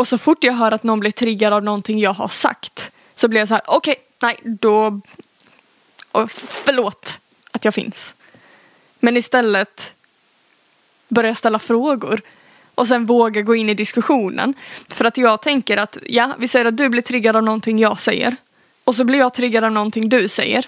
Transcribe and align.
Och 0.00 0.08
så 0.08 0.18
fort 0.18 0.44
jag 0.44 0.52
hör 0.52 0.72
att 0.72 0.82
någon 0.82 1.00
blir 1.00 1.10
triggad 1.10 1.52
av 1.52 1.64
någonting 1.64 1.98
jag 1.98 2.12
har 2.12 2.28
sagt 2.28 2.90
så 3.14 3.28
blir 3.28 3.40
jag 3.40 3.48
så 3.48 3.54
här, 3.54 3.62
okej, 3.66 3.92
okay, 3.92 4.04
nej, 4.22 4.56
då... 4.60 5.00
Och 6.12 6.30
förlåt 6.32 7.20
att 7.50 7.64
jag 7.64 7.74
finns. 7.74 8.14
Men 8.98 9.16
istället 9.16 9.94
börja 11.08 11.34
ställa 11.34 11.58
frågor 11.58 12.22
och 12.74 12.88
sen 12.88 13.06
våga 13.06 13.42
gå 13.42 13.54
in 13.54 13.68
i 13.68 13.74
diskussionen. 13.74 14.54
För 14.88 15.04
att 15.04 15.18
jag 15.18 15.42
tänker 15.42 15.76
att, 15.76 15.98
ja, 16.06 16.34
vi 16.38 16.48
säger 16.48 16.64
att 16.64 16.76
du 16.76 16.88
blir 16.88 17.02
triggad 17.02 17.36
av 17.36 17.42
någonting 17.42 17.78
jag 17.78 18.00
säger. 18.00 18.36
Och 18.84 18.94
så 18.94 19.04
blir 19.04 19.18
jag 19.18 19.34
triggad 19.34 19.64
av 19.64 19.72
någonting 19.72 20.08
du 20.08 20.28
säger. 20.28 20.66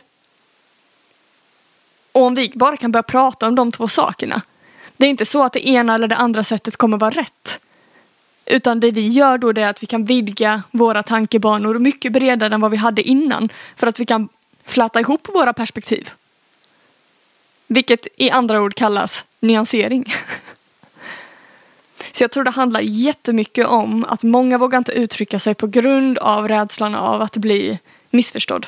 Och 2.13 2.23
om 2.23 2.35
vi 2.35 2.53
bara 2.55 2.77
kan 2.77 2.93
börja 2.93 3.03
prata 3.03 3.49
om 3.49 3.55
de 3.55 3.73
två 3.73 3.89
sakerna. 3.89 4.43
Det 4.97 5.07
är 5.07 5.11
inte 5.11 5.27
så 5.27 5.45
att 5.45 5.53
det 5.53 5.69
ena 5.69 5.95
eller 5.95 6.09
det 6.09 6.17
andra 6.17 6.45
sättet 6.45 6.77
kommer 6.77 6.99
vara 6.99 7.11
rätt. 7.11 7.62
Utan 8.53 8.81
det 8.81 8.91
vi 8.91 9.09
gör 9.09 9.39
då 9.39 9.49
är 9.49 9.67
att 9.67 9.83
vi 9.83 9.87
kan 9.87 10.05
vidga 10.05 10.63
våra 10.71 11.03
tankebanor 11.03 11.79
mycket 11.79 12.13
bredare 12.13 12.55
än 12.55 12.61
vad 12.61 12.71
vi 12.71 12.77
hade 12.77 13.03
innan. 13.03 13.49
För 13.77 13.87
att 13.87 14.01
vi 14.01 14.07
kan 14.07 14.29
fläta 14.65 15.01
ihop 15.01 15.29
våra 15.35 15.53
perspektiv. 15.53 16.11
Vilket 17.67 18.07
i 18.17 18.31
andra 18.31 18.61
ord 18.61 18.75
kallas 18.75 19.27
nyansering. 19.41 20.13
Så 22.13 22.25
jag 22.25 22.31
tror 22.31 22.45
det 22.45 22.51
handlar 22.51 22.81
jättemycket 22.81 23.67
om 23.67 24.05
att 24.05 24.23
många 24.23 24.59
vågar 24.59 24.79
inte 24.79 24.93
uttrycka 24.93 25.39
sig 25.39 25.55
på 25.55 25.67
grund 25.67 26.19
av 26.19 26.49
rädslan 26.49 26.95
av 26.95 27.23
att 27.23 27.37
bli 27.37 27.79
missförstådd. 28.11 28.67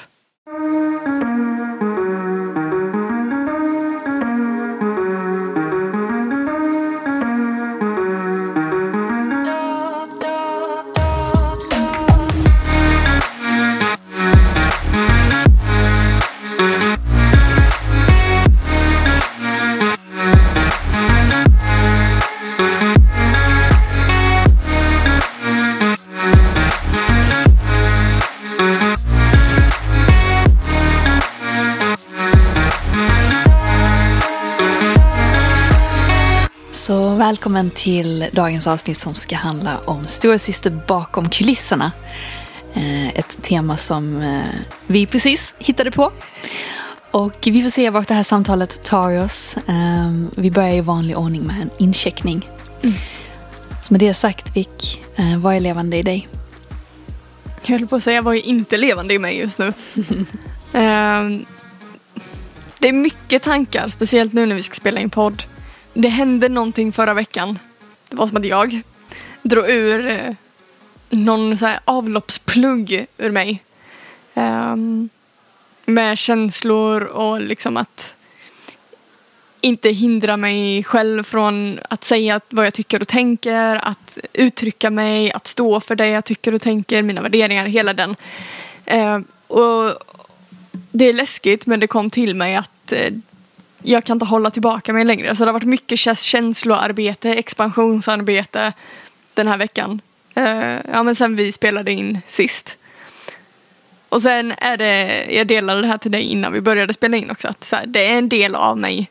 Välkommen 37.35 37.71
till 37.71 38.27
dagens 38.33 38.67
avsnitt 38.67 38.99
som 38.99 39.15
ska 39.15 39.37
handla 39.37 39.79
om 39.79 40.07
stora 40.07 40.39
syster 40.39 40.71
bakom 40.87 41.31
kulisserna. 41.31 41.93
Eh, 42.75 43.09
ett 43.09 43.43
tema 43.43 43.77
som 43.77 44.23
eh, 44.23 44.43
vi 44.87 45.07
precis 45.07 45.57
hittade 45.59 45.91
på. 45.91 46.13
Och 47.11 47.37
vi 47.47 47.63
får 47.63 47.71
se 47.71 47.91
vart 47.91 48.09
det 48.09 48.15
här 48.15 48.23
samtalet 48.23 48.85
tar 48.85 49.25
oss. 49.25 49.57
Ehm, 49.67 50.31
vi 50.37 50.51
börjar 50.51 50.75
i 50.75 50.81
vanlig 50.81 51.19
ordning 51.19 51.43
med 51.43 51.63
en 51.63 51.71
incheckning. 51.79 52.51
Mm. 52.83 52.95
Så 53.83 53.95
med 53.95 54.01
det 54.01 54.15
sagt, 54.15 54.57
Vic, 54.57 55.01
eh, 55.17 55.39
vad 55.39 55.57
är 55.57 55.61
levande 55.61 55.97
i 55.97 56.03
dig? 56.03 56.29
Jag 57.63 57.79
höll 57.79 57.89
på 57.89 57.97
att 57.97 58.03
säga 58.03 58.23
vad 58.23 58.35
är 58.37 58.41
inte 58.47 58.77
levande 58.77 59.15
i 59.15 59.19
mig 59.19 59.39
just 59.39 59.59
nu. 59.59 59.73
Ehm, 60.73 61.45
det 62.79 62.89
är 62.89 62.93
mycket 62.93 63.43
tankar, 63.43 63.89
speciellt 63.89 64.33
nu 64.33 64.47
när 64.47 64.55
vi 64.55 64.63
ska 64.63 64.75
spela 64.75 65.01
in 65.01 65.11
podd 65.11 65.43
det 65.95 66.09
hände 66.09 66.49
någonting 66.49 66.93
förra 66.93 67.15
veckan. 67.15 67.59
Det 68.09 68.17
var 68.17 68.27
som 68.27 68.37
att 68.37 68.45
jag 68.45 68.81
drog 69.43 69.71
ur 69.71 70.07
eh, 70.07 70.35
någon 71.11 71.57
så 71.57 71.67
här 71.67 71.81
avloppsplugg 71.85 73.07
ur 73.19 73.31
mig. 73.31 73.63
Um, 74.35 75.09
med 75.87 76.19
känslor 76.19 77.03
och 77.03 77.41
liksom 77.41 77.77
att 77.77 78.17
inte 79.61 79.91
hindra 79.91 80.37
mig 80.37 80.85
själv 80.85 81.23
från 81.23 81.79
att 81.91 82.05
säga 82.05 82.41
vad 82.49 82.67
jag 82.67 82.75
tycker 82.75 83.01
och 83.01 83.09
tänker, 83.09 83.77
att 83.77 84.19
uttrycka 84.33 84.91
mig, 84.91 85.33
att 85.33 85.47
stå 85.47 85.81
för 85.81 85.97
det 85.97 86.09
jag 86.09 86.25
tycker 86.25 86.55
och 86.55 86.61
tänker, 86.61 87.03
mina 87.03 87.21
värderingar, 87.21 87.67
hela 87.67 87.95
den. 87.95 88.17
Uh, 88.95 89.21
och 89.47 89.93
det 90.91 91.05
är 91.05 91.13
läskigt 91.13 91.67
men 91.67 91.81
det 91.81 91.87
kom 91.87 92.11
till 92.11 92.35
mig 92.35 92.57
att 92.57 92.93
uh, 92.93 93.19
jag 93.87 94.05
kan 94.05 94.15
inte 94.15 94.25
hålla 94.25 94.51
tillbaka 94.51 94.93
mig 94.93 95.05
längre. 95.05 95.37
Så 95.37 95.45
det 95.45 95.49
har 95.49 95.53
varit 95.53 95.65
mycket 95.65 95.99
känsloarbete, 96.19 97.35
expansionsarbete 97.35 98.73
den 99.35 99.49
här 99.49 99.59
veckan. 99.59 100.01
Uh, 100.37 100.77
ja 100.93 101.03
men 101.03 101.15
sen 101.15 101.37
vi 101.37 101.53
spelade 101.53 101.93
in 101.93 102.21
sist. 102.27 102.77
Och 104.09 104.23
sen 104.23 104.53
är 104.59 104.77
det, 104.77 105.25
jag 105.31 105.47
delade 105.47 105.81
det 105.81 105.87
här 105.87 105.99
till 105.99 106.11
dig 106.11 106.23
innan 106.23 106.53
vi 106.53 106.61
började 106.61 106.93
spela 106.93 107.17
in 107.17 107.31
också, 107.31 107.49
att 107.49 107.65
så 107.65 107.77
här, 107.77 107.87
det 107.87 108.07
är 108.07 108.19
en 108.19 108.29
del 108.29 108.55
av 108.55 108.79
mig. 108.79 109.11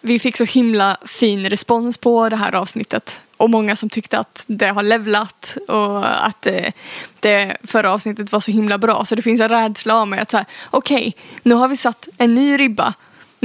Vi 0.00 0.18
fick 0.18 0.36
så 0.36 0.44
himla 0.44 0.96
fin 1.04 1.50
respons 1.50 1.98
på 1.98 2.28
det 2.28 2.36
här 2.36 2.54
avsnittet. 2.54 3.20
Och 3.36 3.50
många 3.50 3.76
som 3.76 3.88
tyckte 3.88 4.18
att 4.18 4.44
det 4.46 4.68
har 4.68 4.82
levlat 4.82 5.56
och 5.68 6.26
att 6.26 6.42
det, 6.42 6.72
det 7.20 7.56
förra 7.64 7.92
avsnittet 7.92 8.32
var 8.32 8.40
så 8.40 8.50
himla 8.50 8.78
bra. 8.78 9.04
Så 9.04 9.14
det 9.14 9.22
finns 9.22 9.40
en 9.40 9.48
rädsla 9.48 9.94
av 9.94 10.08
mig 10.08 10.20
att 10.20 10.30
säga 10.30 10.44
okej, 10.70 10.96
okay, 10.96 11.12
nu 11.42 11.54
har 11.54 11.68
vi 11.68 11.76
satt 11.76 12.08
en 12.18 12.34
ny 12.34 12.56
ribba 12.56 12.94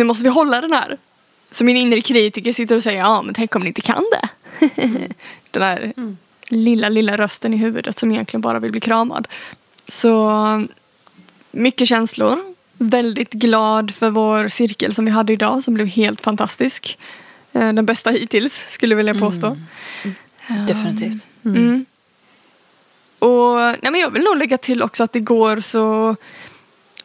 nu 0.01 0.06
måste 0.06 0.23
vi 0.23 0.29
hålla 0.29 0.62
den 0.62 0.72
här. 0.72 0.97
Så 1.51 1.63
min 1.63 1.78
inre 1.78 2.01
kritiker 2.01 2.53
sitter 2.53 2.75
och 2.75 2.84
säger, 2.84 3.00
ja 3.00 3.22
men 3.22 3.34
tänk 3.34 3.56
om 3.56 3.62
ni 3.62 3.67
inte 3.67 3.81
kan 3.81 4.03
det. 4.12 4.29
den 5.51 5.62
där 5.62 5.94
mm. 5.97 6.17
lilla, 6.47 6.89
lilla 6.89 7.17
rösten 7.17 7.53
i 7.53 7.57
huvudet 7.57 8.00
som 8.00 8.11
egentligen 8.11 8.41
bara 8.41 8.59
vill 8.59 8.72
bli 8.72 8.79
kramad. 8.79 9.28
Så 9.88 10.67
mycket 11.51 11.88
känslor. 11.88 12.38
Väldigt 12.73 13.34
glad 13.34 13.95
för 13.95 14.09
vår 14.09 14.47
cirkel 14.47 14.95
som 14.95 15.06
vi 15.06 15.11
hade 15.11 15.34
idag 15.34 15.63
som 15.63 15.73
blev 15.73 15.88
helt 15.88 16.22
fantastisk. 16.22 16.97
Eh, 17.53 17.73
den 17.73 17.85
bästa 17.85 18.09
hittills 18.09 18.69
skulle 18.69 18.91
jag 18.94 18.97
vilja 18.97 19.16
påstå. 19.16 19.57
Mm. 20.47 20.66
Definitivt. 20.66 21.28
Mm. 21.45 21.57
mm. 21.57 21.85
Och 23.19 23.56
nej, 23.56 23.91
men 23.91 24.00
jag 24.00 24.09
vill 24.09 24.23
nog 24.23 24.38
lägga 24.38 24.57
till 24.57 24.84
också 24.84 25.03
att 25.03 25.16
igår 25.16 25.59
så 25.59 26.16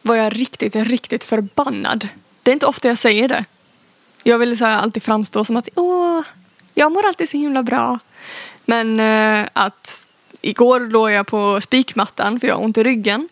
var 0.01 0.15
jag 0.15 0.39
riktigt, 0.39 0.75
riktigt 0.75 1.23
förbannad 1.23 2.07
det 2.47 2.51
är 2.51 2.53
inte 2.53 2.65
ofta 2.65 2.87
jag 2.87 2.97
säger 2.97 3.27
det. 3.27 3.45
Jag 4.23 4.39
vill 4.39 4.57
så 4.57 4.65
här, 4.65 4.77
alltid 4.77 5.03
framstå 5.03 5.45
som 5.45 5.57
att 5.57 5.69
åh, 5.75 6.21
jag 6.73 6.91
mår 6.91 7.07
alltid 7.07 7.29
så 7.29 7.37
himla 7.37 7.63
bra. 7.63 7.99
Men 8.65 8.99
eh, 8.99 9.47
att 9.53 10.07
igår 10.41 10.79
låg 10.79 11.11
jag 11.11 11.27
på 11.27 11.61
spikmattan 11.61 12.39
för 12.39 12.47
jag 12.47 12.55
har 12.55 12.63
ont 12.63 12.77
i 12.77 12.83
ryggen. 12.83 13.29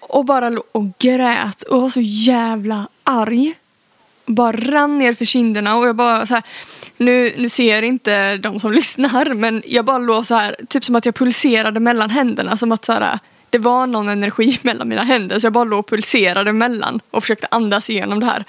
Och 0.00 0.24
bara 0.24 0.48
låg 0.48 0.64
och 0.72 0.98
grät 0.98 1.62
och 1.62 1.82
var 1.82 1.88
så 1.88 2.00
jävla 2.00 2.88
arg. 3.04 3.54
Bara 4.26 4.52
rann 4.52 4.98
ner 4.98 5.14
för 5.14 5.24
kinderna 5.24 5.76
och 5.76 5.88
jag 5.88 5.96
bara 5.96 6.26
så 6.26 6.34
här, 6.34 6.42
nu, 6.96 7.34
nu 7.36 7.48
ser 7.48 7.82
inte 7.82 8.36
de 8.36 8.60
som 8.60 8.72
lyssnar 8.80 9.34
men 9.34 9.62
jag 9.66 9.84
bara 9.84 9.98
låg 9.98 10.26
så 10.26 10.34
här, 10.34 10.56
typ 10.68 10.84
som 10.84 10.96
att 10.96 11.04
jag 11.04 11.14
pulserade 11.14 11.80
mellan 11.80 12.10
händerna 12.10 12.56
som 12.56 12.72
att 12.72 12.84
så 12.84 12.92
här, 12.92 13.18
det 13.54 13.58
var 13.58 13.86
någon 13.86 14.08
energi 14.08 14.58
mellan 14.62 14.88
mina 14.88 15.02
händer 15.02 15.38
så 15.38 15.46
jag 15.46 15.52
bara 15.52 15.64
låg 15.64 15.78
och 15.78 15.88
pulserade 15.88 16.52
mellan 16.52 17.00
och 17.10 17.22
försökte 17.22 17.46
andas 17.50 17.90
igenom 17.90 18.20
det 18.20 18.26
här. 18.26 18.44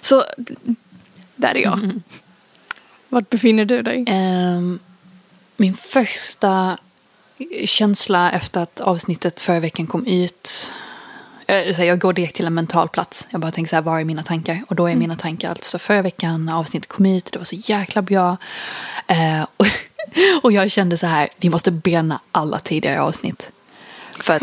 Så 0.00 0.24
där 1.36 1.56
är 1.56 1.62
jag. 1.62 1.78
Mm. 1.78 2.02
Vart 3.08 3.30
befinner 3.30 3.64
du 3.64 3.82
dig? 3.82 4.04
Um, 4.08 4.78
min 5.56 5.74
första 5.74 6.78
känsla 7.64 8.30
efter 8.30 8.62
att 8.62 8.80
avsnittet 8.80 9.40
förra 9.40 9.60
veckan 9.60 9.86
kom 9.86 10.06
ut 10.06 10.70
eh, 11.46 11.84
jag 11.84 11.98
går 11.98 12.12
direkt 12.12 12.36
till 12.36 12.46
en 12.46 12.54
mental 12.54 12.88
plats. 12.88 13.28
Jag 13.30 13.40
bara 13.40 13.50
tänker 13.50 13.68
så 13.68 13.76
här, 13.76 13.82
var 13.82 14.00
är 14.00 14.04
mina 14.04 14.22
tankar? 14.22 14.62
Och 14.68 14.76
då 14.76 14.86
är 14.86 14.90
mm. 14.90 14.98
mina 14.98 15.16
tankar 15.16 15.50
alltså 15.50 15.78
förra 15.78 16.02
veckan 16.02 16.46
när 16.46 16.54
avsnittet 16.54 16.88
kom 16.88 17.06
ut, 17.06 17.32
det 17.32 17.38
var 17.38 17.44
så 17.44 17.56
jäkla 17.56 18.02
bra. 18.02 18.36
Eh, 19.06 19.46
och, 19.56 19.66
och 20.42 20.52
jag 20.52 20.70
kände 20.70 20.96
så 20.98 21.06
här, 21.06 21.28
vi 21.38 21.50
måste 21.50 21.70
bränna 21.70 22.20
alla 22.32 22.58
tidigare 22.58 23.00
avsnitt. 23.00 23.52
För 24.20 24.34
att 24.34 24.42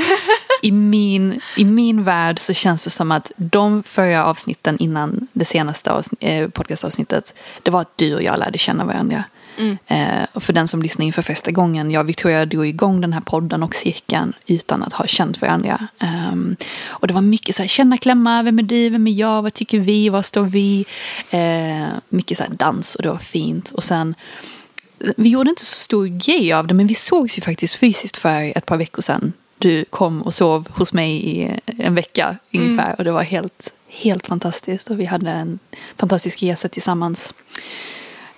i 0.61 0.71
min, 0.71 1.39
i 1.57 1.65
min 1.65 2.03
värld 2.03 2.39
så 2.39 2.53
känns 2.53 2.83
det 2.83 2.89
som 2.89 3.11
att 3.11 3.31
de 3.35 3.83
förra 3.83 4.25
avsnitten 4.25 4.77
innan 4.77 5.27
det 5.33 5.45
senaste 5.45 6.01
eh, 6.19 6.47
podcastavsnittet, 6.47 7.33
det 7.63 7.71
var 7.71 7.81
att 7.81 7.97
du 7.97 8.15
och 8.15 8.23
jag 8.23 8.39
lärde 8.39 8.57
känna 8.57 8.85
varandra. 8.85 9.23
Mm. 9.57 9.77
Eh, 9.87 10.27
och 10.33 10.43
för 10.43 10.53
den 10.53 10.67
som 10.67 10.81
lyssnar 10.81 11.05
inför 11.05 11.21
första 11.21 11.51
gången, 11.51 11.91
jag 11.91 12.01
och 12.01 12.09
Victoria 12.09 12.45
drog 12.45 12.67
igång 12.67 13.01
den 13.01 13.13
här 13.13 13.21
podden 13.21 13.63
och 13.63 13.75
cirkeln 13.75 14.33
utan 14.47 14.83
att 14.83 14.93
ha 14.93 15.07
känt 15.07 15.41
varandra. 15.41 15.87
Um, 16.31 16.55
och 16.85 17.07
det 17.07 17.13
var 17.13 17.21
mycket 17.21 17.55
så 17.55 17.61
här, 17.61 17.67
känna, 17.67 17.97
klämma, 17.97 18.43
vem 18.43 18.59
är 18.59 18.63
du, 18.63 18.89
vem 18.89 19.07
är 19.07 19.11
jag, 19.11 19.41
vad 19.41 19.53
tycker 19.53 19.79
vi, 19.79 20.09
var 20.09 20.21
står 20.21 20.43
vi? 20.43 20.85
Uh, 21.33 21.87
mycket 22.09 22.37
så 22.37 22.43
här 22.43 22.51
dans 22.51 22.95
och 22.95 23.03
det 23.03 23.09
var 23.09 23.17
fint. 23.17 23.71
Och 23.71 23.83
sen, 23.83 24.15
vi 25.17 25.29
gjorde 25.29 25.49
inte 25.49 25.65
så 25.65 25.75
stor 25.75 26.05
grej 26.05 26.53
av 26.53 26.67
det, 26.67 26.73
men 26.73 26.87
vi 26.87 26.95
sågs 26.95 27.37
ju 27.37 27.41
faktiskt 27.41 27.75
fysiskt 27.75 28.17
för 28.17 28.57
ett 28.57 28.65
par 28.65 28.77
veckor 28.77 29.01
sedan 29.01 29.33
du 29.57 29.85
kom 29.85 30.21
och 30.21 30.33
sov 30.33 30.67
hos 30.71 30.93
mig 30.93 31.11
i 31.11 31.59
en 31.77 31.95
vecka 31.95 32.37
ungefär. 32.53 32.85
Mm. 32.85 32.95
Och 32.97 33.03
det 33.03 33.11
var 33.11 33.23
helt, 33.23 33.73
helt 33.87 34.27
fantastiskt. 34.27 34.89
Och 34.89 34.99
vi 34.99 35.05
hade 35.05 35.31
en 35.31 35.59
fantastisk 35.97 36.43
resa 36.43 36.69
tillsammans. 36.69 37.33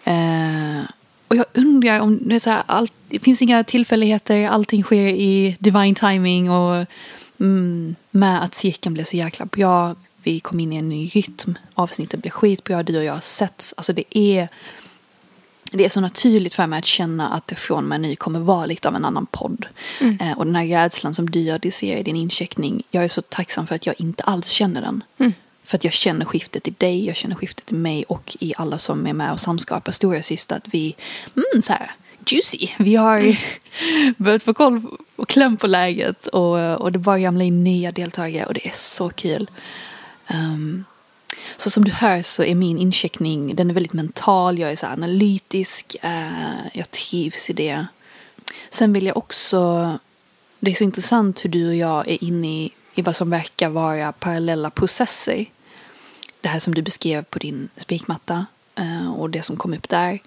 Eh, 0.03 0.83
och 1.27 1.35
jag 1.35 1.45
undrar 1.53 1.99
om 1.99 2.19
det, 2.21 2.35
är 2.35 2.39
så 2.39 2.49
här, 2.49 2.63
allt, 2.65 2.91
det 3.09 3.19
finns 3.19 3.41
inga 3.41 3.63
tillfälligheter, 3.63 4.47
allting 4.47 4.83
sker 4.83 5.07
i 5.07 5.57
divine 5.59 5.95
timing 5.95 6.51
och 6.51 6.85
mm, 7.39 7.95
med 8.11 8.43
att 8.43 8.55
cirkeln 8.55 8.93
blev 8.93 9.03
så 9.03 9.17
jäkla 9.17 9.45
bra. 9.45 9.95
Vi 10.23 10.39
kom 10.39 10.59
in 10.59 10.73
i 10.73 10.75
en 10.75 10.89
ny 10.89 11.07
rytm, 11.07 11.57
avsnittet 11.73 12.21
blev 12.21 12.31
skitbra, 12.31 12.83
du 12.83 12.97
och 12.97 13.03
jag 13.03 13.13
har 13.13 13.19
setts. 13.19 13.73
Alltså 13.77 13.93
det 13.93 14.17
är, 14.17 14.47
det 15.75 15.85
är 15.85 15.89
så 15.89 16.01
naturligt 16.01 16.53
för 16.53 16.67
mig 16.67 16.79
att 16.79 16.85
känna 16.85 17.29
att 17.29 17.47
det 17.47 17.55
från 17.55 17.87
mig 17.87 17.99
nu 17.99 18.15
kommer 18.15 18.39
vara 18.39 18.65
lite 18.65 18.87
av 18.87 18.95
en 18.95 19.05
annan 19.05 19.25
podd. 19.25 19.65
Mm. 20.01 20.17
Eh, 20.21 20.37
och 20.37 20.45
den 20.45 20.55
här 20.55 20.65
rädslan 20.65 21.15
som 21.15 21.29
du 21.29 21.51
adresserar 21.51 21.99
i 21.99 22.03
din 22.03 22.15
incheckning, 22.15 22.83
jag 22.91 23.03
är 23.03 23.07
så 23.07 23.21
tacksam 23.21 23.67
för 23.67 23.75
att 23.75 23.85
jag 23.85 23.95
inte 23.97 24.23
alls 24.23 24.49
känner 24.49 24.81
den. 24.81 25.03
Mm. 25.17 25.33
För 25.65 25.77
att 25.77 25.83
jag 25.83 25.93
känner 25.93 26.25
skiftet 26.25 26.67
i 26.67 26.71
dig, 26.77 27.05
jag 27.05 27.15
känner 27.15 27.35
skiftet 27.35 27.71
i 27.71 27.75
mig 27.75 28.03
och 28.03 28.37
i 28.39 28.53
alla 28.57 28.77
som 28.77 29.07
är 29.07 29.13
med 29.13 29.31
och 29.31 29.39
samskapar 29.39 29.91
stora 29.91 30.21
syster 30.21 30.55
att 30.55 30.67
vi, 30.71 30.95
mm, 31.35 31.61
så 31.61 31.73
här, 31.73 31.91
juicy. 32.27 32.67
Vi 32.79 32.95
har 32.95 33.19
Mm. 33.19 33.35
börjat 34.17 34.43
få 34.43 34.53
koll 34.53 34.81
och 35.15 35.29
kläm 35.29 35.57
på 35.57 35.67
läget 35.67 36.27
och, 36.27 36.81
och 36.81 36.91
det 36.91 36.99
bara 36.99 37.17
ramlar 37.17 37.45
in 37.45 37.63
nya 37.63 37.91
deltagare 37.91 38.45
och 38.45 38.53
det 38.53 38.67
är 38.67 38.73
så 38.73 39.09
kul. 39.09 39.49
Ehm, 40.27 40.83
så 41.57 41.69
som 41.69 41.83
du 41.83 41.91
hör 41.91 42.21
så 42.21 42.43
är 42.43 42.55
min 42.55 42.77
incheckning, 42.77 43.55
den 43.55 43.69
är 43.69 43.73
väldigt 43.73 43.93
mental, 43.93 44.59
jag 44.59 44.71
är 44.71 44.75
så 44.75 44.87
analytisk, 44.87 45.95
eh, 46.01 46.67
jag 46.73 46.91
trivs 46.91 47.49
i 47.49 47.53
det. 47.53 47.85
Sen 48.69 48.93
vill 48.93 49.05
jag 49.05 49.17
också, 49.17 49.91
det 50.59 50.71
är 50.71 50.75
så 50.75 50.83
intressant 50.83 51.45
hur 51.45 51.49
du 51.49 51.67
och 51.67 51.75
jag 51.75 52.07
är 52.07 52.23
inne 52.23 52.47
i, 52.47 52.71
i 52.95 53.01
vad 53.01 53.15
som 53.15 53.29
verkar 53.29 53.69
vara 53.69 54.11
parallella 54.11 54.69
processer. 54.69 55.45
Det 56.41 56.47
här 56.47 56.59
som 56.59 56.75
du 56.75 56.81
beskrev 56.81 57.23
på 57.23 57.39
din 57.39 57.69
spikmatta 57.77 58.45
eh, 58.75 59.13
och 59.13 59.29
det 59.29 59.41
som 59.41 59.57
kom 59.57 59.73
upp 59.73 59.89
där. 59.89 60.19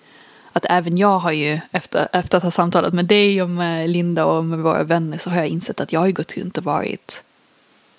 Att 0.52 0.66
även 0.69 0.99
jag 0.99 1.19
har 1.19 1.32
ju, 1.32 1.60
efter, 1.70 2.08
efter 2.12 2.37
att 2.37 2.44
ha 2.44 2.50
samtalat 2.50 2.94
med 2.94 3.05
dig 3.05 3.43
och 3.43 3.50
med 3.50 3.90
Linda 3.90 4.25
och 4.25 4.44
med 4.44 4.58
våra 4.58 4.82
vänner 4.82 5.19
så 5.19 5.31
har 5.31 5.37
jag 5.37 5.49
insett 5.49 5.81
att 5.81 5.93
jag 5.93 6.00
har 6.00 6.06
ju 6.06 6.12
gått 6.12 6.37
runt 6.37 6.58
och 6.58 6.64
varit 6.64 7.25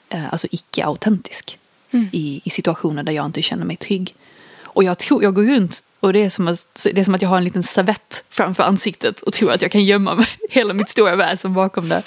eh, 0.10 0.32
alltså 0.32 0.48
icke-autentisk 0.52 1.59
i, 1.92 2.42
i 2.44 2.50
situationer 2.50 3.04
där 3.04 3.14
jag 3.14 3.26
inte 3.26 3.42
känner 3.42 3.66
mig 3.66 3.76
trygg. 3.76 4.16
Och 4.64 4.84
jag 4.84 4.98
tror, 4.98 5.24
jag 5.24 5.36
går 5.36 5.44
runt 5.44 5.84
och 6.00 6.14
det 6.14 6.24
är, 6.24 6.30
som 6.30 6.48
att, 6.48 6.88
det 6.94 7.00
är 7.00 7.04
som 7.04 7.16
att 7.16 7.22
jag 7.22 7.30
har 7.30 7.38
en 7.38 7.44
liten 7.44 7.64
servett 7.64 8.24
framför 8.30 8.64
ansiktet 8.64 9.22
och 9.22 9.34
tror 9.34 9.52
att 9.52 9.62
jag 9.62 9.72
kan 9.72 9.84
gömma 9.84 10.16
mig, 10.16 10.28
hela 10.50 10.74
mitt 10.74 10.90
stora 10.90 11.16
väsen 11.16 11.54
bakom 11.54 11.90
det. 11.90 12.04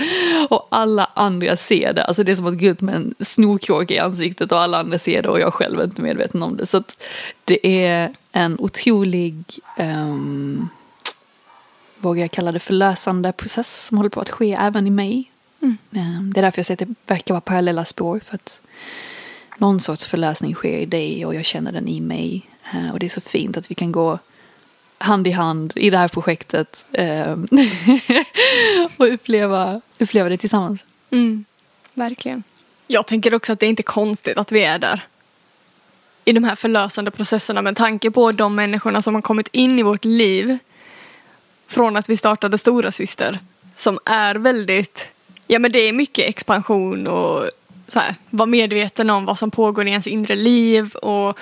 Och 0.49 0.69
alla 0.71 1.11
andra 1.15 1.57
ser 1.57 1.93
det. 1.93 2.05
Alltså 2.05 2.25
det 2.25 2.33
är 2.33 2.37
som 2.37 2.47
att 2.47 2.61
gå 2.61 2.67
ut 2.67 2.81
med 2.81 2.95
en 2.95 3.15
snorkråka 3.21 3.95
i 3.95 3.99
ansiktet 3.99 4.53
och 4.53 4.61
alla 4.61 4.79
andra 4.79 4.99
ser 4.99 5.23
det 5.23 5.29
och 5.29 5.41
jag 5.41 5.55
själv 5.55 5.81
är 5.81 5.85
inte 5.85 6.03
medveten 6.03 6.43
om 6.43 6.57
det. 6.57 6.67
Så 6.67 6.83
det 7.45 7.85
är 7.85 8.15
en 8.33 8.57
otrolig, 8.59 9.45
um, 9.79 10.69
vågar 11.99 12.23
jag 12.23 12.31
kalla 12.31 12.53
det 12.53 12.61
förlösande 12.61 13.33
process 13.33 13.87
som 13.87 13.97
håller 13.97 14.11
på 14.11 14.21
att 14.21 14.31
ske 14.31 14.57
även 14.61 14.87
i 14.87 14.91
mig. 14.91 15.33
Ehm, 15.63 16.33
Det 16.33 16.41
är 16.41 16.43
därför 16.43 16.59
jag 16.59 16.67
säger 16.67 16.83
att 16.83 16.89
det 16.89 17.15
verkar 17.15 17.35
vara 17.35 17.41
parallella 17.41 17.85
spår. 17.85 18.21
För 18.25 18.35
att 18.35 18.63
någon 19.63 19.81
sorts 19.81 20.07
förlösning 20.07 20.55
sker 20.55 20.79
i 20.79 20.87
dig 20.87 21.27
och 21.27 21.35
jag 21.35 21.45
känner 21.45 21.73
den 21.73 21.89
i 21.89 22.01
mig. 22.01 22.47
Eh, 22.75 22.93
och 22.93 22.99
det 22.99 23.07
är 23.07 23.11
så 23.11 23.21
fint 23.21 23.57
att 23.57 23.71
vi 23.71 23.75
kan 23.75 23.93
gå 23.93 24.19
hand 24.99 25.27
i 25.27 25.31
hand 25.31 25.73
i 25.77 25.91
det 25.91 25.99
här 25.99 26.09
projektet 26.09 26.85
eh, 26.93 27.33
och 28.97 29.13
uppleva, 29.13 29.81
uppleva 29.99 30.29
det 30.29 30.37
tillsammans. 30.37 30.85
Mm, 31.11 31.45
verkligen. 31.95 32.43
Jag 32.87 33.07
tänker 33.07 33.35
också 33.35 33.53
att 33.53 33.61
det 33.61 33.67
är 33.67 33.71
inte 33.71 33.83
konstigt 33.83 34.39
att 34.39 34.53
vi 34.53 34.65
är 34.65 34.79
där. 34.79 35.07
I 36.25 36.33
de 36.33 36.45
här 36.45 36.55
förlösande 36.55 37.11
processerna 37.11 37.63
med 37.63 37.77
tanke 37.77 38.11
på 38.11 38.33
de 38.33 38.55
människorna 38.55 39.03
som 39.03 39.15
har 39.15 39.23
kommit 39.23 39.49
in 39.53 39.79
i 39.79 39.83
vårt 39.83 40.05
liv 40.05 40.59
från 41.67 41.97
att 41.97 42.09
vi 42.09 42.17
startade 42.17 42.59
Stora 42.59 42.93
Syster 42.93 43.39
som 43.77 43.99
är 44.05 44.35
väldigt, 44.35 45.09
ja 45.47 45.59
men 45.59 45.73
det 45.73 45.79
är 45.79 45.93
mycket 45.93 46.29
expansion 46.29 47.07
och 47.07 47.51
så 47.87 48.01
här, 48.01 48.15
vara 48.31 48.47
medveten 48.47 49.11
om 49.11 49.25
vad 49.25 49.39
som 49.39 49.51
pågår 49.51 49.87
i 49.87 49.91
ens 49.91 50.07
inre 50.07 50.37
liv 50.37 50.95
och 50.95 51.39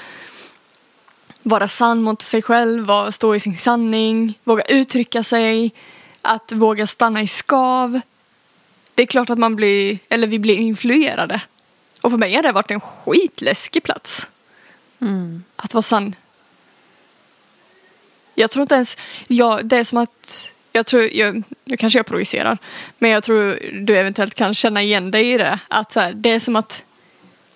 vara 1.43 1.69
sann 1.69 2.03
mot 2.03 2.23
sig 2.23 2.43
själv, 2.43 2.87
vara- 2.87 3.13
stå 3.13 3.35
i 3.35 3.41
sin 3.41 3.57
sanning, 3.57 4.39
våga 4.45 4.63
uttrycka 4.63 5.23
sig, 5.23 5.71
att 6.23 6.53
våga 6.53 6.87
stanna 6.87 7.23
i 7.23 7.27
skav. 7.27 8.01
Det 8.95 9.03
är 9.03 9.07
klart 9.07 9.31
att 9.31 9.39
man 9.39 9.57
blir, 9.57 9.99
eller 10.09 10.27
vi 10.27 10.39
blir 10.39 10.57
influerade. 10.57 11.41
Och 12.01 12.11
för 12.11 12.19
mig 12.19 12.35
har 12.35 12.43
det 12.43 12.53
varit 12.53 12.71
en 12.71 12.81
skitläskig 12.81 13.83
plats. 13.83 14.29
Att 15.57 15.75
vara 15.75 15.83
sann. 15.83 16.15
Jag 18.35 18.51
tror 18.51 18.63
inte 18.63 18.75
ens, 18.75 18.97
ja, 19.29 19.61
det 19.63 19.77
är 19.77 19.85
som 19.85 19.99
att, 19.99 20.53
jag 20.73 20.87
tror, 20.87 21.03
jag, 21.03 21.43
nu 21.65 21.77
kanske 21.77 21.99
jag 21.99 22.07
projicerar, 22.07 22.59
men 22.99 23.11
jag 23.11 23.23
tror 23.25 23.59
du 23.73 23.97
eventuellt 23.97 24.35
kan 24.35 24.55
känna 24.55 24.83
igen 24.83 25.11
dig 25.11 25.33
i 25.33 25.39
det. 25.39 25.59
Att 25.69 25.93
så 25.93 26.01
här, 26.01 26.13
det 26.13 26.31
är 26.31 26.41
som 26.41 26.57
att 26.57 26.83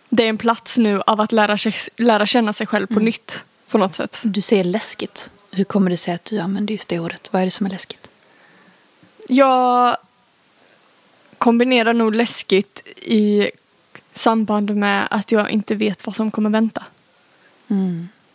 det 0.09 0.25
är 0.25 0.29
en 0.29 0.39
plats 0.39 0.79
nu 0.79 1.03
av 1.07 1.21
att 1.21 1.33
lära, 1.33 1.59
sig, 1.59 1.75
lära 1.97 2.27
känna 2.27 2.53
sig 2.53 2.67
själv 2.67 2.87
på 2.87 3.01
nytt 3.01 3.45
på 3.71 3.79
något 3.79 3.95
sätt. 3.95 4.21
Du 4.23 4.41
säger 4.41 4.65
läskigt. 4.65 5.31
Hur 5.51 5.65
kommer 5.65 5.91
det 5.91 5.97
sig 5.97 6.15
att 6.15 6.25
du 6.25 6.39
använder 6.39 6.73
just 6.73 6.89
det 6.89 7.01
ordet? 7.01 7.29
Vad 7.33 7.43
är 7.43 7.47
det 7.47 7.51
som 7.51 7.67
är 7.67 7.71
läskigt? 7.71 8.11
Jag 9.29 9.97
kombinerar 11.39 11.95
nog 11.95 12.15
läskigt 12.15 12.83
i 13.03 13.51
samband 14.13 14.77
med 14.77 15.09
att 15.11 15.33
jag 15.33 15.51
inte 15.51 15.75
vet 15.75 16.07
vad 16.07 16.17
som 16.17 16.31
kommer 16.31 16.51
vänta. 16.51 16.85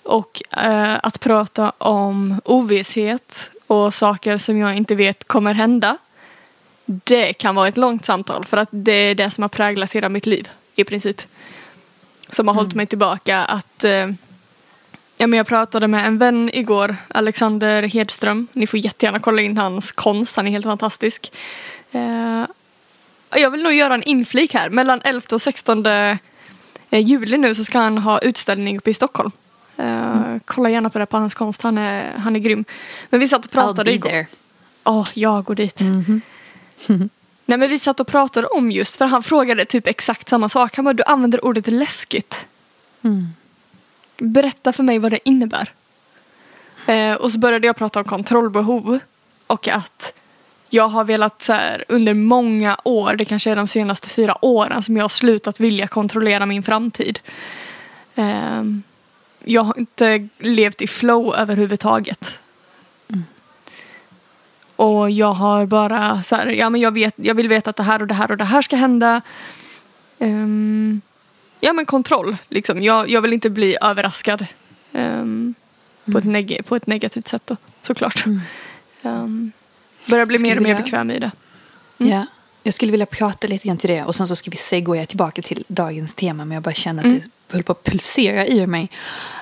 Och 0.04 0.42
eh, 0.58 1.00
att 1.04 1.20
prata 1.20 1.70
om 1.70 2.42
ovisshet 2.46 3.52
och 3.70 3.94
saker 3.94 4.38
som 4.38 4.58
jag 4.58 4.78
inte 4.78 4.96
vet 4.96 5.28
kommer 5.28 5.54
hända. 5.54 5.98
Det 6.86 7.34
kan 7.34 7.56
vara 7.56 7.68
ett 7.68 7.78
långt 7.78 8.06
samtal 8.06 8.46
för 8.46 8.58
att 8.58 8.70
det 8.72 8.92
är 8.92 9.16
det 9.16 9.30
som 9.30 9.42
har 9.42 9.50
präglat 9.50 9.92
hela 9.92 10.10
mitt 10.10 10.26
liv 10.26 10.50
i 10.76 10.84
princip. 10.84 11.22
Som 12.30 12.48
har 12.48 12.56
hållit 12.56 12.76
mig 12.76 12.86
tillbaka 12.86 13.46
att 13.46 13.84
eh, 13.84 14.08
Ja, 15.22 15.28
men 15.28 15.38
jag 15.38 15.48
pratade 15.48 15.88
med 15.88 16.08
en 16.08 16.18
vän 16.18 16.50
igår, 16.54 16.96
Alexander 17.08 17.84
Hedström. 17.84 18.48
Ni 18.54 18.68
får 18.68 18.80
jättegärna 18.80 19.20
kolla 19.20 19.42
in 19.42 19.58
hans 19.58 19.92
konst, 19.92 20.36
han 20.36 20.48
är 20.48 20.52
helt 20.52 20.66
fantastisk. 20.66 21.32
Eh, 21.92 22.46
jag 23.36 23.52
vill 23.52 23.64
nog 23.64 23.74
göra 23.74 23.94
en 23.94 24.04
inflik 24.04 24.54
här. 24.54 24.70
Mellan 24.70 25.02
11 25.04 25.22
och 25.32 25.42
16 25.42 25.86
eh, 25.86 26.18
juli 26.92 27.38
nu 27.38 27.56
så 27.56 27.64
ska 27.64 27.80
han 27.80 27.98
ha 27.98 28.20
utställning 28.20 28.78
uppe 28.78 28.90
i 28.90 28.94
Stockholm. 28.94 29.32
Eh, 29.80 30.38
Kolla 30.46 30.70
gärna 30.70 30.90
på 30.90 31.00
det 31.00 31.06
på 31.06 31.18
hans 31.18 31.34
konst, 31.34 31.62
han 31.62 31.78
är, 31.78 32.18
han 32.18 32.36
är 32.36 32.40
grym. 32.40 32.66
Men 33.10 33.20
vi 33.20 33.28
satt 33.28 33.46
och 33.46 33.52
pratade 33.52 33.82
I'll 33.82 33.86
be 33.86 33.92
igår. 33.92 34.10
there. 34.10 34.28
Åh, 34.84 35.08
jag 35.16 35.44
går 35.44 35.56
dit. 35.56 35.80
Nej 37.46 37.58
men 37.58 37.70
vi 37.70 37.80
satt 37.80 38.00
och 38.00 38.08
pratade 38.08 38.48
om 38.48 38.72
just, 38.72 38.96
för 38.96 39.06
han 39.06 39.24
frågade 39.24 39.66
typ 39.66 39.88
exakt 39.88 40.30
samma 40.30 40.50
sak. 40.50 40.76
Han 40.76 40.86
bara, 40.86 40.94
du 40.94 41.04
använder 41.04 41.46
ordet 41.46 41.68
läskigt. 41.68 42.46
Berätta 44.18 44.74
för 44.74 44.84
mig 44.84 45.00
vad 45.00 45.12
det 45.12 45.30
innebär. 45.30 45.74
Eh, 46.86 47.14
och 47.14 47.32
så 47.32 47.40
började 47.40 47.68
jag 47.68 47.76
prata 47.76 48.00
om 48.00 48.06
kontrollbehov. 48.06 49.00
Och 49.48 49.68
att 49.68 50.14
jag 50.70 50.88
har 50.88 51.04
velat 51.04 51.42
så 51.42 51.54
här, 51.54 51.86
under 51.88 52.14
många 52.14 52.78
år, 52.84 53.16
det 53.16 53.26
kanske 53.26 53.52
är 53.52 53.56
de 53.56 53.68
senaste 53.68 54.10
fyra 54.10 54.46
åren 54.46 54.84
som 54.84 54.98
jag 54.98 55.04
har 55.04 55.10
slutat 55.10 55.60
vilja 55.60 55.88
kontrollera 55.88 56.46
min 56.46 56.64
framtid. 56.64 57.20
Eh, 58.16 58.64
jag 59.44 59.62
har 59.62 59.80
inte 59.80 60.28
levt 60.40 60.82
i 60.82 60.88
flow 60.88 61.36
överhuvudtaget. 61.36 62.40
Och 64.76 65.12
jag 65.12 65.34
har 65.34 65.66
bara 65.66 66.24
så 66.24 66.36
här, 66.36 66.48
ja 66.48 66.70
men 66.70 66.82
jag, 66.82 66.92
vet, 66.92 67.14
jag 67.18 67.36
vill 67.36 67.50
veta 67.50 67.70
att 67.70 67.76
det 67.76 67.84
här 67.84 68.02
och 68.02 68.08
det 68.08 68.14
här 68.14 68.32
och 68.32 68.38
det 68.38 68.44
här 68.44 68.62
ska 68.62 68.76
hända. 68.76 69.22
Ehm, 70.20 71.02
ja 71.60 71.74
men 71.74 71.86
kontroll, 71.86 72.38
liksom. 72.50 72.84
Jag, 72.84 73.10
jag 73.10 73.22
vill 73.22 73.34
inte 73.34 73.50
bli 73.50 73.78
överraskad. 73.82 74.46
ehm, 74.94 75.54
på, 76.12 76.18
ett 76.18 76.24
neg- 76.24 76.64
på 76.64 76.76
ett 76.76 76.88
negativt 76.88 77.28
sätt 77.28 77.42
då, 77.46 77.58
såklart. 77.82 78.26
Um, 79.02 79.52
börjar 80.10 80.26
bli 80.26 80.38
Skulle 80.38 80.50
mer 80.52 80.58
och 80.58 80.64
mer 80.64 80.70
vilja- 80.70 80.84
bekväm 80.84 81.12
i 81.12 81.20
det. 81.20 81.32
Ja. 81.98 82.26
Jag 82.64 82.74
skulle 82.74 82.92
vilja 82.92 83.06
prata 83.06 83.48
lite 83.48 83.68
grann 83.68 83.78
till 83.78 83.90
det 83.90 84.04
och 84.04 84.16
sen 84.16 84.28
så 84.28 84.36
ska 84.36 84.52
vi 84.52 84.58
segwaya 84.58 85.06
tillbaka 85.06 85.42
till 85.42 85.64
dagens 85.68 86.14
tema 86.14 86.46
men 86.46 86.56
jag 86.56 86.64
bara 86.64 86.74
känner 86.74 87.08
att 87.08 87.24
det 87.24 87.30
höll 87.50 87.64
på 87.64 87.72
att 87.72 87.84
pulsera 87.84 88.48
i 88.48 88.68
mig. 88.68 88.90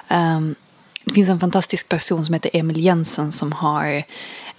Um, 0.07 0.55
det 1.03 1.13
finns 1.13 1.29
en 1.29 1.39
fantastisk 1.39 1.89
person 1.89 2.25
som 2.25 2.33
heter 2.33 2.51
Emil 2.53 2.79
Jensen 2.85 3.31
som 3.31 3.51
har 3.51 3.85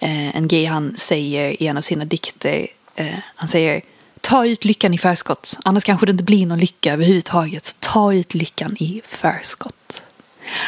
eh, 0.00 0.37
en 0.37 0.49
grej 0.49 0.64
han 0.64 0.97
säger 0.97 1.62
i 1.62 1.67
en 1.67 1.76
av 1.76 1.83
sina 1.83 2.05
dikter. 2.05 2.67
Eh, 2.95 3.19
han 3.35 3.49
säger 3.49 3.83
ta 4.21 4.47
ut 4.47 4.64
lyckan 4.64 4.95
i 4.95 4.99
förskott 4.99 5.59
annars 5.64 5.85
kanske 5.85 6.07
det 6.07 6.12
inte 6.12 6.25
blir 6.25 6.47
någon 6.47 6.61
lycka 6.61 6.93
överhuvudtaget. 6.93 7.64
Så 7.64 7.76
ta 7.81 8.14
ut 8.14 8.35
lyckan 8.35 8.76
i 8.78 9.02
förskott. 9.05 10.02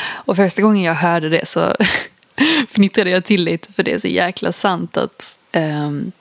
Och 0.03 0.37
första 0.37 0.63
gången 0.63 0.83
jag 0.83 0.95
hörde 0.95 1.29
det 1.29 1.47
så 1.47 1.77
fnittrade 2.69 3.11
jag 3.11 3.25
till 3.25 3.45
lite 3.45 3.73
för 3.73 3.83
det 3.83 3.93
är 3.93 3.99
så 3.99 4.09
jäkla 4.09 4.53
sant 4.53 4.97
att 4.97 5.39
um, 5.53 6.13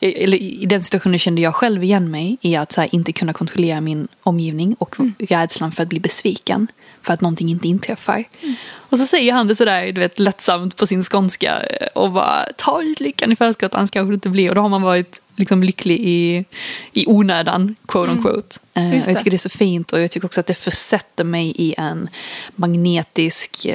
eller 0.00 0.36
i 0.42 0.66
den 0.66 0.82
situationen 0.82 1.18
kände 1.18 1.40
jag 1.40 1.54
själv 1.54 1.84
igen 1.84 2.10
mig 2.10 2.36
i 2.40 2.56
att 2.56 2.76
här, 2.76 2.88
inte 2.92 3.12
kunna 3.12 3.32
kontrollera 3.32 3.80
min 3.80 4.08
omgivning 4.22 4.76
och 4.78 5.00
mm. 5.00 5.14
rädslan 5.18 5.72
för 5.72 5.82
att 5.82 5.88
bli 5.88 6.00
besviken 6.00 6.66
för 7.02 7.14
att 7.14 7.20
någonting 7.20 7.48
inte 7.48 7.68
inträffar. 7.68 8.24
Mm. 8.42 8.54
Och 8.90 8.98
så 8.98 9.04
säger 9.04 9.32
han 9.32 9.48
det 9.48 9.56
sådär 9.56 9.92
du 9.92 10.00
vet, 10.00 10.18
lättsamt 10.18 10.76
på 10.76 10.86
sin 10.86 11.02
skånska 11.02 11.62
eh, 11.62 11.86
och 11.94 12.12
bara 12.12 12.46
ta 12.56 12.82
ut 12.82 13.00
lyckan 13.00 13.32
i 13.32 13.36
förskott, 13.36 13.74
annars 13.74 13.90
kanske 13.90 14.10
det 14.10 14.14
inte 14.14 14.28
blir. 14.28 14.48
Och 14.48 14.54
då 14.54 14.60
har 14.60 14.68
man 14.68 14.82
varit 14.82 15.22
liksom 15.36 15.62
lycklig 15.62 16.00
i, 16.00 16.44
i 16.92 17.06
onödan, 17.06 17.76
quote 17.86 18.10
on 18.10 18.22
quote. 18.22 18.56
Mm. 18.74 19.00
Jag 19.06 19.18
tycker 19.18 19.30
det 19.30 19.36
är 19.36 19.38
så 19.38 19.48
fint 19.48 19.92
och 19.92 20.00
jag 20.00 20.10
tycker 20.10 20.26
också 20.26 20.40
att 20.40 20.46
det 20.46 20.54
försätter 20.54 21.24
mig 21.24 21.52
i 21.56 21.74
en 21.78 22.08
magnetisk, 22.56 23.66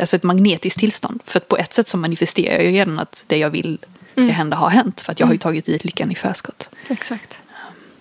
alltså 0.00 0.16
ett 0.16 0.22
magnetiskt 0.22 0.80
tillstånd. 0.80 1.20
För 1.26 1.38
att 1.38 1.48
på 1.48 1.56
ett 1.56 1.72
sätt 1.72 1.88
så 1.88 1.96
manifesterar 1.96 2.62
jag 2.62 2.72
redan 2.72 2.98
att 2.98 3.24
det 3.26 3.36
jag 3.36 3.50
vill 3.50 3.78
ska 4.20 4.24
mm. 4.24 4.36
hända 4.36 4.56
har 4.56 4.70
hänt. 4.70 5.00
För 5.00 5.12
att 5.12 5.20
jag 5.20 5.26
har 5.26 5.32
ju 5.32 5.36
mm. 5.36 5.40
tagit 5.40 5.68
ut 5.68 5.84
lyckan 5.84 6.12
i 6.12 6.14
förskott. 6.14 6.70
Exakt. 6.88 7.38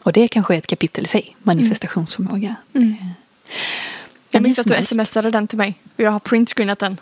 Och 0.03 0.13
det 0.13 0.27
kanske 0.27 0.53
är 0.53 0.57
ett 0.57 0.67
kapitel 0.67 1.03
i 1.03 1.07
sig, 1.07 1.35
manifestationsförmåga. 1.43 2.55
Mm. 2.73 2.95
Jag 4.29 4.43
minns 4.43 4.59
att 4.59 4.67
du 4.67 4.83
smsade 4.83 5.31
den 5.31 5.47
till 5.47 5.57
mig. 5.57 5.79
Och 5.95 6.03
jag 6.03 6.11
har 6.11 6.19
printscreenat 6.19 6.79
den. 6.79 6.97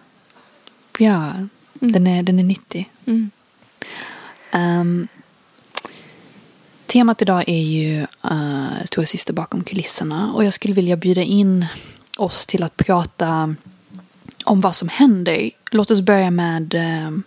Ja, 0.98 1.32
mm. 1.32 1.48
den, 1.92 2.08
är, 2.08 2.24
den 2.24 2.40
är 2.40 2.44
nyttig. 2.44 2.90
Mm. 3.06 3.32
Um, 4.54 5.08
temat 6.86 7.22
idag 7.22 7.44
är 7.48 7.62
ju 7.62 8.06
uh, 8.32 8.84
Stora 8.86 9.06
syster 9.06 9.34
bakom 9.34 9.64
kulisserna. 9.64 10.34
Och 10.34 10.44
jag 10.44 10.54
skulle 10.54 10.74
vilja 10.74 10.96
bjuda 10.96 11.22
in 11.22 11.66
oss 12.18 12.46
till 12.46 12.64
att 12.64 12.78
prata 12.78 13.56
om 14.44 14.62
vad 14.62 14.76
som 14.76 14.90
händer. 14.90 15.50
Låt 15.72 15.92
oss 15.92 16.02
börja 16.02 16.32
med 16.32 16.74
uh, 16.74 17.20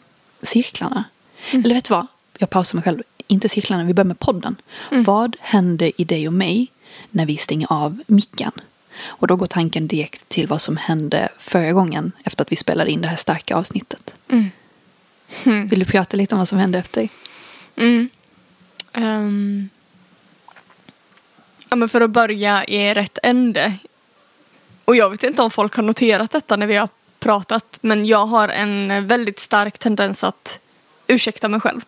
cirklarna. 0.42 1.04
Mm. 1.50 1.64
Eller 1.64 1.74
vet 1.74 1.84
du 1.84 1.94
vad? 1.94 2.06
Jag 2.38 2.50
pausar 2.50 2.76
mig 2.76 2.84
själv. 2.84 3.02
Inte 3.26 3.48
cirklarna, 3.48 3.84
vi 3.84 3.94
börjar 3.94 4.06
med 4.06 4.18
podden. 4.18 4.56
Mm. 4.90 5.04
Vad 5.04 5.36
händer 5.40 5.92
i 5.96 6.04
dig 6.04 6.26
och 6.26 6.34
mig 6.34 6.72
när 7.10 7.26
vi 7.26 7.36
stänger 7.36 7.72
av 7.72 8.02
micken? 8.06 8.52
Och 9.02 9.26
då 9.26 9.36
går 9.36 9.46
tanken 9.46 9.88
direkt 9.88 10.28
till 10.28 10.46
vad 10.46 10.60
som 10.60 10.76
hände 10.76 11.28
förra 11.38 11.72
gången 11.72 12.12
efter 12.24 12.42
att 12.42 12.52
vi 12.52 12.56
spelade 12.56 12.90
in 12.90 13.00
det 13.00 13.08
här 13.08 13.16
starka 13.16 13.56
avsnittet. 13.56 14.14
Mm. 14.28 14.50
Mm. 15.44 15.66
Vill 15.66 15.78
du 15.78 15.84
prata 15.84 16.16
lite 16.16 16.34
om 16.34 16.38
vad 16.38 16.48
som 16.48 16.58
hände 16.58 16.78
efter? 16.78 17.08
Mm. 17.76 18.08
Um. 18.94 19.68
Ja, 21.68 21.76
men 21.76 21.88
för 21.88 22.00
att 22.00 22.10
börja 22.10 22.64
i 22.64 22.94
rätt 22.94 23.18
ände. 23.22 23.74
Och 24.84 24.96
jag 24.96 25.10
vet 25.10 25.22
inte 25.22 25.42
om 25.42 25.50
folk 25.50 25.74
har 25.74 25.82
noterat 25.82 26.30
detta 26.30 26.56
när 26.56 26.66
vi 26.66 26.76
har 26.76 26.88
pratat. 27.18 27.78
Men 27.80 28.06
jag 28.06 28.26
har 28.26 28.48
en 28.48 29.06
väldigt 29.06 29.38
stark 29.38 29.78
tendens 29.78 30.24
att 30.24 30.58
ursäkta 31.06 31.48
mig 31.48 31.60
själv. 31.60 31.80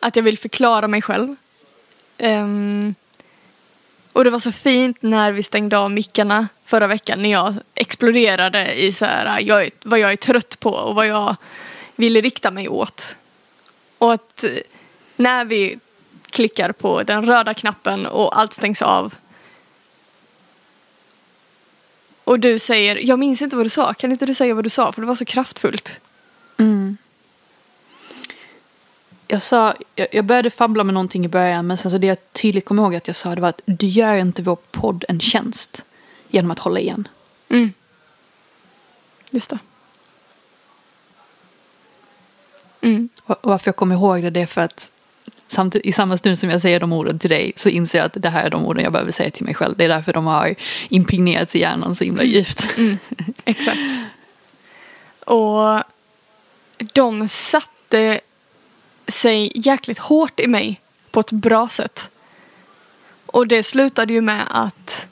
Att 0.00 0.16
jag 0.16 0.22
vill 0.22 0.38
förklara 0.38 0.88
mig 0.88 1.02
själv. 1.02 1.36
Um, 2.18 2.94
och 4.12 4.24
det 4.24 4.30
var 4.30 4.38
så 4.38 4.52
fint 4.52 5.02
när 5.02 5.32
vi 5.32 5.42
stängde 5.42 5.78
av 5.78 5.90
mickarna 5.90 6.48
förra 6.64 6.86
veckan 6.86 7.22
när 7.22 7.30
jag 7.30 7.54
exploderade 7.74 8.74
i 8.74 8.92
så 8.92 9.04
här, 9.04 9.40
jag, 9.40 9.70
vad 9.82 9.98
jag 9.98 10.12
är 10.12 10.16
trött 10.16 10.60
på 10.60 10.70
och 10.70 10.94
vad 10.94 11.06
jag 11.06 11.36
vill 11.96 12.22
rikta 12.22 12.50
mig 12.50 12.68
åt. 12.68 13.16
Och 13.98 14.12
att 14.12 14.44
eh, 14.44 14.50
när 15.16 15.44
vi 15.44 15.78
klickar 16.30 16.72
på 16.72 17.02
den 17.02 17.26
röda 17.26 17.54
knappen 17.54 18.06
och 18.06 18.38
allt 18.38 18.52
stängs 18.52 18.82
av 18.82 19.14
och 22.24 22.40
du 22.40 22.58
säger, 22.58 23.08
jag 23.08 23.18
minns 23.18 23.42
inte 23.42 23.56
vad 23.56 23.66
du 23.66 23.70
sa, 23.70 23.94
kan 23.94 24.12
inte 24.12 24.26
du 24.26 24.34
säga 24.34 24.54
vad 24.54 24.64
du 24.64 24.70
sa 24.70 24.92
för 24.92 25.00
det 25.00 25.06
var 25.06 25.14
så 25.14 25.24
kraftfullt. 25.24 26.00
Mm 26.58 26.96
jag 29.32 29.42
sa, 29.42 29.74
jag, 30.10 30.24
började 30.24 30.50
fabbla 30.50 30.84
med 30.84 30.94
någonting 30.94 31.24
i 31.24 31.28
början 31.28 31.66
men 31.66 31.78
sen 31.78 31.90
så 31.90 31.98
det 31.98 32.06
jag 32.06 32.32
tydligt 32.32 32.64
kommer 32.64 32.82
ihåg 32.82 32.94
att 32.94 33.06
jag 33.06 33.16
sa 33.16 33.34
det 33.34 33.40
var 33.40 33.48
att 33.48 33.60
du 33.64 33.86
gör 33.86 34.16
inte 34.16 34.42
vår 34.42 34.56
podd 34.70 35.04
en 35.08 35.20
tjänst 35.20 35.84
genom 36.28 36.50
att 36.50 36.58
hålla 36.58 36.80
igen. 36.80 37.08
Mm. 37.48 37.72
Just 39.30 39.50
det. 39.50 39.58
Mm. 42.80 43.08
Och 43.24 43.36
varför 43.42 43.68
jag 43.68 43.76
kommer 43.76 43.94
ihåg 43.94 44.22
det, 44.22 44.30
det 44.30 44.40
är 44.40 44.46
för 44.46 44.60
att 44.60 44.92
samtidigt, 45.46 45.86
i 45.86 45.92
samma 45.92 46.16
stund 46.16 46.38
som 46.38 46.50
jag 46.50 46.60
säger 46.60 46.80
de 46.80 46.92
orden 46.92 47.18
till 47.18 47.30
dig 47.30 47.52
så 47.56 47.68
inser 47.68 47.98
jag 47.98 48.06
att 48.06 48.22
det 48.22 48.28
här 48.28 48.44
är 48.44 48.50
de 48.50 48.66
orden 48.66 48.84
jag 48.84 48.92
behöver 48.92 49.12
säga 49.12 49.30
till 49.30 49.44
mig 49.44 49.54
själv. 49.54 49.76
Det 49.76 49.84
är 49.84 49.88
därför 49.88 50.12
de 50.12 50.26
har 50.26 50.54
impregnerats 50.88 51.56
i 51.56 51.60
hjärnan 51.60 51.94
så 51.94 52.04
himla 52.04 52.22
djupt. 52.22 52.78
Mm. 52.78 52.98
Exakt. 53.44 53.78
Och 55.24 55.82
de 56.92 57.28
satte 57.28 58.20
sig 59.06 59.52
jäkligt 59.54 59.98
hårt 59.98 60.40
i 60.40 60.46
mig 60.46 60.80
på 61.10 61.20
ett 61.20 61.30
bra 61.30 61.68
sätt. 61.68 62.08
Och 63.26 63.46
det 63.46 63.62
slutade 63.62 64.12
ju 64.12 64.20
med 64.20 64.44
att 64.50 65.06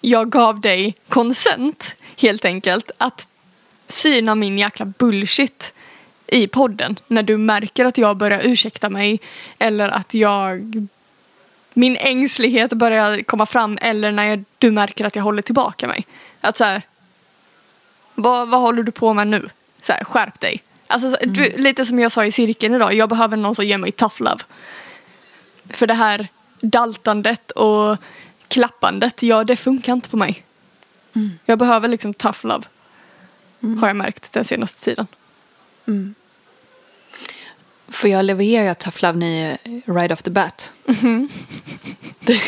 jag 0.00 0.30
gav 0.30 0.60
dig 0.60 0.96
konsent 1.08 1.94
helt 2.16 2.44
enkelt 2.44 2.90
att 2.98 3.28
syna 3.86 4.34
min 4.34 4.58
jäkla 4.58 4.84
bullshit 4.84 5.72
i 6.26 6.46
podden 6.46 6.98
när 7.06 7.22
du 7.22 7.36
märker 7.36 7.84
att 7.84 7.98
jag 7.98 8.16
börjar 8.16 8.40
ursäkta 8.44 8.90
mig 8.90 9.20
eller 9.58 9.88
att 9.88 10.14
jag 10.14 10.88
min 11.74 11.96
ängslighet 11.96 12.72
börjar 12.72 13.22
komma 13.22 13.46
fram 13.46 13.78
eller 13.80 14.12
när 14.12 14.24
jag, 14.24 14.44
du 14.58 14.70
märker 14.70 15.04
att 15.04 15.16
jag 15.16 15.22
håller 15.22 15.42
tillbaka 15.42 15.88
mig. 15.88 16.06
Att 16.40 16.56
så 16.56 16.64
här, 16.64 16.82
vad, 18.14 18.48
vad 18.48 18.60
håller 18.60 18.82
du 18.82 18.92
på 18.92 19.14
med 19.14 19.28
nu? 19.28 19.48
Så 19.80 19.92
här, 19.92 20.04
skärp 20.04 20.40
dig. 20.40 20.62
Alltså, 20.86 21.16
mm. 21.20 21.34
du, 21.34 21.56
lite 21.56 21.84
som 21.84 21.98
jag 21.98 22.12
sa 22.12 22.24
i 22.24 22.32
cirkeln 22.32 22.74
idag, 22.74 22.94
jag 22.94 23.08
behöver 23.08 23.36
någon 23.36 23.54
som 23.54 23.66
ger 23.66 23.78
mig 23.78 23.92
tough 23.92 24.22
love. 24.22 24.40
För 25.70 25.86
det 25.86 25.94
här 25.94 26.28
daltandet 26.60 27.50
och 27.50 27.96
klappandet, 28.48 29.22
ja 29.22 29.44
det 29.44 29.56
funkar 29.56 29.92
inte 29.92 30.08
på 30.08 30.16
mig. 30.16 30.44
Mm. 31.14 31.30
Jag 31.44 31.58
behöver 31.58 31.88
liksom 31.88 32.14
tough 32.14 32.46
love. 32.46 32.64
Mm. 33.62 33.78
Har 33.78 33.88
jag 33.88 33.96
märkt 33.96 34.32
den 34.32 34.44
senaste 34.44 34.80
tiden. 34.80 35.06
Mm. 35.86 36.14
Får 37.88 38.10
jag 38.10 38.24
leverera 38.24 38.74
tough 38.74 39.02
love 39.02 39.18
ni 39.18 39.56
right 39.84 40.12
off 40.12 40.22
the 40.22 40.30
bat? 40.30 40.72
Mm. 40.86 41.28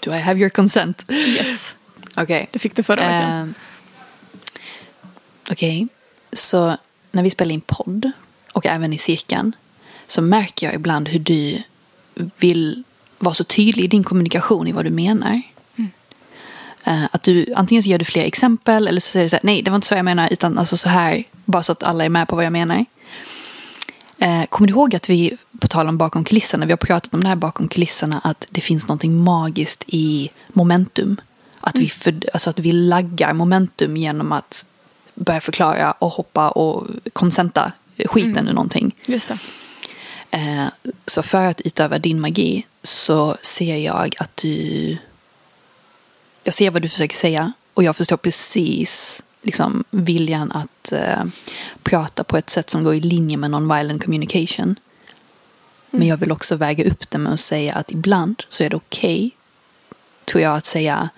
Do 0.00 0.14
I 0.14 0.18
have 0.18 0.40
your 0.40 0.50
consent? 0.50 1.10
Yes. 1.10 1.74
Okej. 2.10 2.22
Okay. 2.22 2.46
Det 2.50 2.58
fick 2.58 2.76
du 2.76 2.82
förra 2.82 3.00
veckan. 3.00 3.48
Uh, 3.48 3.54
Okej. 5.50 5.84
Okay. 5.84 5.97
Så 6.32 6.76
när 7.12 7.22
vi 7.22 7.30
spelar 7.30 7.52
in 7.52 7.60
podd 7.60 8.12
och 8.52 8.66
även 8.66 8.92
i 8.92 8.98
cirkeln 8.98 9.52
så 10.06 10.22
märker 10.22 10.66
jag 10.66 10.74
ibland 10.74 11.08
hur 11.08 11.18
du 11.18 11.62
vill 12.36 12.82
vara 13.18 13.34
så 13.34 13.44
tydlig 13.44 13.84
i 13.84 13.88
din 13.88 14.04
kommunikation 14.04 14.68
i 14.68 14.72
vad 14.72 14.84
du 14.84 14.90
menar. 14.90 15.42
Mm. 15.76 15.90
Uh, 16.88 17.04
att 17.12 17.22
du, 17.22 17.52
antingen 17.56 17.82
så 17.82 17.88
ger 17.88 17.98
du 17.98 18.04
fler 18.04 18.24
exempel 18.24 18.88
eller 18.88 19.00
så 19.00 19.10
säger 19.10 19.24
du 19.24 19.30
så 19.30 19.36
här, 19.36 19.44
nej 19.44 19.62
det 19.62 19.70
var 19.70 19.76
inte 19.76 19.86
så 19.86 19.94
jag 19.94 20.04
menar 20.04 20.28
utan 20.32 20.58
alltså 20.58 20.76
så 20.76 20.88
här, 20.88 21.24
bara 21.44 21.62
så 21.62 21.72
att 21.72 21.82
alla 21.82 22.04
är 22.04 22.08
med 22.08 22.28
på 22.28 22.36
vad 22.36 22.44
jag 22.44 22.52
menar. 22.52 22.84
Uh, 24.22 24.44
kommer 24.44 24.68
du 24.68 24.72
ihåg 24.72 24.96
att 24.96 25.10
vi, 25.10 25.36
på 25.60 25.68
tal 25.68 25.88
om 25.88 25.98
bakom 25.98 26.24
kulisserna, 26.24 26.66
vi 26.66 26.72
har 26.72 26.76
pratat 26.76 27.14
om 27.14 27.22
det 27.22 27.28
här 27.28 27.36
bakom 27.36 27.68
kulisserna, 27.68 28.20
att 28.24 28.46
det 28.50 28.60
finns 28.60 28.88
någonting 28.88 29.16
magiskt 29.16 29.84
i 29.86 30.30
momentum. 30.48 31.20
Att, 31.60 31.74
mm. 31.74 31.84
vi, 31.84 31.90
för, 31.90 32.22
alltså 32.32 32.50
att 32.50 32.58
vi 32.58 32.72
laggar 32.72 33.32
momentum 33.32 33.96
genom 33.96 34.32
att 34.32 34.66
börja 35.18 35.40
förklara 35.40 35.92
och 35.92 36.10
hoppa 36.10 36.50
och 36.50 36.86
konsenta 37.12 37.72
skiten 38.06 38.30
mm. 38.30 38.48
ur 38.48 38.52
någonting. 38.52 38.94
Just 39.06 39.28
det. 39.28 39.38
Eh, 40.30 40.66
så 41.06 41.22
för 41.22 41.44
att 41.44 41.60
utöva 41.60 41.98
din 41.98 42.20
magi 42.20 42.66
så 42.82 43.36
ser 43.42 43.76
jag 43.76 44.14
att 44.18 44.36
du... 44.36 44.96
Jag 46.44 46.54
ser 46.54 46.70
vad 46.70 46.82
du 46.82 46.88
försöker 46.88 47.16
säga 47.16 47.52
och 47.74 47.84
jag 47.84 47.96
förstår 47.96 48.16
precis 48.16 49.22
liksom, 49.42 49.84
viljan 49.90 50.52
att 50.52 50.92
eh, 50.92 51.24
prata 51.82 52.24
på 52.24 52.36
ett 52.36 52.50
sätt 52.50 52.70
som 52.70 52.84
går 52.84 52.94
i 52.94 53.00
linje 53.00 53.36
med 53.36 53.50
non-violent 53.50 54.04
communication. 54.04 54.64
Mm. 54.64 54.78
Men 55.90 56.08
jag 56.08 56.16
vill 56.16 56.32
också 56.32 56.56
väga 56.56 56.84
upp 56.84 57.10
det 57.10 57.18
med 57.18 57.32
att 57.32 57.40
säga 57.40 57.74
att 57.74 57.90
ibland 57.90 58.42
så 58.48 58.64
är 58.64 58.70
det 58.70 58.76
okej, 58.76 59.16
okay, 59.16 59.30
tror 60.24 60.42
jag, 60.42 60.56
att 60.56 60.66
säga 60.66 61.08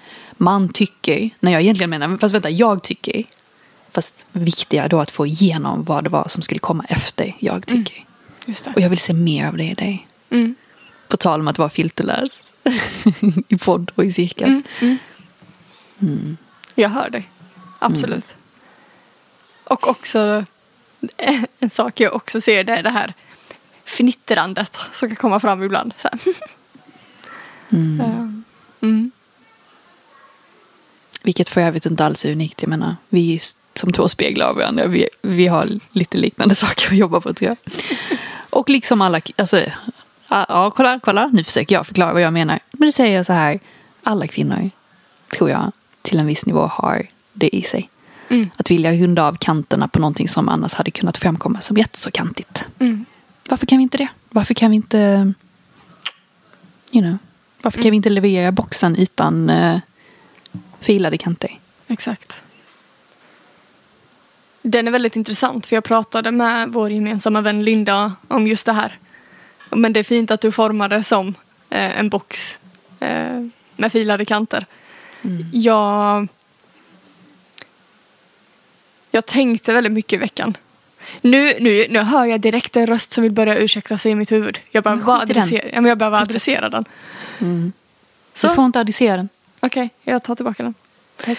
man 0.41 0.69
tycker, 0.69 1.31
när 1.41 1.53
jag 1.53 1.63
egentligen 1.63 1.91
menar, 1.91 2.19
fast 2.19 2.35
vänta, 2.35 2.51
jag 2.51 2.83
tycker 2.83 3.25
Fast 3.93 4.27
viktigare 4.33 4.89
då 4.89 5.01
att 5.01 5.11
få 5.11 5.27
igenom 5.27 5.85
vad 5.85 6.05
det 6.05 6.11
var 6.11 6.29
som 6.29 6.43
skulle 6.43 6.61
komma 6.61 6.85
efter 6.89 7.37
jag 7.39 7.67
tycker. 7.67 8.05
Mm. 8.47 8.75
Och 8.75 8.81
jag 8.81 8.89
vill 8.89 8.99
se 8.99 9.13
mer 9.13 9.47
av 9.47 9.57
det 9.57 9.65
i 9.65 9.75
dig. 9.75 10.09
Mm. 10.31 10.55
På 11.09 11.17
tal 11.17 11.41
om 11.41 11.49
att 11.49 11.59
vara 11.59 11.71
filterlös. 11.71 12.39
I 13.49 13.59
podd 13.59 13.93
och 13.95 14.05
i 14.05 14.13
cirkel. 14.13 14.49
Mm, 14.49 14.63
mm. 14.81 14.99
mm. 16.01 16.37
Jag 16.75 16.89
hör 16.89 17.11
dig. 17.11 17.29
Absolut. 17.79 18.35
Mm. 18.35 18.41
Och 19.65 19.89
också 19.89 20.45
en 21.59 21.71
sak 21.71 22.01
jag 22.01 22.15
också 22.15 22.41
ser 22.41 22.65
det 22.65 22.73
är 22.73 22.83
det 22.83 22.91
här 22.91 23.15
fnittrandet 23.85 24.79
som 24.93 25.09
kan 25.09 25.17
komma 25.17 25.41
fram 25.41 25.63
ibland. 25.63 25.95
Mm. 27.73 28.45
Mm. 28.81 29.11
Vilket 31.23 31.49
för 31.49 31.61
övrigt 31.61 31.87
inte 31.87 32.05
alls 32.05 32.25
är 32.25 32.33
unikt. 32.33 32.63
Jag 32.63 32.69
menar, 32.69 32.97
vi 33.09 33.39
som 33.81 33.93
två 33.93 34.09
speglar 34.09 34.47
av 34.47 34.57
varandra. 34.57 34.87
Vi, 34.87 35.09
vi 35.23 35.47
har 35.47 35.69
lite 35.93 36.19
liknande 36.19 36.55
saker 36.65 36.91
att 36.91 36.97
jobba 36.97 37.21
på 37.21 37.35
tror 37.35 37.49
jag. 37.49 37.57
Och 38.51 38.71
liksom 38.71 39.01
alla, 39.01 39.21
alltså, 39.37 39.61
ja, 40.29 40.73
kolla, 40.77 41.01
kolla, 41.03 41.27
nu 41.27 41.45
försöker 41.45 41.75
jag 41.75 41.87
förklara 41.87 42.13
vad 42.13 42.23
jag 42.23 42.33
menar. 42.33 42.59
Men 42.71 42.89
det 42.89 42.93
säger 42.93 43.17
jag 43.17 43.27
så 43.27 43.33
här, 43.33 43.61
alla 44.03 44.27
kvinnor, 44.27 44.71
tror 45.35 45.51
jag, 45.51 45.73
till 46.03 46.19
en 46.19 46.27
viss 46.27 46.47
nivå 46.47 46.67
har 46.67 47.07
det 47.33 47.57
i 47.57 47.63
sig. 47.63 47.91
Mm. 48.29 48.51
Att 48.57 48.71
vilja 48.71 48.93
runda 48.93 49.27
av 49.27 49.37
kanterna 49.37 49.89
på 49.89 49.99
någonting 49.99 50.29
som 50.29 50.49
annars 50.49 50.75
hade 50.75 50.91
kunnat 50.91 51.19
framkomma 51.19 51.61
som 51.61 51.77
jätteså 51.77 52.11
kantigt. 52.11 52.67
Mm. 52.79 53.05
Varför 53.49 53.67
kan 53.67 53.79
vi 53.79 53.83
inte 53.83 53.99
det? 53.99 54.09
Varför 54.31 54.55
kan 54.55 54.71
vi 54.71 54.77
inte, 54.77 55.33
you 56.93 57.03
know, 57.03 57.19
varför 57.63 57.83
kan 57.83 57.91
vi 57.91 57.97
inte 57.97 58.09
leverera 58.09 58.53
boxen 58.53 58.97
utan 58.97 59.51
uh, 59.51 59.79
filade 60.81 61.19
kanter? 61.19 61.59
Exakt. 61.87 62.43
Den 64.63 64.89
är 64.89 64.93
väldigt 64.93 65.17
intressant 65.17 65.67
för 65.67 65.77
jag 65.77 65.85
pratade 65.85 66.31
med 66.31 66.69
vår 66.69 66.91
gemensamma 66.91 67.41
vän 67.41 67.65
Linda 67.65 68.13
om 68.29 68.47
just 68.47 68.67
det 68.67 68.73
här. 68.73 68.99
Men 69.71 69.93
det 69.93 70.01
är 70.01 70.05
fint 70.05 70.31
att 70.31 70.41
du 70.41 70.53
formar 70.53 70.89
det 70.89 71.03
som 71.03 71.29
eh, 71.71 71.99
en 71.99 72.09
box 72.09 72.61
eh, 73.01 73.47
med 73.77 73.93
filade 73.93 74.25
kanter. 74.25 74.67
Jag, 75.53 76.29
jag 79.11 79.27
tänkte 79.27 79.73
väldigt 79.73 79.93
mycket 79.93 80.13
i 80.13 80.17
veckan. 80.17 80.57
Nu, 81.21 81.55
nu, 81.61 81.87
nu 81.91 81.99
hör 81.99 82.25
jag 82.25 82.41
direkt 82.41 82.77
en 82.77 82.87
röst 82.87 83.13
som 83.13 83.23
vill 83.23 83.33
börja 83.33 83.59
ursäkta 83.59 83.99
sig 83.99 84.13
i 84.13 84.15
mitt 84.15 84.33
huvud. 84.33 84.61
Jag 84.71 84.85
behöver 84.85 85.03
bara 85.03 85.23
i 85.23 85.27
den. 85.27 85.37
adressera, 85.37 85.69
ja, 85.69 85.81
men 85.81 85.89
jag 85.89 85.99
behöver 85.99 86.21
adressera 86.21 86.69
den. 86.69 86.85
Så. 88.35 88.49
Du 88.49 88.55
får 88.55 88.65
inte 88.65 88.81
adressera 88.81 89.17
den. 89.17 89.29
Okej, 89.61 89.91
jag 90.03 90.23
tar 90.23 90.35
tillbaka 90.35 90.63
den. 90.63 90.75
Tack. 91.17 91.39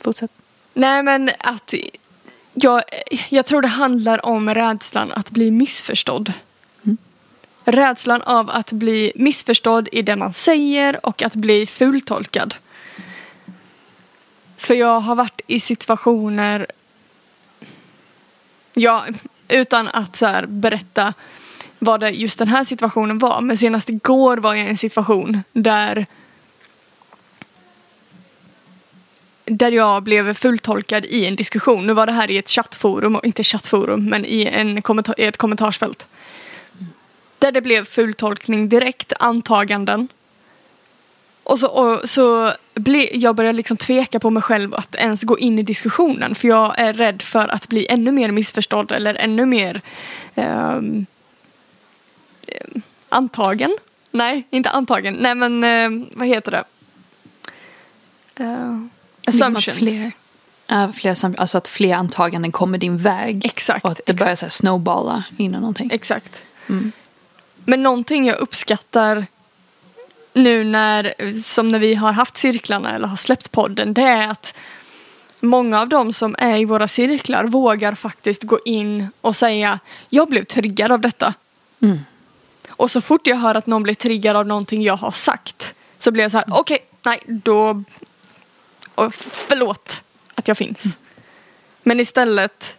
Fortsätt. 0.00 0.30
Nej 0.74 1.02
men 1.02 1.30
att 1.38 1.74
jag, 2.54 2.82
jag 3.28 3.46
tror 3.46 3.62
det 3.62 3.68
handlar 3.68 4.26
om 4.26 4.54
rädslan 4.54 5.12
att 5.12 5.30
bli 5.30 5.50
missförstådd. 5.50 6.32
Rädslan 7.64 8.22
av 8.22 8.50
att 8.50 8.72
bli 8.72 9.12
missförstådd 9.14 9.88
i 9.92 10.02
det 10.02 10.16
man 10.16 10.32
säger 10.32 11.06
och 11.06 11.22
att 11.22 11.34
bli 11.34 11.66
fultolkad. 11.66 12.54
För 14.56 14.74
jag 14.74 15.00
har 15.00 15.14
varit 15.14 15.40
i 15.46 15.60
situationer, 15.60 16.66
ja, 18.74 19.04
utan 19.48 19.88
att 19.88 20.16
så 20.16 20.26
här 20.26 20.46
berätta 20.46 21.14
vad 21.78 22.00
det 22.00 22.10
just 22.10 22.38
den 22.38 22.48
här 22.48 22.64
situationen 22.64 23.18
var. 23.18 23.40
Men 23.40 23.58
senast 23.58 23.88
igår 23.88 24.36
var 24.36 24.54
jag 24.54 24.66
i 24.66 24.70
en 24.70 24.76
situation 24.76 25.42
där 25.52 26.06
där 29.56 29.72
jag 29.72 30.02
blev 30.02 30.34
fulltolkad 30.34 31.04
i 31.04 31.26
en 31.26 31.36
diskussion. 31.36 31.86
Nu 31.86 31.92
var 31.92 32.06
det 32.06 32.12
här 32.12 32.30
i 32.30 32.38
ett 32.38 32.50
chattforum, 32.50 33.16
och 33.16 33.24
inte 33.24 33.44
chattforum, 33.44 34.04
men 34.04 34.24
i, 34.24 34.44
en 34.44 34.82
kommentar, 34.82 35.20
i 35.20 35.24
ett 35.24 35.36
kommentarsfält. 35.36 36.06
Där 37.38 37.52
det 37.52 37.60
blev 37.60 37.84
fulltolkning 37.84 38.68
direkt, 38.68 39.12
antaganden. 39.18 40.08
Och 41.42 41.58
så, 41.58 41.68
och, 41.68 42.08
så 42.08 42.52
ble, 42.74 43.16
jag 43.16 43.36
började 43.36 43.56
liksom 43.56 43.76
tveka 43.76 44.20
på 44.20 44.30
mig 44.30 44.42
själv 44.42 44.74
att 44.74 44.94
ens 44.94 45.22
gå 45.22 45.38
in 45.38 45.58
i 45.58 45.62
diskussionen. 45.62 46.34
För 46.34 46.48
jag 46.48 46.78
är 46.78 46.92
rädd 46.92 47.22
för 47.22 47.48
att 47.48 47.68
bli 47.68 47.86
ännu 47.90 48.12
mer 48.12 48.30
missförstådd 48.30 48.92
eller 48.92 49.14
ännu 49.14 49.46
mer 49.46 49.80
ehm, 50.34 51.06
ehm 52.46 52.82
antagen. 53.08 53.76
Nej, 54.10 54.46
inte 54.50 54.70
antagen. 54.70 55.14
Nej 55.14 55.34
men 55.34 55.64
eh, 55.64 56.06
vad 56.12 56.28
heter 56.28 56.50
det? 56.50 56.64
Eh, 58.44 58.78
assumptions. 59.26 59.78
Fler, 59.78 60.12
ja, 60.66 60.92
fler, 60.92 61.40
alltså 61.40 61.58
att 61.58 61.68
fler 61.68 61.94
antaganden 61.94 62.52
kommer 62.52 62.78
din 62.78 62.98
väg. 62.98 63.44
Exakt, 63.44 63.84
Och 63.84 63.90
att 63.90 64.00
det 64.06 64.12
börjar 64.12 64.34
så 64.34 64.44
här 64.44 64.50
snowballa 64.50 65.24
in 65.36 65.54
i 65.54 65.58
någonting. 65.58 65.90
Exakt. 65.92 66.42
Men 67.64 67.82
någonting 67.82 68.26
jag 68.26 68.38
uppskattar 68.38 69.26
nu 70.32 70.64
när, 70.64 71.32
som 71.42 71.68
när 71.68 71.78
vi 71.78 71.94
har 71.94 72.12
haft 72.12 72.36
cirklarna 72.36 72.94
eller 72.94 73.06
har 73.06 73.16
släppt 73.16 73.52
podden, 73.52 73.94
det 73.94 74.02
är 74.02 74.28
att 74.28 74.54
många 75.40 75.80
av 75.80 75.88
dem 75.88 76.12
som 76.12 76.36
är 76.38 76.58
i 76.58 76.64
våra 76.64 76.88
cirklar 76.88 77.44
vågar 77.44 77.94
faktiskt 77.94 78.42
gå 78.42 78.58
in 78.64 79.08
och 79.20 79.36
säga 79.36 79.78
jag 80.08 80.28
blev 80.28 80.44
triggad 80.44 80.92
av 80.92 81.00
detta. 81.00 81.34
Mm. 81.80 81.98
Och 82.70 82.90
så 82.90 83.00
fort 83.00 83.26
jag 83.26 83.36
hör 83.36 83.54
att 83.54 83.66
någon 83.66 83.82
blir 83.82 83.94
triggad 83.94 84.36
av 84.36 84.46
någonting 84.46 84.82
jag 84.82 84.96
har 84.96 85.10
sagt 85.10 85.74
så 85.98 86.10
blir 86.10 86.24
jag 86.24 86.30
så 86.30 86.38
här, 86.38 86.46
okej, 86.50 86.78
nej, 87.02 87.18
då... 87.26 87.84
Och 88.94 89.14
förlåt 89.14 90.04
att 90.34 90.48
jag 90.48 90.56
finns. 90.56 90.98
Men 91.82 92.00
istället 92.00 92.76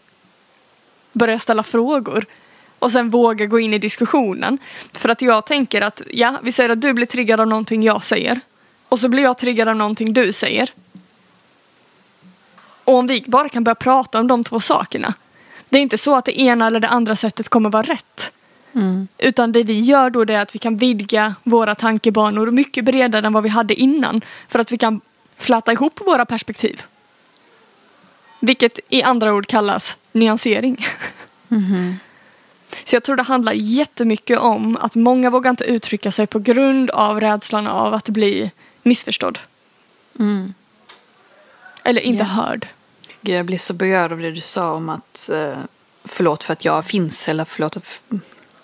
börja 1.11 1.39
ställa 1.39 1.63
frågor 1.63 2.25
och 2.79 2.91
sen 2.91 3.09
våga 3.09 3.45
gå 3.45 3.59
in 3.59 3.73
i 3.73 3.79
diskussionen. 3.79 4.57
För 4.93 5.09
att 5.09 5.21
jag 5.21 5.45
tänker 5.45 5.81
att, 5.81 6.01
ja, 6.11 6.39
vi 6.43 6.51
säger 6.51 6.69
att 6.69 6.81
du 6.81 6.93
blir 6.93 7.05
triggad 7.05 7.39
av 7.39 7.47
någonting 7.47 7.83
jag 7.83 8.03
säger. 8.03 8.39
Och 8.89 8.99
så 8.99 9.09
blir 9.09 9.23
jag 9.23 9.37
triggad 9.37 9.67
av 9.67 9.75
någonting 9.75 10.13
du 10.13 10.31
säger. 10.31 10.73
Och 12.83 12.95
om 12.95 13.07
vi 13.07 13.23
bara 13.27 13.49
kan 13.49 13.63
börja 13.63 13.75
prata 13.75 14.19
om 14.19 14.27
de 14.27 14.43
två 14.43 14.59
sakerna. 14.59 15.13
Det 15.69 15.77
är 15.77 15.81
inte 15.81 15.97
så 15.97 16.15
att 16.15 16.25
det 16.25 16.39
ena 16.39 16.67
eller 16.67 16.79
det 16.79 16.87
andra 16.87 17.15
sättet 17.15 17.49
kommer 17.49 17.69
vara 17.69 17.83
rätt. 17.83 18.33
Mm. 18.73 19.07
Utan 19.17 19.51
det 19.51 19.63
vi 19.63 19.79
gör 19.79 20.09
då 20.09 20.21
är 20.21 20.41
att 20.41 20.55
vi 20.55 20.59
kan 20.59 20.77
vidga 20.77 21.35
våra 21.43 21.75
tankebanor 21.75 22.51
mycket 22.51 22.85
bredare 22.85 23.27
än 23.27 23.33
vad 23.33 23.43
vi 23.43 23.49
hade 23.49 23.73
innan. 23.73 24.21
För 24.47 24.59
att 24.59 24.71
vi 24.71 24.77
kan 24.77 25.01
fläta 25.37 25.71
ihop 25.71 25.99
våra 26.05 26.25
perspektiv. 26.25 26.81
Vilket 28.39 28.79
i 28.89 29.03
andra 29.03 29.33
ord 29.33 29.47
kallas 29.47 29.97
nyansering. 30.11 30.85
Så 32.83 32.95
jag 32.95 33.03
tror 33.03 33.15
det 33.15 33.23
handlar 33.23 33.53
jättemycket 33.53 34.39
om 34.39 34.77
att 34.77 34.95
många 34.95 35.29
vågar 35.29 35.49
inte 35.49 35.63
uttrycka 35.63 36.11
sig 36.11 36.27
på 36.27 36.39
grund 36.39 36.89
av 36.91 37.19
rädslan 37.19 37.67
av 37.67 37.93
att 37.93 38.09
bli 38.09 38.51
missförstådd. 38.83 39.39
Mm. 40.19 40.53
Eller 41.83 42.01
inte 42.01 42.23
Ja. 42.23 42.25
hörd. 42.25 42.67
Jag 43.21 43.45
blir 43.45 43.57
så 43.57 43.73
berörd 43.73 44.11
av 44.11 44.19
det 44.19 44.31
du 44.31 44.41
sa 44.41 44.73
om 44.73 44.89
att 44.89 45.29
eh, 45.33 45.57
förlåt 46.05 46.43
för 46.43 46.53
att 46.53 46.65
jag 46.65 46.85
finns 46.85 47.29
eller 47.29 47.45
förlåt 47.45 47.77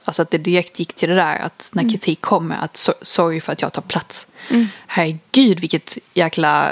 alltså 0.10 0.22
att 0.22 0.32
det 0.32 0.38
direkt 0.38 0.80
gick 0.80 0.94
till 0.94 1.10
det 1.10 1.16
där 1.16 1.40
att 1.40 1.70
när 1.74 1.90
kritik 1.90 2.22
kommer 2.22 2.56
att 2.56 2.74
so- 2.74 2.94
sorry 3.02 3.42
för 3.42 3.52
att 3.52 3.62
jag 3.62 3.74
tar 3.74 3.82
plats. 3.82 4.28
Herregud 4.88 5.60
vilket 5.60 5.98
jäkla 6.14 6.72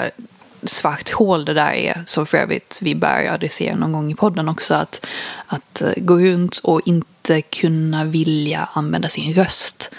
svart 0.62 1.10
hål 1.10 1.44
det 1.44 1.54
där 1.54 1.72
är 1.72 2.02
som 2.06 2.26
för 2.26 2.38
övrigt 2.38 2.78
vi 2.82 2.94
bör 2.94 3.28
adressera 3.30 3.76
någon 3.76 3.92
gång 3.92 4.10
i 4.10 4.14
podden 4.14 4.48
också 4.48 4.74
att, 4.74 5.06
att 5.46 5.82
eh, 5.82 5.92
gå 5.96 6.18
runt 6.18 6.58
och 6.58 6.80
inte 6.84 7.42
kunna 7.42 8.04
vilja 8.04 8.68
använda 8.72 9.08
sin 9.08 9.34
röst 9.34 9.90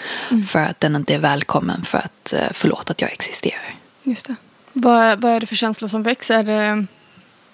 för 0.48 0.58
att 0.58 0.80
den 0.80 0.96
inte 0.96 1.14
är 1.14 1.18
välkommen 1.18 1.82
för 1.84 1.98
att 1.98 2.32
eh, 2.32 2.48
förlåt 2.52 2.90
att 2.90 3.00
jag 3.00 3.12
existerar. 3.12 3.74
Just 4.02 4.26
det. 4.26 4.34
Vad, 4.72 5.20
vad 5.20 5.32
är 5.32 5.40
det 5.40 5.46
för 5.46 5.56
känslor 5.56 5.88
som 5.88 6.02
växer? 6.02 6.38
Är 6.38 6.44
det, 6.44 6.86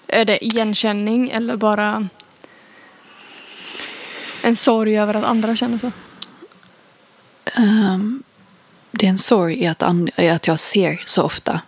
är 0.06 0.24
det 0.24 0.44
igenkänning 0.44 1.30
eller 1.30 1.56
bara 1.56 2.08
en 4.46 4.56
sorg 4.56 4.98
över 4.98 5.14
att 5.14 5.24
andra 5.24 5.56
känner 5.56 5.78
så? 5.78 5.92
Ehm, 7.56 8.22
det 8.90 9.06
är 9.06 9.10
en 9.10 9.18
sorg 9.18 9.62
i 9.62 9.66
att, 9.66 9.82
i 10.16 10.28
att 10.28 10.46
jag 10.46 10.60
ser 10.60 11.02
så 11.06 11.22
ofta 11.22 11.60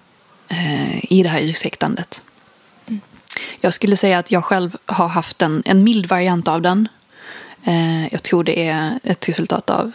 eh, 0.49 1.13
i 1.13 1.23
det 1.23 1.29
här 1.29 1.41
ursäktandet. 1.41 2.23
Jag 3.61 3.75
skulle 3.75 3.97
säga 3.97 4.19
att 4.19 4.31
jag 4.31 4.45
själv 4.45 4.77
har 4.87 5.09
haft 5.09 5.43
en, 5.43 5.63
en 5.67 5.85
mild 5.85 6.07
variant 6.07 6.49
av 6.49 6.63
den. 6.63 6.89
Eh, 7.65 8.13
jag 8.13 8.23
tror 8.23 8.45
det 8.45 8.69
är 8.69 8.99
ett 9.03 9.29
resultat 9.29 9.71
av 9.71 9.93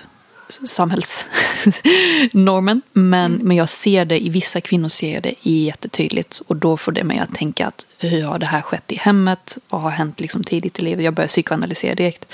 samhällsnormen. 0.66 2.82
Men, 2.94 3.34
men 3.34 3.58
jag 3.58 3.70
ser 3.70 4.06
det, 4.06 4.26
i 4.26 4.30
vissa 4.30 4.62
kvinnor 4.62 4.90
ser 4.90 5.14
jag 5.14 5.24
det 5.24 5.34
jättetydligt. 5.42 6.42
Och 6.48 6.56
då 6.56 6.78
får 6.78 6.92
det 6.92 7.04
mig 7.04 7.20
att 7.20 7.36
tänka 7.36 7.68
att 7.68 7.88
hur 7.98 8.24
har 8.24 8.40
det 8.40 8.46
här 8.46 8.62
skett 8.62 8.92
i 8.92 8.96
hemmet? 8.96 9.58
Vad 9.70 9.82
har 9.82 9.90
hänt 9.90 10.20
liksom 10.20 10.44
tidigt 10.44 10.80
i 10.80 10.82
livet? 10.82 11.06
Jag 11.06 11.14
börjar 11.14 11.28
psykoanalysera 11.28 11.96
direkt. 11.96 12.26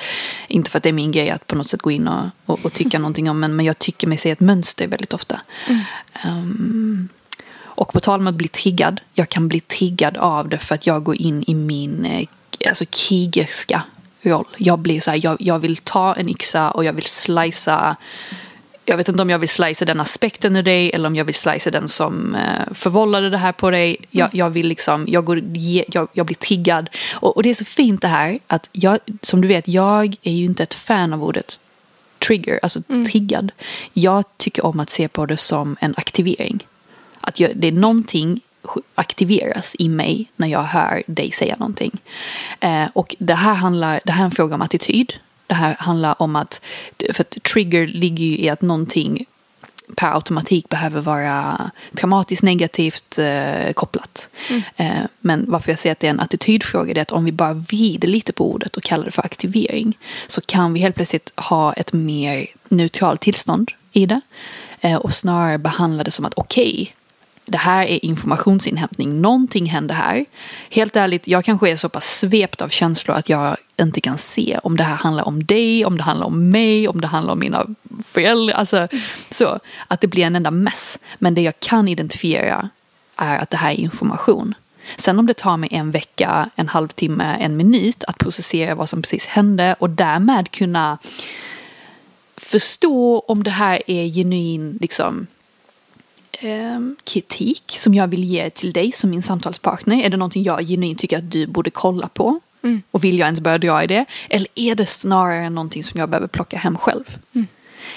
Inte 0.48 0.72
för 0.72 0.78
att 0.78 0.84
det 0.84 0.90
är 0.90 0.94
min 0.94 1.12
grej 1.12 1.30
att 1.30 1.48
på 1.48 1.56
något 1.56 1.68
sätt 1.68 1.82
gå 1.82 1.92
in 1.92 2.08
och, 2.08 2.26
och, 2.46 2.66
och 2.66 2.74
tycka 2.74 3.00
någonting 3.04 3.30
om 3.30 3.40
men, 3.40 3.56
men 3.56 3.66
jag 3.66 3.80
tycker 3.80 4.08
mig 4.08 4.18
se 4.18 4.32
ett 4.32 4.40
mönster 4.40 4.88
väldigt 4.88 5.14
ofta. 5.14 5.42
Ehm, 6.24 7.10
och 7.80 7.94
på 7.94 8.00
tal 8.00 8.20
om 8.20 8.28
att 8.28 8.36
bli 8.36 8.48
triggad, 8.48 9.02
jag 9.14 9.30
kan 9.30 9.48
bli 9.48 9.60
triggad 9.60 10.18
av 10.18 10.50
det 10.50 10.58
för 10.58 10.76
att 10.76 10.88
jag 10.88 11.04
går 11.04 11.16
in 11.16 11.44
i 11.48 11.56
min 11.56 12.06
eh, 12.06 12.28
alltså 12.68 12.86
krigerska 12.90 13.84
roll. 14.22 14.48
Jag 14.58 14.80
blir 14.80 15.02
så 15.02 15.12
här, 15.12 15.20
jag, 15.24 15.38
jag 15.40 15.60
vill 15.60 15.78
ta 15.78 16.14
en 16.14 16.30
yxa 16.30 16.72
och 16.72 16.84
jag 16.84 16.94
vill 16.94 17.06
slicea 17.06 17.96
jag 18.90 18.98
vet 18.98 19.10
inte 19.10 19.22
om 19.22 19.30
jag 19.30 19.40
vill 19.40 19.50
slicea 19.50 19.86
den 19.86 20.00
aspekten 20.00 20.56
ur 20.56 20.64
dig 20.64 20.92
eller 20.94 21.08
om 21.08 21.16
jag 21.16 21.26
vill 21.26 21.36
slicea 21.36 21.72
den 21.72 21.88
som 21.88 22.36
eh, 22.36 22.74
förvållade 22.74 23.30
det 23.30 23.38
här 23.38 23.52
på 23.52 23.70
dig. 23.70 23.98
Jag, 24.12 24.30
jag 24.34 24.50
vill 24.50 24.68
liksom, 24.68 25.06
jag, 25.08 25.26
går, 25.26 25.42
jag, 25.88 26.08
jag 26.14 26.26
blir 26.26 26.36
triggad. 26.36 26.90
Och, 27.12 27.36
och 27.36 27.44
det 27.44 27.50
är 27.50 27.54
så 27.54 27.66
fint 27.66 28.02
det 28.02 28.08
här 28.08 28.40
att 28.48 28.70
jag, 28.74 29.00
som 29.22 29.42
du 29.42 29.48
vet, 29.48 29.68
jag 29.68 30.16
är 30.22 30.32
ju 30.32 30.46
inte 30.46 30.64
ett 30.64 30.74
fan 30.74 31.14
av 31.14 31.24
ordet 31.24 31.60
trigger, 32.28 32.60
alltså 32.62 32.82
triggad. 33.12 33.52
Jag 33.94 34.24
tycker 34.38 34.66
om 34.66 34.80
att 34.80 34.90
se 34.90 35.08
på 35.08 35.26
det 35.26 35.38
som 35.38 35.78
en 35.80 35.94
aktivering. 35.98 36.66
Att 37.22 37.40
jag, 37.40 37.52
det 37.56 37.68
är 37.68 37.72
någonting 37.72 38.42
aktiveras 38.96 39.76
i 39.80 39.90
mig 39.90 40.32
när 40.36 40.48
jag 40.48 40.64
hör 40.64 41.04
dig 41.08 41.32
säga 41.32 41.56
någonting. 41.60 41.92
Eh, 42.60 42.86
och 42.94 43.16
det 43.20 43.34
här, 43.34 43.54
handlar, 43.54 44.02
det 44.06 44.12
här 44.12 44.22
är 44.22 44.26
en 44.26 44.32
fråga 44.32 44.56
om 44.56 44.62
attityd. 44.62 45.14
Det 45.48 45.54
här 45.54 45.76
handlar 45.80 46.22
om 46.22 46.36
att, 46.36 46.62
för 47.14 47.22
att 47.22 47.44
trigger 47.44 47.88
ligger 47.88 48.26
ju 48.26 48.38
i 48.38 48.50
att 48.50 48.62
någonting 48.62 49.26
per 49.96 50.16
automatik 50.16 50.70
behöver 50.70 51.02
vara 51.02 51.72
traumatiskt 51.96 52.44
negativt 52.44 53.18
eh, 53.20 53.74
kopplat. 53.74 54.30
Mm. 54.50 54.62
Eh, 54.76 55.06
men 55.20 55.46
varför 55.48 55.72
jag 55.72 55.80
säger 55.80 55.92
att 55.92 56.00
det 56.00 56.08
är 56.08 56.12
en 56.12 56.20
attitydfråga 56.20 56.92
är 56.92 57.02
att 57.02 57.12
om 57.12 57.26
vi 57.26 57.32
bara 57.32 57.54
vrider 57.54 58.08
lite 58.08 58.34
på 58.34 58.52
ordet 58.52 58.78
och 58.78 58.84
kallar 58.84 59.06
det 59.06 59.12
för 59.12 59.26
aktivering 59.26 59.98
så 60.28 60.42
kan 60.42 60.74
vi 60.74 60.80
helt 60.80 60.96
plötsligt 60.96 61.34
ha 61.36 61.74
ett 61.74 61.94
mer 61.94 62.46
neutralt 62.70 63.22
tillstånd 63.22 63.72
i 63.92 64.06
det 64.06 64.22
eh, 64.82 64.96
och 64.96 65.14
snarare 65.14 65.58
behandla 65.58 66.04
det 66.04 66.12
som 66.12 66.26
att 66.26 66.34
okej, 66.36 66.72
okay, 66.72 66.94
det 67.50 67.58
här 67.58 67.86
är 67.86 68.06
informationsinhämtning, 68.06 69.22
någonting 69.22 69.66
händer 69.66 69.96
här. 69.96 70.26
Helt 70.70 70.96
ärligt, 70.96 71.28
jag 71.28 71.46
kanske 71.46 71.70
är 71.70 71.76
så 71.76 71.90
pass 71.90 72.20
svept 72.20 72.62
av 72.62 72.70
känslor 72.70 73.18
att 73.18 73.30
jag 73.30 73.58
inte 73.80 74.02
kan 74.02 74.18
se 74.18 74.60
om 74.64 74.78
det 74.78 74.84
här 74.84 74.96
handlar 74.96 75.28
om 75.28 75.44
dig, 75.44 75.86
om 75.86 75.98
det 75.98 76.04
handlar 76.04 76.26
om 76.28 76.50
mig, 76.50 76.88
om 76.88 77.02
det 77.02 77.08
handlar 77.08 77.34
om 77.34 77.40
mina 77.40 77.66
föräldrar. 78.04 78.56
Alltså, 78.56 78.88
så 79.30 79.60
att 79.88 80.02
det 80.02 80.08
blir 80.08 80.24
en 80.24 80.36
enda 80.36 80.52
mess. 80.52 81.00
Men 81.18 81.36
det 81.36 81.42
jag 81.42 81.60
kan 81.60 81.88
identifiera 81.88 82.70
är 83.16 83.38
att 83.38 83.50
det 83.50 83.58
här 83.58 83.72
är 83.72 83.76
information. 83.76 84.54
Sen 84.98 85.20
om 85.20 85.26
det 85.26 85.34
tar 85.34 85.58
mig 85.58 85.70
en 85.72 85.92
vecka, 85.92 86.50
en 86.56 86.68
halvtimme, 86.68 87.38
en 87.40 87.58
minut 87.58 88.04
att 88.04 88.18
processera 88.18 88.76
vad 88.76 88.90
som 88.90 89.02
precis 89.02 89.26
hände 89.26 89.76
och 89.80 89.90
därmed 89.90 90.52
kunna 90.52 90.98
förstå 92.38 93.20
om 93.20 93.44
det 93.44 93.50
här 93.50 93.82
är 93.88 94.08
genuin 94.08 94.78
liksom, 94.82 95.28
eh, 96.42 96.80
kritik 97.04 97.64
som 97.68 97.94
jag 97.94 98.08
vill 98.08 98.24
ge 98.24 98.50
till 98.50 98.74
dig 98.74 98.92
som 98.92 99.10
min 99.10 99.24
samtalspartner? 99.24 100.04
Är 100.04 100.10
det 100.10 100.18
någonting 100.18 100.44
jag 100.44 100.68
genuint 100.68 101.00
tycker 101.00 101.18
att 101.18 101.32
du 101.32 101.48
borde 101.48 101.70
kolla 101.70 102.08
på? 102.08 102.40
Mm. 102.64 102.82
Och 102.92 103.04
vill 103.04 103.20
jag 103.20 103.26
ens 103.26 103.42
börja 103.42 103.58
dra 103.58 103.84
i 103.84 103.88
det? 103.88 104.06
Eller 104.30 104.48
är 104.56 104.76
det 104.76 104.86
snarare 104.86 105.50
någonting 105.50 105.84
som 105.84 106.00
jag 106.00 106.10
behöver 106.10 106.28
plocka 106.28 106.58
hem 106.58 106.78
själv? 106.78 107.18
Mm. 107.34 107.48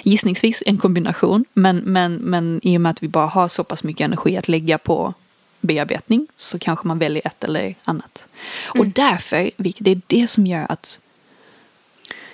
Gissningsvis 0.02 0.62
en 0.66 0.78
kombination, 0.78 1.44
men, 1.52 1.76
men, 1.76 2.14
men 2.14 2.60
i 2.62 2.76
och 2.76 2.80
med 2.80 2.90
att 2.90 3.02
vi 3.02 3.08
bara 3.08 3.26
har 3.26 3.48
så 3.48 3.64
pass 3.64 3.84
mycket 3.84 4.04
energi 4.04 4.36
att 4.36 4.48
lägga 4.48 4.78
på 4.78 5.14
bearbetning 5.60 6.26
så 6.36 6.58
kanske 6.58 6.88
man 6.88 6.98
väljer 6.98 7.26
ett 7.26 7.44
eller 7.44 7.74
annat. 7.84 8.28
Mm. 8.74 8.80
Och 8.80 8.92
därför, 8.94 9.50
det 9.56 9.90
är 9.90 10.00
det 10.06 10.26
som 10.26 10.46
gör 10.46 10.66
att 10.68 11.00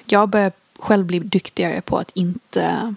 jag 0.06 0.28
börjar 0.28 0.52
själv 0.78 1.06
bli 1.06 1.18
duktigare 1.18 1.80
på 1.80 1.96
att 1.98 2.10
inte 2.14 2.94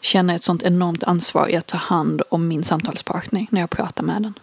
känner 0.00 0.36
ett 0.36 0.42
sånt 0.42 0.62
enormt 0.62 1.04
ansvar 1.04 1.48
i 1.48 1.56
att 1.56 1.66
ta 1.66 1.78
hand 1.78 2.22
om 2.30 2.48
min 2.48 2.64
samtalspartner 2.64 3.46
när 3.50 3.60
jag 3.60 3.70
pratar 3.70 4.02
med 4.02 4.22
den. 4.22 4.34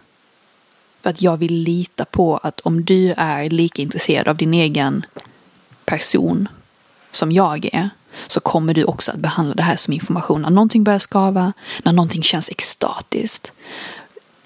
För 1.02 1.10
att 1.10 1.22
jag 1.22 1.36
vill 1.36 1.54
lita 1.54 2.04
på 2.04 2.36
att 2.36 2.60
om 2.60 2.84
du 2.84 3.14
är 3.16 3.50
lika 3.50 3.82
intresserad 3.82 4.28
av 4.28 4.36
din 4.36 4.54
egen 4.54 5.06
person 5.84 6.48
som 7.10 7.32
jag 7.32 7.68
är 7.72 7.90
så 8.26 8.40
kommer 8.40 8.74
du 8.74 8.84
också 8.84 9.12
att 9.12 9.18
behandla 9.18 9.54
det 9.54 9.62
här 9.62 9.76
som 9.76 9.94
information. 9.94 10.42
När 10.42 10.50
någonting 10.50 10.84
börjar 10.84 10.98
skava, 10.98 11.52
när 11.82 11.92
någonting 11.92 12.22
känns 12.22 12.48
extatiskt 12.48 13.52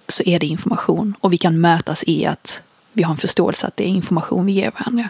så 0.09 0.23
är 0.23 0.39
det 0.39 0.47
information 0.47 1.15
och 1.21 1.33
vi 1.33 1.39
kan 1.39 1.61
mötas 1.61 2.05
i 2.07 2.27
att 2.27 2.63
vi 2.93 3.03
har 3.03 3.13
en 3.13 3.19
förståelse 3.19 3.67
att 3.67 3.77
det 3.77 3.85
är 3.85 3.89
information 3.89 4.47
vi 4.47 4.53
ger 4.53 4.71
varandra. 4.79 5.09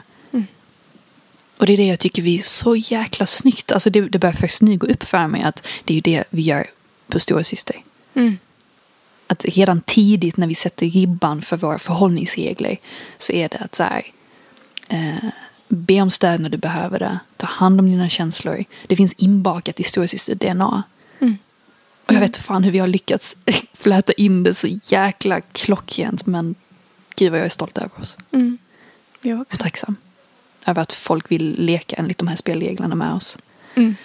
Mm. 1.61 1.62
Och 1.62 1.66
det 1.66 1.73
är 1.73 1.77
det 1.77 1.87
jag 1.87 1.99
tycker 1.99 2.23
vi 2.23 2.35
är 2.35 2.42
så 2.42 2.77
jäkla 2.77 3.27
snyggt. 3.27 3.73
Alltså 3.73 3.90
det, 3.90 4.01
det 4.01 4.18
börjar 4.18 4.35
först 4.35 4.62
nu 4.62 4.77
gå 4.77 4.87
upp 4.87 5.03
för 5.03 5.27
mig 5.27 5.42
att 5.42 5.66
det 5.85 5.92
är 5.92 5.94
ju 5.94 6.01
det 6.01 6.25
vi 6.31 6.42
gör 6.42 6.66
på 7.09 7.20
Stora 7.20 7.44
Syster. 7.44 7.77
Mm 8.14 8.38
att 9.31 9.44
redan 9.44 9.81
tidigt 9.81 10.37
när 10.37 10.46
vi 10.46 10.55
sätter 10.55 10.87
ribban 10.87 11.42
för 11.42 11.57
våra 11.57 11.79
förhållningsregler 11.79 12.77
så 13.18 13.33
är 13.33 13.49
det 13.49 13.57
att 13.57 13.75
så 13.75 13.83
här, 13.83 14.03
eh, 14.88 15.31
be 15.68 16.03
om 16.03 16.11
stöd 16.11 16.40
när 16.40 16.49
du 16.49 16.57
behöver 16.57 16.99
det, 16.99 17.18
ta 17.37 17.46
hand 17.46 17.81
om 17.81 17.90
dina 17.90 18.09
känslor. 18.09 18.64
Det 18.87 18.96
finns 18.96 19.12
inbakat 19.12 19.81
i 19.81 19.83
storasyster 19.83 20.35
DNA. 20.35 20.83
Mm. 21.20 21.38
Och 22.07 22.12
jag 22.12 22.20
vet 22.20 22.37
fan 22.37 22.64
hur 22.64 22.70
vi 22.70 22.79
har 22.79 22.88
lyckats 22.88 23.37
fläta 23.73 24.12
in 24.12 24.42
det 24.42 24.55
så 24.55 24.68
jäkla 24.83 25.40
klockrent 25.40 26.27
men 26.27 26.55
gud 27.16 27.31
vad 27.31 27.40
jag 27.40 27.46
är 27.46 27.51
stolt 27.51 27.79
över 27.79 27.90
oss. 28.01 28.16
Mm. 28.33 28.59
Jag 29.20 29.40
också. 29.40 29.55
Och 29.55 29.61
tacksam 29.61 29.96
över 30.66 30.83
att 30.83 30.92
folk 30.92 31.31
vill 31.31 31.55
leka 31.59 31.96
enligt 31.96 32.18
de 32.18 32.29
här 32.29 32.37
spelreglerna 32.37 32.94
med 32.94 33.14
oss. 33.14 33.38
Mm. 33.75 33.96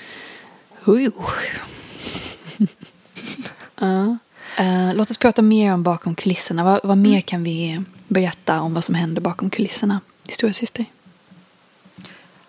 uh. 3.82 4.14
Uh, 4.60 4.96
låt 4.96 5.12
oss 5.12 5.18
prata 5.18 5.42
mer 5.42 5.74
om 5.74 5.84
bakom 5.84 6.16
kulisserna. 6.16 6.64
Vad, 6.64 6.80
vad 6.84 6.98
mer 6.98 7.10
mm. 7.10 7.22
kan 7.22 7.44
vi 7.44 7.82
berätta 8.08 8.62
om 8.62 8.74
vad 8.74 8.84
som 8.84 8.96
händer 8.96 9.22
bakom 9.22 9.50
kulisserna 9.50 10.00
i 10.28 10.32
Stora 10.32 10.54
Syster? 10.54 10.86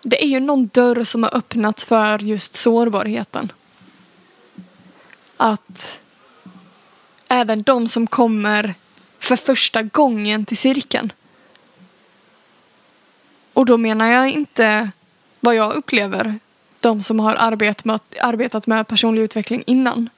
Det 0.01 0.23
är 0.23 0.27
ju 0.27 0.39
någon 0.39 0.67
dörr 0.67 1.03
som 1.03 1.23
har 1.23 1.37
öppnats 1.37 1.85
för 1.85 2.19
just 2.19 2.55
sårbarheten. 2.55 3.51
Att 5.37 5.99
även 7.27 7.63
de 7.63 7.87
som 7.87 8.07
kommer 8.07 8.73
för 9.19 9.35
första 9.35 9.81
gången 9.81 10.45
till 10.45 10.57
cirkeln. 10.57 11.13
Och 13.57 13.65
då 13.65 13.77
menar 13.77 14.07
jag 14.11 14.29
inte 14.29 14.89
vad 15.39 15.55
jag 15.55 15.73
upplever 15.73 16.39
de 16.79 17.03
som 17.03 17.19
har 17.19 17.35
arbetat 17.35 17.85
med, 17.85 17.99
arbetat 18.21 18.67
med 18.67 18.87
personlig 18.87 19.21
utveckling 19.21 19.63
innan 19.67 20.09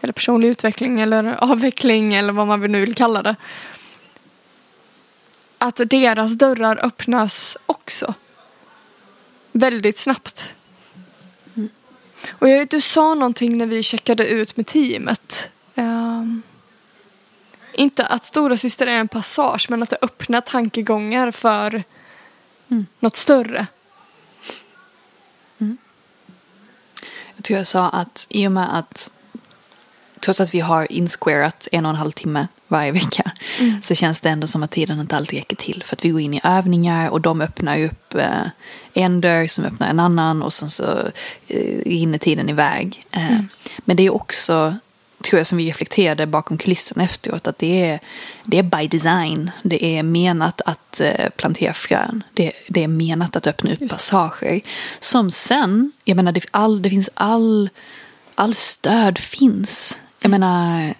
eller 0.00 0.12
personlig 0.12 0.48
utveckling 0.48 1.00
eller 1.00 1.24
avveckling 1.44 2.14
eller 2.14 2.32
vad 2.32 2.46
man 2.46 2.72
nu 2.72 2.80
vill 2.80 2.94
kalla 2.94 3.22
det. 3.22 3.36
Att 5.58 5.80
deras 5.84 6.32
dörrar 6.32 6.84
öppnas 6.84 7.56
också. 7.66 8.14
Väldigt 9.52 9.98
snabbt. 9.98 10.54
Mm. 11.54 11.68
Och 12.30 12.48
jag 12.48 12.58
vet, 12.58 12.70
du 12.70 12.80
sa 12.80 13.14
någonting 13.14 13.58
när 13.58 13.66
vi 13.66 13.82
checkade 13.82 14.28
ut 14.28 14.56
med 14.56 14.66
teamet. 14.66 15.50
Um, 15.74 16.42
inte 17.72 18.06
att 18.06 18.24
stora 18.24 18.56
syster 18.56 18.86
är 18.86 18.98
en 18.98 19.08
passage 19.08 19.66
men 19.70 19.82
att 19.82 19.90
det 19.90 19.98
öppnar 20.02 20.40
tankegångar 20.40 21.30
för 21.30 21.82
mm. 22.72 22.86
något 23.00 23.16
större. 23.16 23.66
Mm. 25.58 25.76
Jag 27.36 27.44
tror 27.44 27.58
jag 27.58 27.66
sa 27.66 27.88
att 27.88 28.26
i 28.30 28.46
och 28.46 28.52
med 28.52 28.78
att 28.78 29.12
trots 30.20 30.40
att 30.40 30.54
vi 30.54 30.60
har 30.60 30.92
insquarat 30.92 31.68
en 31.72 31.86
och 31.86 31.90
en 31.90 31.96
halv 31.96 32.12
timme 32.12 32.46
varje 32.68 32.92
vecka 32.92 33.32
mm. 33.58 33.82
så 33.82 33.94
känns 33.94 34.20
det 34.20 34.28
ändå 34.28 34.46
som 34.46 34.62
att 34.62 34.70
tiden 34.70 35.00
inte 35.00 35.16
alltid 35.16 35.38
räcker 35.38 35.56
till. 35.56 35.82
För 35.86 35.96
att 35.96 36.04
vi 36.04 36.08
går 36.08 36.20
in 36.20 36.34
i 36.34 36.40
övningar 36.44 37.10
och 37.10 37.20
de 37.20 37.40
öppnar 37.40 37.84
upp 37.84 38.14
eh, 38.14 38.46
en 38.94 39.20
dörr 39.20 39.46
som 39.46 39.64
öppnar 39.64 39.88
en 39.88 40.00
annan 40.00 40.42
och 40.42 40.52
sen 40.52 40.70
så 40.70 40.98
eh, 41.48 41.82
rinner 41.86 42.18
tiden 42.18 42.48
iväg. 42.48 43.06
Eh, 43.10 43.32
mm. 43.32 43.48
Men 43.78 43.96
det 43.96 44.02
är 44.02 44.14
också, 44.14 44.76
tror 45.22 45.38
jag 45.40 45.46
som 45.46 45.58
vi 45.58 45.68
reflekterade 45.68 46.26
bakom 46.26 46.58
kulisserna 46.58 47.04
efteråt, 47.04 47.46
att 47.46 47.58
det 47.58 47.90
är, 47.90 48.00
det 48.44 48.58
är 48.58 48.62
by 48.62 48.88
design. 48.88 49.50
Det 49.62 49.84
är 49.98 50.02
menat 50.02 50.60
att 50.64 51.00
eh, 51.00 51.30
plantera 51.36 51.72
frön. 51.72 52.22
Det, 52.34 52.52
det 52.68 52.84
är 52.84 52.88
menat 52.88 53.36
att 53.36 53.46
öppna 53.46 53.72
upp 53.72 53.90
passager. 53.90 54.60
Som 55.00 55.30
sen, 55.30 55.92
jag 56.04 56.16
menar 56.16 56.32
det, 56.32 56.44
all, 56.50 56.82
det 56.82 56.90
finns 56.90 57.10
all 57.14 57.70
all 58.34 58.54
stöd 58.54 59.18
finns 59.18 60.00
jag 60.22 60.30
menar, 60.30 60.94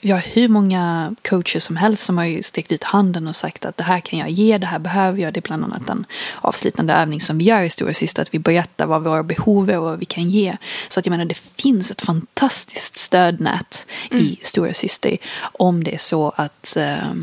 vi 0.00 0.10
har 0.10 0.24
hur 0.32 0.48
många 0.48 1.14
coacher 1.28 1.58
som 1.58 1.76
helst 1.76 2.04
som 2.04 2.18
har 2.18 2.42
sträckt 2.42 2.72
ut 2.72 2.84
handen 2.84 3.28
och 3.28 3.36
sagt 3.36 3.64
att 3.64 3.76
det 3.76 3.84
här 3.84 4.00
kan 4.00 4.18
jag 4.18 4.30
ge, 4.30 4.58
det 4.58 4.66
här 4.66 4.78
behöver 4.78 5.18
jag. 5.18 5.34
Det 5.34 5.40
är 5.40 5.42
bland 5.42 5.64
annat 5.64 5.88
en 5.88 6.04
avslutande 6.40 6.94
övning 6.94 7.20
som 7.20 7.38
vi 7.38 7.44
gör 7.44 7.62
i 7.62 7.70
Stora 7.70 7.94
Syster, 7.94 8.22
att 8.22 8.34
vi 8.34 8.38
berättar 8.38 8.86
vad 8.86 9.04
våra 9.04 9.22
behov 9.22 9.70
är 9.70 9.78
och 9.78 9.84
vad 9.84 9.98
vi 9.98 10.04
kan 10.04 10.30
ge. 10.30 10.56
Så 10.88 11.00
att 11.00 11.06
jag 11.06 11.10
menar, 11.10 11.24
det 11.24 11.38
finns 11.38 11.90
ett 11.90 12.02
fantastiskt 12.02 12.98
stödnät 12.98 13.86
mm. 14.10 14.24
i 14.24 14.38
Stora 14.42 14.74
Syster 14.74 15.16
om 15.38 15.84
det 15.84 15.94
är 15.94 15.98
så 15.98 16.32
att 16.36 16.76
eh, 16.76 17.14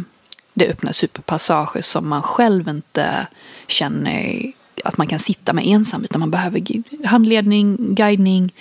det 0.54 0.68
öppnas 0.68 1.04
upp 1.04 1.26
passager 1.26 1.82
som 1.82 2.10
man 2.10 2.22
själv 2.22 2.68
inte 2.68 3.28
känner 3.68 4.52
att 4.84 4.98
man 4.98 5.08
kan 5.08 5.20
sitta 5.20 5.54
med 5.54 5.68
ensam, 5.68 6.04
utan 6.04 6.20
man 6.20 6.32
behöver 6.32 6.62
handledning, 7.08 7.96
guidning, 7.96 8.54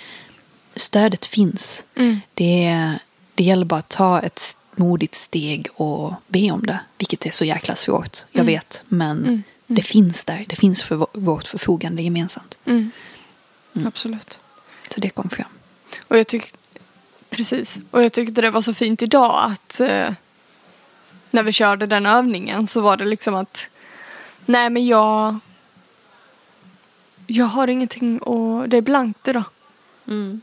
stödet 0.75 1.25
finns. 1.25 1.83
Mm. 1.95 2.19
Det, 2.33 2.93
det 3.39 3.43
gäller 3.43 3.65
bara 3.65 3.79
att 3.79 3.89
ta 3.89 4.19
ett 4.19 4.57
modigt 4.75 5.15
steg 5.15 5.67
och 5.73 6.13
be 6.27 6.51
om 6.51 6.65
det. 6.65 6.79
Vilket 6.97 7.25
är 7.25 7.31
så 7.31 7.45
jäkla 7.45 7.75
svårt, 7.75 8.25
jag 8.31 8.41
mm. 8.41 8.53
vet. 8.53 8.83
Men 8.87 9.17
mm. 9.17 9.29
mm. 9.29 9.43
det 9.67 9.81
finns 9.81 10.25
där. 10.25 10.45
Det 10.47 10.55
finns 10.55 10.81
för 10.81 11.07
vårt 11.13 11.47
förfogande 11.47 12.01
gemensamt. 12.01 12.57
Mm. 12.65 12.91
Mm. 13.75 13.87
Absolut. 13.87 14.39
Så 14.89 14.99
det 14.99 15.09
kom 15.09 15.29
fram. 15.29 15.47
Och 16.07 16.17
jag 16.17 16.27
tyckte, 16.27 16.57
precis. 17.29 17.79
Och 17.91 18.03
jag 18.03 18.13
tyckte 18.13 18.41
det 18.41 18.49
var 18.49 18.61
så 18.61 18.73
fint 18.73 19.01
idag 19.01 19.51
att 19.51 19.79
eh, 19.79 20.13
när 21.31 21.43
vi 21.43 21.51
körde 21.51 21.87
den 21.87 22.05
övningen 22.05 22.67
så 22.67 22.81
var 22.81 22.97
det 22.97 23.05
liksom 23.05 23.35
att 23.35 23.67
nej 24.45 24.69
men 24.69 24.87
jag 24.87 25.39
jag 27.27 27.45
har 27.45 27.67
ingenting 27.67 28.19
och 28.19 28.69
det 28.69 28.77
är 28.77 28.81
blankt 28.81 29.27
idag. 29.27 29.43
Mm 30.07 30.41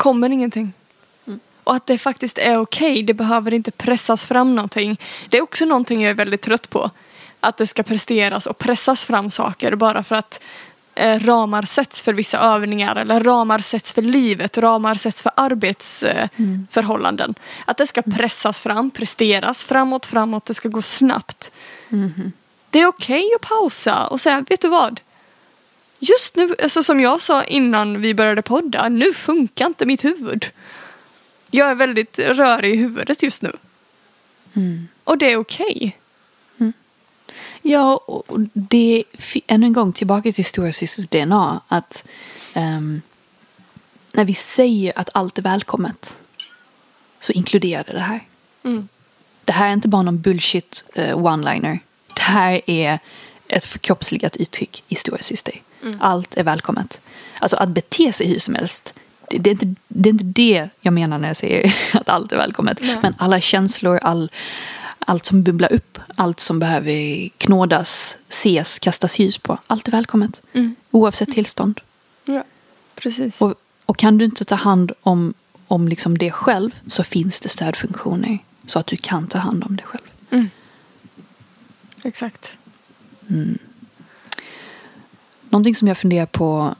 kommer 0.00 0.30
ingenting. 0.30 0.72
Mm. 1.70 1.76
Och 1.76 1.76
att 1.76 1.86
det 1.86 1.98
faktiskt 1.98 2.38
är 2.38 2.58
okej. 2.58 2.92
Okay. 2.92 3.02
Det 3.02 3.14
behöver 3.14 3.54
inte 3.54 3.70
pressas 3.70 4.26
fram 4.26 4.54
någonting. 4.54 5.00
Det 5.30 5.38
är 5.38 5.42
också 5.42 5.64
någonting 5.64 6.02
jag 6.02 6.10
är 6.10 6.14
väldigt 6.14 6.42
trött 6.42 6.70
på. 6.70 6.90
att 7.42 7.56
det 7.56 7.66
ska 7.66 7.82
presteras 7.82 8.46
och 8.46 8.58
pressas 8.58 9.04
fram 9.04 9.30
saker 9.30 9.74
bara 9.76 10.02
för 10.02 10.16
att 10.16 10.42
eh, 10.94 11.20
ramar 11.20 11.62
sätts 11.62 12.02
för 12.02 12.14
vissa 12.14 12.38
övningar 12.38 12.96
eller 12.96 13.20
ramar 13.20 13.58
sätts 13.58 13.92
för 13.92 14.02
livet, 14.02 14.58
ramar 14.58 14.94
sätts 14.94 15.22
för 15.22 15.32
arbetsförhållanden. 15.36 17.34
Eh, 17.38 17.42
Att 17.66 17.76
det 17.76 17.86
ska 17.86 18.02
pressas 18.02 18.60
fram, 18.60 18.90
presteras 18.90 19.64
framåt, 19.64 20.06
framåt, 20.06 20.44
det 20.46 20.54
ska 20.54 20.68
gå 20.68 20.82
snabbt. 20.82 21.52
Det 22.70 22.80
är 22.80 22.86
okej 22.86 23.30
att 23.36 23.48
pausa 23.48 24.06
och 24.06 24.20
säga, 24.20 24.44
vet 24.48 24.60
du 24.60 24.68
vad? 24.68 25.00
Just 25.98 26.36
nu, 26.36 26.54
alltså 26.62 26.82
som 26.82 27.00
jag 27.00 27.20
sa 27.20 27.44
innan 27.44 28.00
vi 28.00 28.14
började 28.14 28.42
podda, 28.42 28.88
nu 28.88 29.12
funkar 29.14 29.66
inte 29.66 29.86
mitt 29.86 30.04
huvud. 30.04 30.46
Jag 31.50 31.70
är 31.70 31.74
väldigt 31.74 32.18
rörig 32.18 32.74
i 32.74 32.76
huvudet 32.76 33.22
just 33.22 33.42
nu. 33.42 33.52
Och 35.04 35.18
det 35.18 35.32
är 35.32 35.36
okej. 35.36 35.96
Ja, 37.62 37.96
och 38.06 38.40
det 38.52 39.04
är 39.22 39.40
ännu 39.46 39.66
en 39.66 39.72
gång 39.72 39.92
tillbaka 39.92 40.32
till 40.32 40.44
Stora 40.44 40.72
Systers 40.72 41.06
DNA. 41.06 41.60
Att 41.68 42.04
ehm, 42.54 43.02
när 44.12 44.24
vi 44.24 44.34
säger 44.34 44.98
att 44.98 45.10
allt 45.14 45.38
är 45.38 45.42
välkommet 45.42 46.18
så 47.20 47.32
inkluderar 47.32 47.84
det 47.84 47.92
det 47.92 48.00
här. 48.00 48.20
Mm. 48.62 48.88
Det 49.44 49.52
här 49.52 49.68
är 49.68 49.72
inte 49.72 49.88
bara 49.88 50.02
någon 50.02 50.20
bullshit 50.20 50.84
eh, 50.94 51.16
one-liner. 51.16 51.78
Det 52.14 52.22
här 52.22 52.60
är 52.66 52.98
ett 53.48 53.64
förkroppsligat 53.64 54.36
uttryck 54.36 54.84
i 54.88 54.94
Stora 54.94 55.18
Syster. 55.18 55.62
Allt 56.00 56.36
är 56.36 56.44
välkommet. 56.44 57.00
Alltså 57.38 57.56
att 57.56 57.68
bete 57.68 58.12
sig 58.12 58.28
hur 58.28 58.38
som 58.38 58.54
helst. 58.54 58.94
Det, 59.30 59.50
är 59.50 59.52
inte, 59.52 59.74
det 59.88 60.08
är 60.08 60.12
inte 60.12 60.24
det 60.24 60.68
jag 60.80 60.94
menar 60.94 61.18
när 61.18 61.28
jag 61.28 61.36
säger 61.36 61.74
att 61.94 62.08
allt 62.08 62.32
är 62.32 62.36
välkommet. 62.36 62.78
Nej. 62.80 62.98
Men 63.02 63.14
alla 63.18 63.40
känslor, 63.40 63.98
all, 64.02 64.30
allt 64.98 65.26
som 65.26 65.42
bubblar 65.42 65.72
upp, 65.72 65.98
allt 66.14 66.40
som 66.40 66.58
behöver 66.58 67.28
knådas, 67.28 68.18
ses, 68.28 68.78
kastas 68.78 69.18
ljus 69.18 69.38
på. 69.38 69.58
Allt 69.66 69.88
är 69.88 69.92
välkommet. 69.92 70.42
Mm. 70.52 70.74
Oavsett 70.90 71.32
tillstånd. 71.32 71.80
Ja, 72.24 72.44
precis. 72.94 73.42
Och, 73.42 73.54
och 73.86 73.96
kan 73.96 74.18
du 74.18 74.24
inte 74.24 74.44
ta 74.44 74.54
hand 74.54 74.92
om, 75.00 75.34
om 75.66 75.88
liksom 75.88 76.18
det 76.18 76.30
själv 76.30 76.70
så 76.86 77.04
finns 77.04 77.40
det 77.40 77.48
stödfunktioner 77.48 78.38
så 78.66 78.78
att 78.78 78.86
du 78.86 78.96
kan 78.96 79.26
ta 79.26 79.38
hand 79.38 79.64
om 79.64 79.76
det 79.76 79.82
själv. 79.82 80.02
Exakt. 82.04 82.56
Någonting 85.48 85.74
som 85.74 85.88
jag 85.88 85.98
funderar 85.98 86.26
på, 86.26 86.74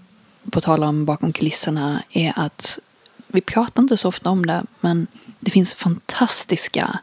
på 0.50 0.60
tal 0.60 0.84
om 0.84 1.04
bakom 1.04 1.32
kulisserna, 1.32 2.02
är 2.10 2.32
att 2.36 2.78
vi 3.26 3.40
pratar 3.40 3.82
inte 3.82 3.96
så 3.96 4.08
ofta 4.08 4.30
om 4.30 4.46
det, 4.46 4.62
men 4.80 5.06
det 5.40 5.50
finns 5.50 5.74
fantastiska 5.74 6.98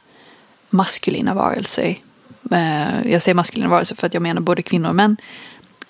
maskulina 0.70 1.34
varelser. 1.34 1.96
Eh, 2.52 3.12
Jag 3.12 3.22
säger 3.22 3.36
maskulina 3.36 3.70
varelser 3.70 3.96
för 3.96 4.08
att 4.08 4.14
jag 4.14 4.24
menar 4.24 4.42
både 4.42 4.62
kvinnor 4.62 4.90
och 4.90 4.96
män. 4.96 5.18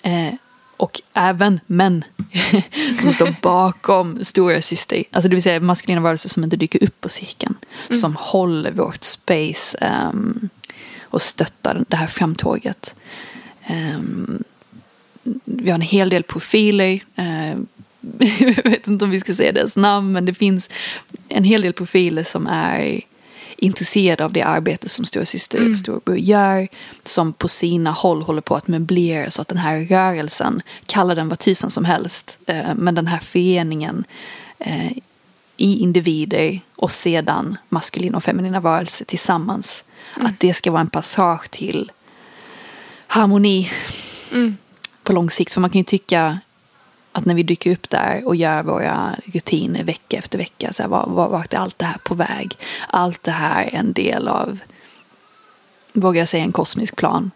Eh, 0.02 0.34
Och 0.76 1.00
även 1.14 1.60
män 1.66 2.04
som 3.00 3.12
står 3.12 3.34
bakom 3.42 4.24
stora 4.24 4.62
syster. 4.62 5.04
Alltså 5.12 5.28
det 5.28 5.34
vill 5.36 5.42
säga 5.42 5.60
maskulina 5.60 6.00
varelser 6.00 6.28
som 6.28 6.44
inte 6.44 6.56
dyker 6.56 6.82
upp 6.84 7.00
på 7.00 7.08
cirkeln. 7.08 7.54
Som 7.90 8.16
håller 8.16 8.72
vårt 8.72 9.04
space 9.04 9.78
ehm, 9.80 10.48
och 11.02 11.22
stöttar 11.22 11.84
det 11.88 11.96
här 11.96 12.06
framtåget. 12.06 12.94
Ehm, 13.66 14.42
vi 15.44 15.70
har 15.70 15.74
en 15.74 15.80
hel 15.80 16.08
del 16.08 16.22
profiler. 16.22 17.00
Eh, 17.16 17.56
jag 18.38 18.70
vet 18.70 18.86
inte 18.86 19.04
om 19.04 19.10
vi 19.10 19.20
ska 19.20 19.34
säga 19.34 19.52
deras 19.52 19.76
namn, 19.76 20.12
men 20.12 20.24
det 20.24 20.34
finns 20.34 20.70
en 21.28 21.44
hel 21.44 21.62
del 21.62 21.72
profiler 21.72 22.24
som 22.24 22.46
är 22.46 23.00
intresserade 23.56 24.24
av 24.24 24.32
det 24.32 24.42
arbete 24.42 24.88
som 24.88 25.04
Stora 25.04 25.24
Syster 25.24 25.70
och 25.70 25.78
Storebror 25.78 26.18
gör. 26.18 26.68
Som 27.04 27.32
på 27.32 27.48
sina 27.48 27.90
håll 27.90 28.22
håller 28.22 28.40
på 28.40 28.54
att 28.54 28.68
möblera 28.68 29.30
så 29.30 29.42
att 29.42 29.48
den 29.48 29.58
här 29.58 29.80
rörelsen, 29.80 30.62
kalla 30.86 31.14
den 31.14 31.28
vad 31.28 31.38
tusan 31.38 31.70
som 31.70 31.84
helst, 31.84 32.38
eh, 32.46 32.74
men 32.76 32.94
den 32.94 33.06
här 33.06 33.18
föreningen 33.18 34.04
eh, 34.58 34.92
i 35.56 35.78
individer 35.78 36.60
och 36.76 36.92
sedan 36.92 37.56
maskulina 37.68 38.16
och 38.16 38.24
feminina 38.24 38.60
varelser 38.60 39.04
tillsammans. 39.04 39.84
Att 40.14 40.40
det 40.40 40.54
ska 40.54 40.70
vara 40.70 40.80
en 40.80 40.90
passage 40.90 41.50
till 41.50 41.92
harmoni 43.06 43.70
på 45.08 45.14
lång 45.14 45.30
sikt. 45.30 45.52
För 45.52 45.60
man 45.60 45.70
kan 45.70 45.78
ju 45.78 45.84
tycka 45.84 46.38
att 47.12 47.24
när 47.24 47.34
vi 47.34 47.42
dyker 47.42 47.72
upp 47.72 47.90
där 47.90 48.26
och 48.26 48.36
gör 48.36 48.62
våra 48.62 49.14
rutiner 49.34 49.84
vecka 49.84 50.16
efter 50.16 50.38
vecka, 50.38 50.72
så 50.72 50.82
här, 50.82 50.90
var, 50.90 51.06
var, 51.06 51.28
vart 51.28 51.52
är 51.52 51.58
allt 51.58 51.78
det 51.78 51.84
här 51.84 51.98
på 52.04 52.14
väg? 52.14 52.58
Allt 52.88 53.22
det 53.22 53.30
här 53.30 53.64
är 53.64 53.74
en 53.74 53.92
del 53.92 54.28
av, 54.28 54.58
vågar 55.92 56.20
jag 56.20 56.28
säga, 56.28 56.44
en 56.44 56.52
kosmisk 56.52 56.96
plan. 56.96 57.30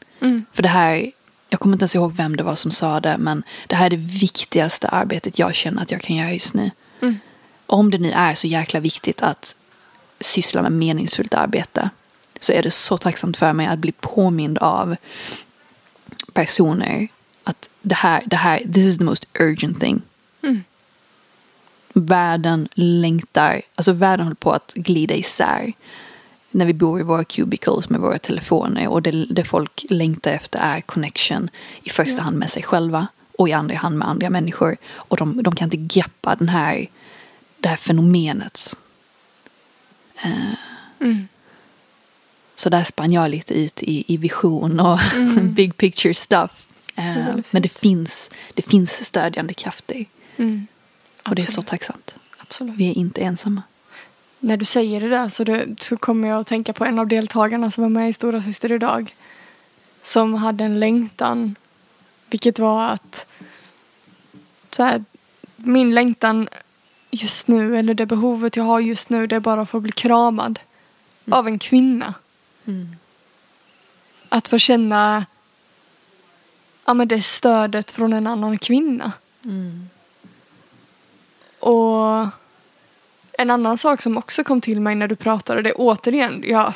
För 0.53 0.63
det 0.63 0.69
här, 0.69 1.11
jag 1.49 1.61
kommer 1.61 1.75
inte 1.75 1.83
ens 1.83 1.95
ihåg 1.95 2.17
vem 2.17 2.37
det 2.37 2.43
var 2.43 2.55
som 2.55 2.71
sa 2.71 3.01
det, 3.01 3.17
men 3.19 3.43
det 3.67 3.77
här 3.77 3.87
är 3.87 3.91
det 3.91 3.97
viktigaste 3.97 4.89
arbetet 4.89 5.39
jag 5.39 5.55
känner 5.55 5.83
att 5.83 5.91
jag 5.91 6.01
kan 6.01 6.17
göra 6.17 6.33
just 6.33 6.55
nu. 6.55 6.71
Om 7.67 7.91
det 7.91 7.99
nu 7.99 8.11
är 8.11 8.35
så 8.35 8.47
jäkla 8.47 8.81
viktigt 8.81 9.23
att 9.23 9.57
syssla 10.21 10.63
med 10.63 10.73
meningsfullt 10.73 11.35
arbete 11.35 11.91
så 12.41 12.53
är 12.53 12.63
det 12.63 12.71
så 12.71 12.99
tacksamt 12.99 13.37
för 13.37 13.53
mig 13.53 13.67
att 13.67 13.79
bli 13.79 13.93
påmind 13.93 14.59
av 14.59 14.97
personer 16.33 17.09
att 17.45 17.69
det 17.83 17.95
här, 17.95 18.23
det 18.27 18.37
här, 18.37 18.59
this 18.59 18.87
is 18.87 18.99
the 18.99 19.05
most 19.05 19.27
urgent 19.39 19.81
thing. 19.81 20.03
Världen 21.93 22.69
längtar, 22.75 23.63
alltså 23.75 23.93
världen 23.93 24.27
håller 24.27 24.35
på 24.35 24.53
att 24.53 24.75
glida 24.77 25.15
isär. 25.15 25.73
När 26.51 26.67
vi 26.67 26.75
bor 26.75 27.01
i 27.01 27.03
våra 27.03 27.25
cubicles 27.25 27.89
med 27.89 28.01
våra 28.01 28.19
telefoner 28.19 28.89
och 28.89 29.03
det, 29.03 29.27
det 29.31 29.45
folk 29.45 29.85
längtar 29.89 30.31
efter 30.31 30.59
är 30.63 30.81
connection 30.81 31.51
i 31.83 31.91
första 31.91 32.23
hand 32.23 32.37
med 32.37 32.51
sig 32.51 32.63
själva 32.63 33.07
och 33.39 33.49
i 33.49 33.53
andra 33.53 33.77
hand 33.77 33.99
med 33.99 34.09
andra 34.09 34.31
människor. 34.31 34.77
Och 34.91 35.17
de, 35.17 35.43
de 35.43 35.55
kan 35.55 35.67
inte 35.67 35.97
greppa 36.01 36.35
den 36.35 36.49
här, 36.49 36.87
det 37.59 37.69
här 37.69 37.77
fenomenet. 37.77 38.77
Eh, 40.25 40.53
Så 42.55 42.69
där 42.71 42.85
sprang 42.85 43.13
jag 43.13 43.31
lite 43.31 43.55
ut 43.55 43.83
i, 43.83 44.15
i 44.15 44.17
vision 44.17 44.81
och 44.81 44.99
big 45.43 45.77
picture 45.77 46.15
stuff. 46.15 46.69
Eh, 46.95 47.27
väldigt 47.27 47.53
men 47.53 47.63
det 47.63 47.69
finns, 47.69 48.31
det 48.55 48.63
finns 48.63 49.05
stödjande 49.05 49.55
krafter. 49.55 50.07
Och 51.23 51.35
det 51.35 51.43
är 51.43 51.47
så 51.47 51.63
tacksamt. 51.63 52.15
Absolut. 52.39 52.75
Vi 52.77 52.91
är 52.91 52.95
inte 52.95 53.21
ensamma. 53.21 53.63
När 54.39 54.57
du 54.57 54.65
säger 54.65 55.01
det 55.01 55.09
där 55.09 55.29
så, 55.29 55.45
det, 55.45 55.67
så 55.81 55.97
kommer 55.97 56.29
jag 56.29 56.41
att 56.41 56.47
tänka 56.47 56.73
på 56.73 56.85
en 56.85 56.99
av 56.99 57.09
deltagarna 57.09 57.71
som 57.71 57.83
var 57.83 57.89
med 57.89 58.09
i 58.09 58.13
Stora 58.13 58.43
Syster 58.43 58.73
idag. 58.73 59.15
Som 60.01 60.35
hade 60.35 60.65
en 60.65 60.81
längtan. 60.81 61.55
Vilket 62.31 62.59
var 62.59 62.89
att 62.89 63.27
så 64.71 64.83
här, 64.83 65.05
min 65.57 65.95
längtan 65.95 66.49
just 67.11 67.49
nu 67.49 67.79
eller 67.79 67.95
det 67.95 68.07
behovet 68.07 68.57
jag 68.57 68.65
har 68.65 68.81
just 68.81 69.11
nu 69.11 69.27
det 69.27 69.37
är 69.37 69.41
bara 69.41 69.61
att 69.61 69.71
få 69.71 69.81
bli 69.81 69.93
kramad 69.93 70.59
av 71.31 71.47
en 71.47 71.59
kvinna. 71.59 72.15
Att 74.29 74.49
få 74.49 74.59
känna 74.59 75.27
ja, 76.85 76.95
men 76.95 77.09
det 77.09 77.23
stödet 77.23 77.91
från 77.91 78.13
en 78.13 78.27
annan 78.27 78.59
kvinna. 78.59 79.13
Och 81.59 82.27
en 83.33 83.51
annan 83.51 83.79
sak 83.79 84.03
som 84.03 84.19
också 84.19 84.45
kom 84.45 84.61
till 84.61 84.81
mig 84.81 84.95
när 84.95 85.09
du 85.09 85.17
pratade, 85.17 85.63
det 85.63 85.73
återigen, 85.73 86.45
jag, 86.47 86.73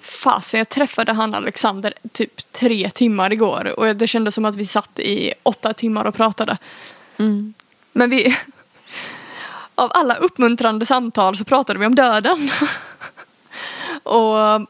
fasen 0.00 0.58
jag 0.58 0.68
träffade 0.68 1.12
han 1.12 1.34
Alexander 1.34 1.94
typ 2.12 2.52
tre 2.52 2.90
timmar 2.90 3.32
igår 3.32 3.74
och 3.78 3.96
det 3.96 4.06
kändes 4.06 4.34
som 4.34 4.44
att 4.44 4.56
vi 4.56 4.66
satt 4.66 4.98
i 4.98 5.32
åtta 5.42 5.72
timmar 5.72 6.04
och 6.04 6.14
pratade. 6.14 6.58
Men 7.92 8.10
vi, 8.10 8.36
av 9.74 9.90
alla 9.94 10.14
uppmuntrande 10.14 10.86
samtal 10.86 11.36
så 11.36 11.44
pratade 11.44 11.78
vi 11.78 11.86
om 11.86 11.94
döden. 11.94 12.50
och 14.02 14.68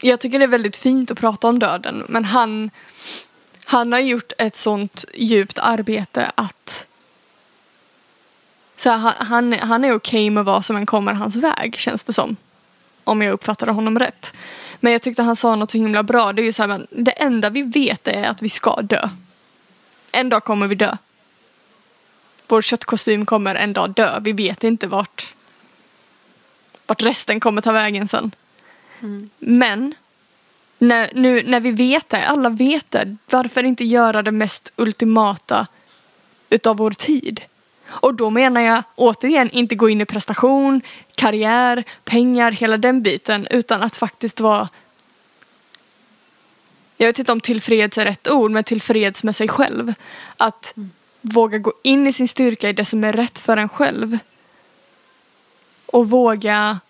jag 0.00 0.20
tycker 0.20 0.38
det 0.38 0.44
är 0.44 0.48
väldigt 0.48 0.76
fint 0.76 1.10
att 1.10 1.18
prata 1.18 1.48
om 1.48 1.58
döden 1.58 2.04
men 2.08 2.24
han, 2.24 2.70
han 3.64 3.92
har 3.92 4.00
gjort 4.00 4.32
ett 4.38 4.56
sånt 4.56 5.04
djupt 5.14 5.58
arbete 5.58 6.32
att 6.34 6.86
så 8.76 8.90
han, 8.90 9.12
han, 9.18 9.52
han 9.52 9.84
är 9.84 9.94
okej 9.94 10.30
med 10.30 10.44
vad 10.44 10.64
som 10.64 10.76
än 10.76 10.86
kommer 10.86 11.12
hans 11.12 11.36
väg 11.36 11.76
känns 11.76 12.04
det 12.04 12.12
som. 12.12 12.36
Om 13.04 13.22
jag 13.22 13.32
uppfattade 13.32 13.72
honom 13.72 13.98
rätt. 13.98 14.34
Men 14.80 14.92
jag 14.92 15.02
tyckte 15.02 15.22
han 15.22 15.36
sa 15.36 15.56
något 15.56 15.70
så 15.70 15.78
himla 15.78 16.02
bra. 16.02 16.32
Det 16.32 16.42
är 16.42 16.44
ju 16.44 16.52
så 16.52 16.62
här, 16.62 16.68
men 16.68 16.86
det 16.90 17.10
enda 17.10 17.50
vi 17.50 17.62
vet 17.62 18.08
är 18.08 18.24
att 18.24 18.42
vi 18.42 18.48
ska 18.48 18.76
dö. 18.76 19.08
En 20.12 20.28
dag 20.28 20.44
kommer 20.44 20.66
vi 20.66 20.74
dö. 20.74 20.96
Vår 22.48 22.62
köttkostym 22.62 23.26
kommer 23.26 23.54
en 23.54 23.72
dag 23.72 23.90
dö. 23.90 24.20
Vi 24.20 24.32
vet 24.32 24.64
inte 24.64 24.86
vart, 24.86 25.34
vart 26.86 27.02
resten 27.02 27.40
kommer 27.40 27.62
ta 27.62 27.72
vägen 27.72 28.08
sen. 28.08 28.34
Men 29.38 29.94
när, 30.78 31.10
nu, 31.14 31.42
när 31.42 31.60
vi 31.60 31.70
vet 31.70 32.08
det, 32.08 32.26
alla 32.26 32.48
vet 32.48 32.90
det, 32.90 33.16
varför 33.30 33.64
inte 33.64 33.84
göra 33.84 34.22
det 34.22 34.32
mest 34.32 34.72
ultimata 34.76 35.66
utav 36.50 36.76
vår 36.76 36.90
tid? 36.90 37.40
Och 37.86 38.14
då 38.14 38.30
menar 38.30 38.60
jag 38.60 38.82
återigen 38.94 39.50
inte 39.50 39.74
gå 39.74 39.88
in 39.88 40.00
i 40.00 40.04
prestation, 40.04 40.80
karriär, 41.14 41.84
pengar, 42.04 42.52
hela 42.52 42.76
den 42.76 43.02
biten 43.02 43.46
utan 43.50 43.82
att 43.82 43.96
faktiskt 43.96 44.40
vara 44.40 44.68
jag 46.96 47.06
vet 47.06 47.18
inte 47.18 47.32
om 47.32 47.40
tillfreds 47.40 47.98
är 47.98 48.04
rätt 48.04 48.30
ord, 48.30 48.50
men 48.50 48.64
tillfreds 48.64 49.24
med 49.24 49.36
sig 49.36 49.48
själv. 49.48 49.94
Att 50.36 50.74
våga 51.20 51.58
gå 51.58 51.72
in 51.82 52.06
i 52.06 52.12
sin 52.12 52.28
styrka 52.28 52.68
i 52.68 52.72
det 52.72 52.84
som 52.84 53.04
är 53.04 53.12
rätt 53.12 53.38
för 53.38 53.56
en 53.56 53.68
själv. 53.68 54.18
Och 55.86 56.10
våga 56.10 56.80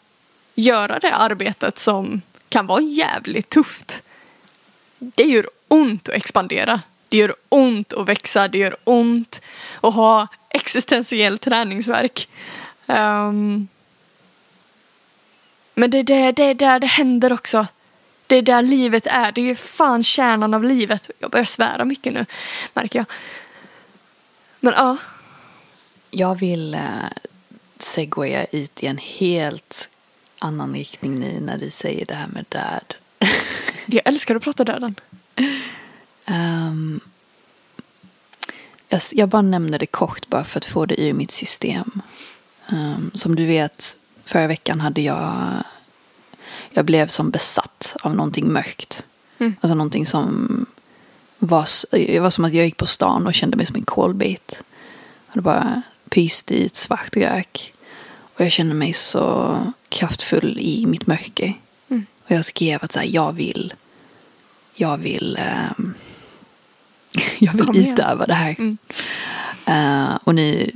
göra 0.55 0.99
det 0.99 1.15
arbetet 1.15 1.79
som 1.79 2.23
kan 2.49 2.67
vara 2.67 2.81
jävligt 2.81 3.49
tufft. 3.49 4.03
Det 4.99 5.25
gör 5.25 5.49
ont 5.69 6.09
att 6.09 6.15
expandera. 6.15 6.81
Det 7.09 7.17
gör 7.17 7.35
ont 7.49 7.93
att 7.93 8.09
växa. 8.09 8.49
Det 8.49 8.59
gör 8.59 8.77
ont 8.85 9.41
att 9.81 9.95
ha 9.95 10.27
existentiell 10.49 11.39
träningsverk. 11.39 12.29
Um, 12.87 13.69
men 15.75 15.91
det 15.91 15.99
är, 15.99 16.03
där, 16.03 16.33
det 16.33 16.43
är 16.43 16.55
där 16.55 16.81
det 16.81 16.87
händer 16.87 17.33
också. 17.33 17.67
Det 18.27 18.37
är 18.37 18.43
där 18.43 18.63
livet 18.63 19.07
är. 19.07 19.33
Det 19.33 19.41
är 19.41 19.45
ju 19.45 19.55
fan 19.55 20.05
kärnan 20.05 20.55
av 20.55 20.65
livet. 20.65 21.11
Jag 21.19 21.31
börjar 21.31 21.45
svära 21.45 21.85
mycket 21.85 22.13
nu, 22.13 22.27
märker 22.75 22.99
jag. 22.99 23.07
Men 24.61 24.75
ja. 24.77 24.97
Jag 26.11 26.35
vill 26.35 26.75
uh, 26.75 27.09
segwaya 27.79 28.45
ut 28.45 28.83
i 28.83 28.87
en 28.87 28.99
helt 28.99 29.91
annan 30.45 30.75
riktning 30.75 31.21
nu 31.21 31.41
när 31.41 31.59
du 31.59 31.71
säger 31.71 32.07
det 32.07 32.15
här 32.15 32.29
med 32.29 32.45
död. 32.49 32.95
jag 33.87 34.03
älskar 34.05 34.37
att 34.37 34.43
prata 34.43 34.65
döden. 34.65 34.95
Um, 36.27 37.01
jag, 38.89 39.01
jag, 39.13 39.29
bara 39.29 39.43
nämner 39.43 39.79
det 39.79 39.87
kort 39.87 40.29
bara 40.29 40.45
för 40.45 40.59
att 40.59 40.65
få 40.65 40.87
det 40.87 41.01
ur 41.01 41.13
mitt 41.13 41.31
system. 41.31 42.03
Um, 42.73 43.11
som 43.15 43.37
du 43.37 43.47
vet, 43.47 43.99
förra 44.25 44.47
veckan 44.47 44.81
hade 44.81 45.01
jag... 45.01 45.53
Jag 46.71 46.85
blev 46.85 47.09
som 47.09 47.31
besatt 47.31 47.97
av 48.03 48.17
någonting 48.17 48.53
mörkt. 48.53 49.07
Mm. 49.39 49.57
Alltså 49.61 49.75
någonting 49.75 50.07
som 50.07 50.67
var... 51.39 51.69
Det 51.91 52.21
var 52.21 52.31
som 52.31 52.45
att 52.45 52.55
jag 52.55 52.65
gick 52.65 52.77
på 52.77 52.87
stan 52.87 53.27
och 53.27 53.35
kände 53.35 53.57
mig 53.57 53.67
som 53.67 53.77
en 53.77 53.85
kolbit. 53.85 54.63
Och 55.27 55.35
det 55.35 55.41
bara 55.41 55.83
pyste 56.09 56.55
i 56.55 56.67
ett 56.67 56.77
svart 56.77 57.17
rök. 57.17 57.74
Och 58.35 58.41
jag 58.41 58.53
kände 58.53 58.75
mig 58.75 58.93
så 58.93 59.57
kraftfull 59.89 60.59
i 60.61 60.87
mitt 60.87 61.07
mörker. 61.07 61.53
Mm. 61.89 62.07
Och 62.25 62.31
jag 62.31 62.45
skrev 62.45 62.79
att 62.83 62.93
så 62.93 62.99
här, 62.99 63.07
jag 63.07 63.33
vill... 63.33 63.75
Jag 64.75 64.99
vill... 64.99 65.39
Um, 65.79 65.95
jag 67.39 67.53
vill 67.53 67.89
utöva 67.89 68.27
det 68.27 68.35
här. 68.35 68.57
Mm. 68.59 68.79
Uh, 69.69 70.19
och 70.25 70.35
nu 70.35 70.71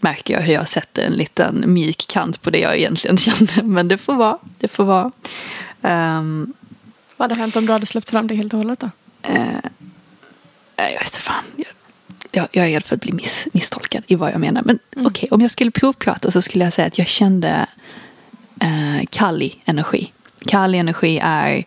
märker 0.00 0.34
jag 0.34 0.40
hur 0.40 0.54
jag 0.54 0.68
sätter 0.68 1.06
en 1.06 1.12
liten 1.12 1.64
mjuk 1.66 2.06
kant 2.08 2.42
på 2.42 2.50
det 2.50 2.58
jag 2.58 2.76
egentligen 2.76 3.16
kände. 3.18 3.62
Men 3.62 3.88
det 3.88 3.98
får 3.98 4.14
vara. 4.14 4.38
Det 4.58 4.68
får 4.68 4.84
vara. 4.84 5.12
Um, 5.80 6.54
Vad 7.16 7.30
hade 7.30 7.40
hänt 7.40 7.56
om 7.56 7.66
du 7.66 7.72
hade 7.72 7.86
släppt 7.86 8.10
fram 8.10 8.26
det 8.26 8.34
helt 8.34 8.52
och 8.52 8.58
hållet 8.58 8.80
då? 8.80 8.90
Uh, 9.28 9.60
jag 10.76 11.00
vet 11.00 11.16
fan. 11.16 11.44
Jag, 11.56 11.66
jag, 12.32 12.56
är 12.56 12.70
rädd 12.70 12.84
för 12.84 12.94
att 12.94 13.00
bli 13.00 13.12
miss, 13.12 13.48
misstolkad 13.52 14.02
i 14.06 14.14
vad 14.14 14.32
jag 14.32 14.40
menar. 14.40 14.62
Men 14.62 14.78
mm. 14.96 15.06
okej, 15.06 15.26
okay, 15.26 15.34
om 15.34 15.40
jag 15.40 15.50
skulle 15.50 15.70
provprata 15.70 16.30
så 16.30 16.42
skulle 16.42 16.64
jag 16.64 16.72
säga 16.72 16.86
att 16.86 16.98
jag 16.98 17.06
kände 17.06 17.66
uh, 18.62 19.04
Kali 19.10 19.54
energi. 19.64 20.12
Kali 20.46 20.78
energi 20.78 21.20
är 21.22 21.64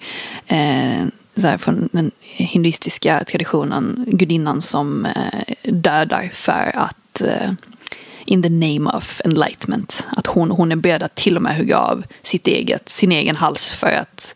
uh, 0.52 1.08
så 1.36 1.58
från 1.58 1.90
den 1.92 2.12
hinduistiska 2.22 3.24
traditionen, 3.24 4.06
gudinnan 4.08 4.62
som 4.62 5.06
eh, 5.06 5.72
dödar 5.74 6.30
för 6.34 6.72
att 6.74 7.22
eh, 7.22 7.52
in 8.26 8.44
the 8.44 8.50
name 8.50 8.92
of 8.98 9.22
enlightenment. 9.26 10.08
Att 10.18 10.28
hon, 10.28 10.52
hon 10.52 10.72
är 10.72 10.76
beredd 10.76 11.04
att 11.04 11.16
till 11.16 11.36
och 11.36 11.42
med 11.42 11.58
hugga 11.58 11.78
av 11.78 12.04
sitt 12.22 12.48
eget, 12.48 12.90
sin 12.90 13.12
egen 13.12 13.36
hals 13.36 13.74
för 13.74 13.92
att 13.92 14.36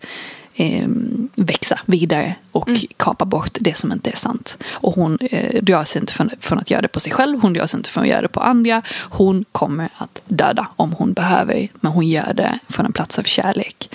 eh, 0.57 0.87
växa 1.35 1.79
vidare 1.85 2.35
och 2.51 2.67
mm. 2.67 2.81
kapa 2.97 3.25
bort 3.25 3.57
det 3.59 3.77
som 3.77 3.91
inte 3.91 4.09
är 4.09 4.15
sant. 4.15 4.57
Och 4.71 4.93
hon 4.93 5.17
eh, 5.21 5.63
drar 5.63 5.83
sig 5.83 5.99
inte 5.99 6.13
från, 6.13 6.29
från, 6.39 6.59
att 6.59 6.71
göra 6.71 6.81
det 6.81 6.87
på 6.87 6.99
sig 6.99 7.11
själv, 7.11 7.41
hon 7.41 7.53
drar 7.53 7.67
sig 7.67 7.77
inte 7.77 7.89
från 7.89 8.03
att 8.03 8.09
göra 8.09 8.21
det 8.21 8.27
på 8.27 8.39
andra. 8.39 8.81
Hon 9.09 9.45
kommer 9.51 9.89
att 9.97 10.23
döda 10.27 10.67
om 10.75 10.93
hon 10.93 11.13
behöver, 11.13 11.71
men 11.73 11.91
hon 11.91 12.07
gör 12.07 12.33
det 12.33 12.59
från 12.69 12.85
en 12.85 12.93
plats 12.93 13.19
av 13.19 13.23
kärlek 13.23 13.89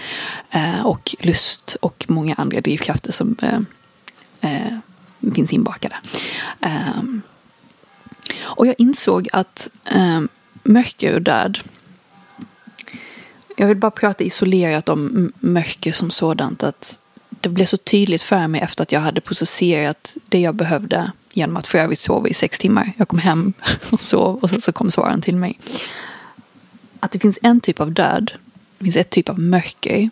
eh, 0.50 0.86
och 0.86 1.16
lust 1.20 1.76
och 1.80 2.04
många 2.08 2.34
andra 2.34 2.60
drivkrafter 2.60 3.12
som 3.12 3.36
eh, 3.42 3.58
eh 4.40 4.78
finns 5.34 5.52
inbakade. 5.52 5.96
Ehm, 6.60 7.22
och 8.40 8.66
jag 8.66 8.74
insåg 8.78 9.28
att 9.32 9.68
ehm, 9.84 10.28
mörker 10.62 11.14
och 11.14 11.22
död 11.22 11.58
jag 13.56 13.66
vill 13.66 13.76
bara 13.76 13.90
prata 13.90 14.24
isolerat 14.24 14.88
om 14.88 15.32
mörker 15.40 15.92
som 15.92 16.10
sådant. 16.10 16.62
Att 16.62 17.00
det 17.28 17.48
blev 17.48 17.64
så 17.64 17.76
tydligt 17.76 18.22
för 18.22 18.48
mig 18.48 18.60
efter 18.60 18.82
att 18.82 18.92
jag 18.92 19.00
hade 19.00 19.20
processerat 19.20 20.16
det 20.28 20.40
jag 20.40 20.54
behövde 20.54 21.12
genom 21.34 21.56
att 21.56 21.66
för 21.66 21.78
övrigt 21.78 21.98
sova 21.98 22.28
i 22.28 22.34
sex 22.34 22.58
timmar. 22.58 22.92
Jag 22.96 23.08
kom 23.08 23.18
hem 23.18 23.52
och 23.90 24.00
sov 24.00 24.38
och 24.38 24.50
sen 24.50 24.60
så 24.60 24.72
kom 24.72 24.90
svaren 24.90 25.22
till 25.22 25.36
mig. 25.36 25.58
Att 27.00 27.10
det 27.10 27.18
finns 27.18 27.38
en 27.42 27.60
typ 27.60 27.80
av 27.80 27.92
död, 27.92 28.32
det 28.78 28.84
finns 28.84 28.96
ett 28.96 29.10
typ 29.10 29.28
av 29.28 29.38
mörker 29.38 30.10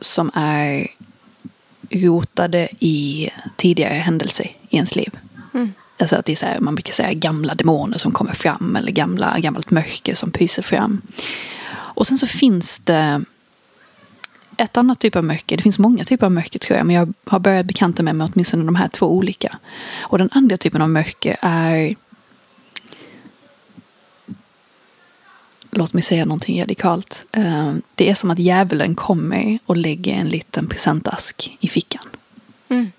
som 0.00 0.30
är 0.34 0.86
rotade 1.90 2.68
i 2.78 3.30
tidigare 3.56 3.94
händelser 3.94 4.50
i 4.68 4.76
ens 4.76 4.96
liv. 4.96 5.18
Mm. 5.54 5.72
Alltså 5.98 6.16
att 6.16 6.26
det 6.26 6.32
är 6.32 6.36
så 6.36 6.46
här, 6.46 6.60
man 6.60 6.74
brukar 6.74 6.92
säga 6.92 7.12
gamla 7.12 7.54
demoner 7.54 7.98
som 7.98 8.12
kommer 8.12 8.32
fram 8.32 8.76
eller 8.76 8.92
gamla, 8.92 9.38
gammalt 9.38 9.70
mörker 9.70 10.14
som 10.14 10.30
pyser 10.30 10.62
fram. 10.62 11.02
Och 11.94 12.06
sen 12.06 12.18
så 12.18 12.26
finns 12.26 12.78
det 12.78 13.24
ett 14.56 14.76
annat 14.76 14.98
typ 14.98 15.16
av 15.16 15.24
mörker. 15.24 15.56
Det 15.56 15.62
finns 15.62 15.78
många 15.78 16.04
typer 16.04 16.26
av 16.26 16.32
mörker 16.32 16.58
tror 16.58 16.76
jag. 16.76 16.86
Men 16.86 16.96
jag 16.96 17.12
har 17.24 17.38
börjat 17.38 17.66
bekanta 17.66 18.02
mig 18.02 18.14
med 18.14 18.30
åtminstone 18.32 18.64
de 18.64 18.74
här 18.74 18.88
två 18.88 19.06
olika. 19.06 19.58
Och 20.00 20.18
den 20.18 20.28
andra 20.32 20.56
typen 20.56 20.82
av 20.82 20.90
mörker 20.90 21.36
är... 21.40 21.96
Låt 25.70 25.92
mig 25.92 26.02
säga 26.02 26.24
någonting 26.24 26.60
radikalt. 26.62 27.26
Eh, 27.32 27.72
det 27.94 28.10
är 28.10 28.14
som 28.14 28.30
att 28.30 28.38
djävulen 28.38 28.94
kommer 28.94 29.58
och 29.66 29.76
lägger 29.76 30.14
en 30.14 30.28
liten 30.28 30.68
presentask 30.68 31.56
i 31.60 31.68
fickan. 31.68 32.04
Mm. 32.68 32.92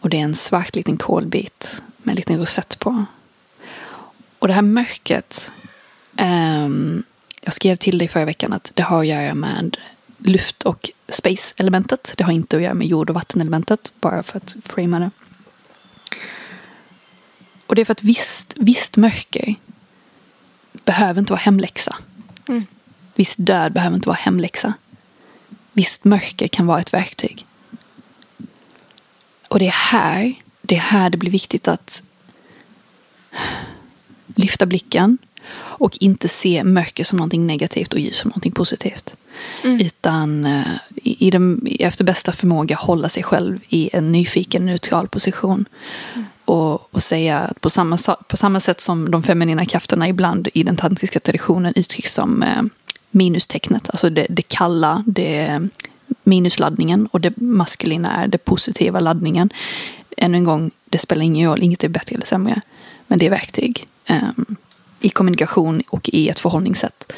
Och 0.00 0.10
det 0.10 0.16
är 0.16 0.24
en 0.24 0.34
svart 0.34 0.76
liten 0.76 0.96
kolbit 0.96 1.82
med 1.96 2.12
en 2.12 2.16
liten 2.16 2.38
rosett 2.38 2.78
på. 2.78 3.04
Och 4.38 4.48
det 4.48 4.54
här 4.54 4.62
mörkret 4.62 5.52
um, 6.20 7.04
jag 7.40 7.54
skrev 7.54 7.76
till 7.76 7.98
dig 7.98 8.08
förra 8.08 8.24
veckan 8.24 8.52
att 8.52 8.72
det 8.74 8.82
har 8.82 9.00
att 9.00 9.06
göra 9.06 9.34
med 9.34 9.76
luft 10.18 10.62
och 10.62 10.90
space-elementet. 11.08 12.14
Det 12.16 12.24
har 12.24 12.32
inte 12.32 12.56
att 12.56 12.62
göra 12.62 12.74
med 12.74 12.86
jord 12.86 13.10
och 13.10 13.14
vattenelementet, 13.14 13.92
bara 14.00 14.22
för 14.22 14.36
att 14.36 14.56
framea 14.64 15.00
det. 15.00 15.10
Och 17.66 17.74
det 17.74 17.82
är 17.82 17.84
för 17.84 17.92
att 17.92 18.02
visst, 18.02 18.54
visst 18.56 18.96
mörker 18.96 19.54
behöver 20.84 21.20
inte 21.20 21.32
vara 21.32 21.40
hemläxa. 21.40 21.96
Mm. 22.48 22.66
Visst 23.14 23.36
död 23.38 23.72
behöver 23.72 23.96
inte 23.96 24.08
vara 24.08 24.18
hemläxa. 24.18 24.74
Visst 25.72 26.04
mörker 26.04 26.48
kan 26.48 26.66
vara 26.66 26.80
ett 26.80 26.94
verktyg. 26.94 27.46
Och 29.48 29.58
det 29.58 29.66
är 29.66 29.92
här, 29.92 30.34
det 30.62 30.76
är 30.76 30.80
här 30.80 31.10
det 31.10 31.18
blir 31.18 31.30
viktigt 31.30 31.68
att 31.68 32.02
lyfta 34.26 34.66
blicken 34.66 35.18
och 35.80 35.96
inte 36.00 36.28
se 36.28 36.64
mörker 36.64 37.04
som 37.04 37.16
någonting 37.16 37.46
negativt 37.46 37.92
och 37.92 38.00
ljus 38.00 38.16
som 38.16 38.28
någonting 38.28 38.52
positivt. 38.52 39.16
Mm. 39.64 39.80
Utan 39.80 40.46
uh, 40.46 40.66
i 41.02 41.30
den, 41.30 41.66
efter 41.80 42.04
bästa 42.04 42.32
förmåga 42.32 42.76
hålla 42.76 43.08
sig 43.08 43.22
själv 43.22 43.58
i 43.68 43.90
en 43.92 44.12
nyfiken, 44.12 44.66
neutral 44.66 45.08
position. 45.08 45.64
Mm. 46.14 46.26
Och, 46.44 46.94
och 46.94 47.02
säga 47.02 47.38
att 47.38 47.60
på 47.60 47.70
samma, 47.70 47.98
på 48.28 48.36
samma 48.36 48.60
sätt 48.60 48.80
som 48.80 49.10
de 49.10 49.22
feminina 49.22 49.66
krafterna 49.66 50.08
ibland 50.08 50.48
i 50.54 50.62
den 50.62 50.76
tantriska 50.76 51.20
traditionen 51.20 51.72
uttrycks 51.76 52.14
som 52.14 52.42
uh, 52.42 52.62
minustecknet, 53.10 53.90
alltså 53.90 54.10
det, 54.10 54.26
det 54.30 54.42
kalla, 54.42 55.04
det 55.06 55.68
minusladdningen 56.22 57.06
och 57.06 57.20
det 57.20 57.36
maskulina 57.36 58.22
är 58.22 58.28
det 58.28 58.38
positiva 58.38 59.00
laddningen. 59.00 59.50
Ännu 60.16 60.38
en 60.38 60.44
gång, 60.44 60.70
det 60.84 60.98
spelar 60.98 61.22
ingen 61.22 61.50
roll, 61.50 61.62
inget 61.62 61.84
är 61.84 61.88
bättre 61.88 62.14
eller 62.14 62.26
sämre. 62.26 62.60
Men 63.06 63.18
det 63.18 63.26
är 63.26 63.30
verktyg. 63.30 63.86
Um, 64.08 64.56
i 65.00 65.10
kommunikation 65.10 65.82
och 65.88 66.08
i 66.08 66.28
ett 66.28 66.38
förhållningssätt. 66.38 67.12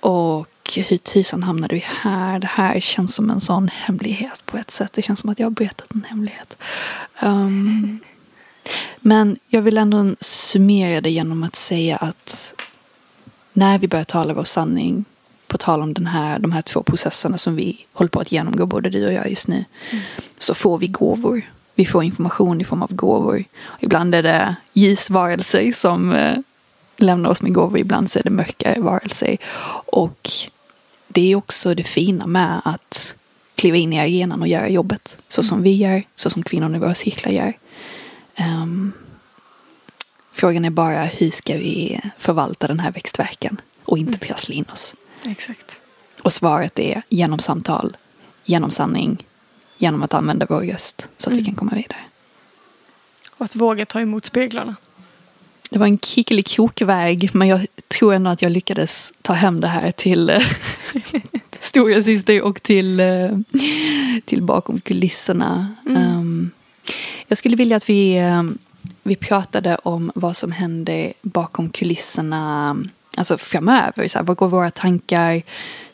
Och 0.00 0.48
hur 0.76 0.96
tusan 0.96 1.42
hamnade 1.42 1.74
vi 1.74 1.84
här? 1.86 2.38
Det 2.38 2.46
här 2.46 2.80
känns 2.80 3.14
som 3.14 3.30
en 3.30 3.40
sån 3.40 3.68
hemlighet 3.68 4.42
på 4.46 4.56
ett 4.56 4.70
sätt. 4.70 4.92
Det 4.92 5.02
känns 5.02 5.20
som 5.20 5.30
att 5.30 5.38
jag 5.38 5.46
har 5.46 5.50
berättat 5.50 5.94
en 5.94 6.04
hemlighet. 6.04 6.56
Um, 7.22 7.98
men 9.00 9.38
jag 9.48 9.62
vill 9.62 9.78
ändå 9.78 10.14
summera 10.20 11.00
det 11.00 11.10
genom 11.10 11.42
att 11.42 11.56
säga 11.56 11.96
att 11.96 12.54
när 13.52 13.78
vi 13.78 13.88
börjar 13.88 14.04
tala 14.04 14.34
vår 14.34 14.44
sanning 14.44 15.04
på 15.46 15.58
tal 15.58 15.82
om 15.82 15.94
den 15.94 16.06
här, 16.06 16.38
de 16.38 16.52
här 16.52 16.62
två 16.62 16.82
processerna 16.82 17.38
som 17.38 17.56
vi 17.56 17.86
håller 17.92 18.08
på 18.08 18.20
att 18.20 18.32
genomgå, 18.32 18.66
både 18.66 18.90
du 18.90 19.06
och 19.06 19.12
jag 19.12 19.30
just 19.30 19.48
nu, 19.48 19.64
mm. 19.90 20.04
så 20.38 20.54
får 20.54 20.78
vi 20.78 20.86
gåvor 20.86 21.42
vi 21.78 21.86
får 21.86 22.04
information 22.04 22.60
i 22.60 22.64
form 22.64 22.82
av 22.82 22.94
gåvor. 22.94 23.44
Ibland 23.80 24.14
är 24.14 24.22
det 24.22 24.56
ljusvarelser 24.72 25.72
som 25.72 26.12
eh, 26.12 26.38
lämnar 26.96 27.30
oss 27.30 27.42
med 27.42 27.52
gåvor, 27.52 27.78
ibland 27.78 28.10
så 28.10 28.18
är 28.18 28.22
det 28.22 28.30
mörka 28.30 28.80
varelser. 28.80 29.36
Och 29.86 30.28
det 31.08 31.32
är 31.32 31.36
också 31.36 31.74
det 31.74 31.84
fina 31.84 32.26
med 32.26 32.60
att 32.64 33.14
kliva 33.54 33.76
in 33.76 33.92
i 33.92 34.00
arenan 34.00 34.40
och 34.40 34.48
göra 34.48 34.68
jobbet. 34.68 35.18
Så 35.28 35.42
som 35.42 35.62
vi 35.62 35.74
gör, 35.74 36.02
så 36.16 36.30
som 36.30 36.42
kvinnorna 36.42 36.76
i 36.76 36.80
våra 36.80 36.94
cirklar 36.94 37.32
gör. 37.32 37.52
Um, 38.38 38.92
frågan 40.32 40.64
är 40.64 40.70
bara 40.70 41.02
hur 41.04 41.30
ska 41.30 41.54
vi 41.54 42.00
förvalta 42.16 42.66
den 42.66 42.80
här 42.80 42.92
växtverken 42.92 43.60
och 43.84 43.98
inte 43.98 44.18
trassla 44.18 44.54
in 44.54 44.64
oss. 44.72 44.94
Exakt. 45.28 45.76
Och 46.22 46.32
svaret 46.32 46.78
är 46.78 47.02
genom 47.08 47.38
samtal, 47.38 47.96
genom 48.44 48.70
sanning, 48.70 49.24
genom 49.78 50.02
att 50.02 50.14
använda 50.14 50.46
vår 50.48 50.60
röst 50.60 51.08
så 51.16 51.30
att 51.30 51.36
vi 51.36 51.44
kan 51.44 51.54
komma 51.54 51.72
vidare. 51.74 52.00
Och 53.30 53.44
att 53.44 53.56
våga 53.56 53.86
ta 53.86 54.00
emot 54.00 54.24
speglarna. 54.24 54.76
Det 55.70 55.78
var 55.78 55.86
en 55.86 55.98
kickelikokväg 55.98 57.30
men 57.34 57.48
jag 57.48 57.66
tror 57.88 58.14
ändå 58.14 58.30
att 58.30 58.42
jag 58.42 58.52
lyckades 58.52 59.12
ta 59.22 59.32
hem 59.32 59.60
det 59.60 59.68
här 59.68 59.92
till 59.92 60.30
eh, 60.30 60.40
stora 61.60 62.02
syster 62.02 62.42
och 62.42 62.62
till, 62.62 63.00
eh, 63.00 63.28
till 64.24 64.42
bakom 64.42 64.80
kulisserna. 64.80 65.74
Um, 65.86 66.50
jag 67.28 67.38
skulle 67.38 67.56
vilja 67.56 67.76
att 67.76 67.88
vi, 67.88 68.16
eh, 68.16 68.42
vi 69.02 69.16
pratade 69.16 69.76
om 69.76 70.12
vad 70.14 70.36
som 70.36 70.52
händer 70.52 71.12
bakom 71.22 71.70
kulisserna 71.70 72.76
alltså 73.14 73.38
framöver. 73.38 74.08
Så 74.08 74.18
här, 74.18 74.24
vad 74.24 74.36
går 74.36 74.48
våra 74.48 74.70
tankar? 74.70 75.42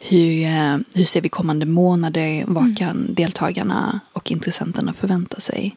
Hur, 0.01 0.45
eh, 0.45 0.77
hur 0.95 1.05
ser 1.05 1.21
vi 1.21 1.29
kommande 1.29 1.67
månader? 1.67 2.45
Vad 2.47 2.63
Mm. 2.65 2.77
kan 2.77 3.15
deltagarna 3.15 4.01
och 4.13 4.31
intressenterna 4.31 4.93
förvänta 4.93 5.41
sig? 5.41 5.77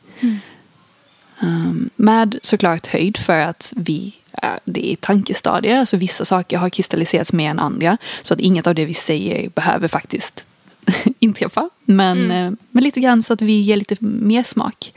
Um, 1.41 1.89
med 1.95 2.39
såklart 2.41 2.87
höjd 2.87 3.17
för 3.17 3.39
att 3.39 3.73
vi 3.75 4.15
är, 4.31 4.59
det 4.65 4.91
är 4.91 4.95
tankestadier. 4.95 5.79
Alltså 5.79 5.97
vissa 5.97 6.25
saker 6.25 6.57
har 6.57 6.69
kristalliserats 6.69 7.33
mer 7.33 7.49
än 7.49 7.59
andra. 7.59 7.97
Så 8.21 8.33
att 8.33 8.39
inget 8.39 8.67
av 8.67 8.75
det 8.75 8.85
vi 8.85 8.93
säger 8.93 9.49
behöver 9.49 9.87
faktiskt 9.87 10.45
inträffa. 11.19 11.69
Men, 11.85 12.31
eh, 12.31 12.51
men 12.71 12.83
lite 12.83 12.99
grann 12.99 13.23
så 13.23 13.33
att 13.33 13.41
vi 13.41 13.59
ger 13.61 13.75
lite 13.77 13.95
mer 13.99 14.43
smak 14.43 14.93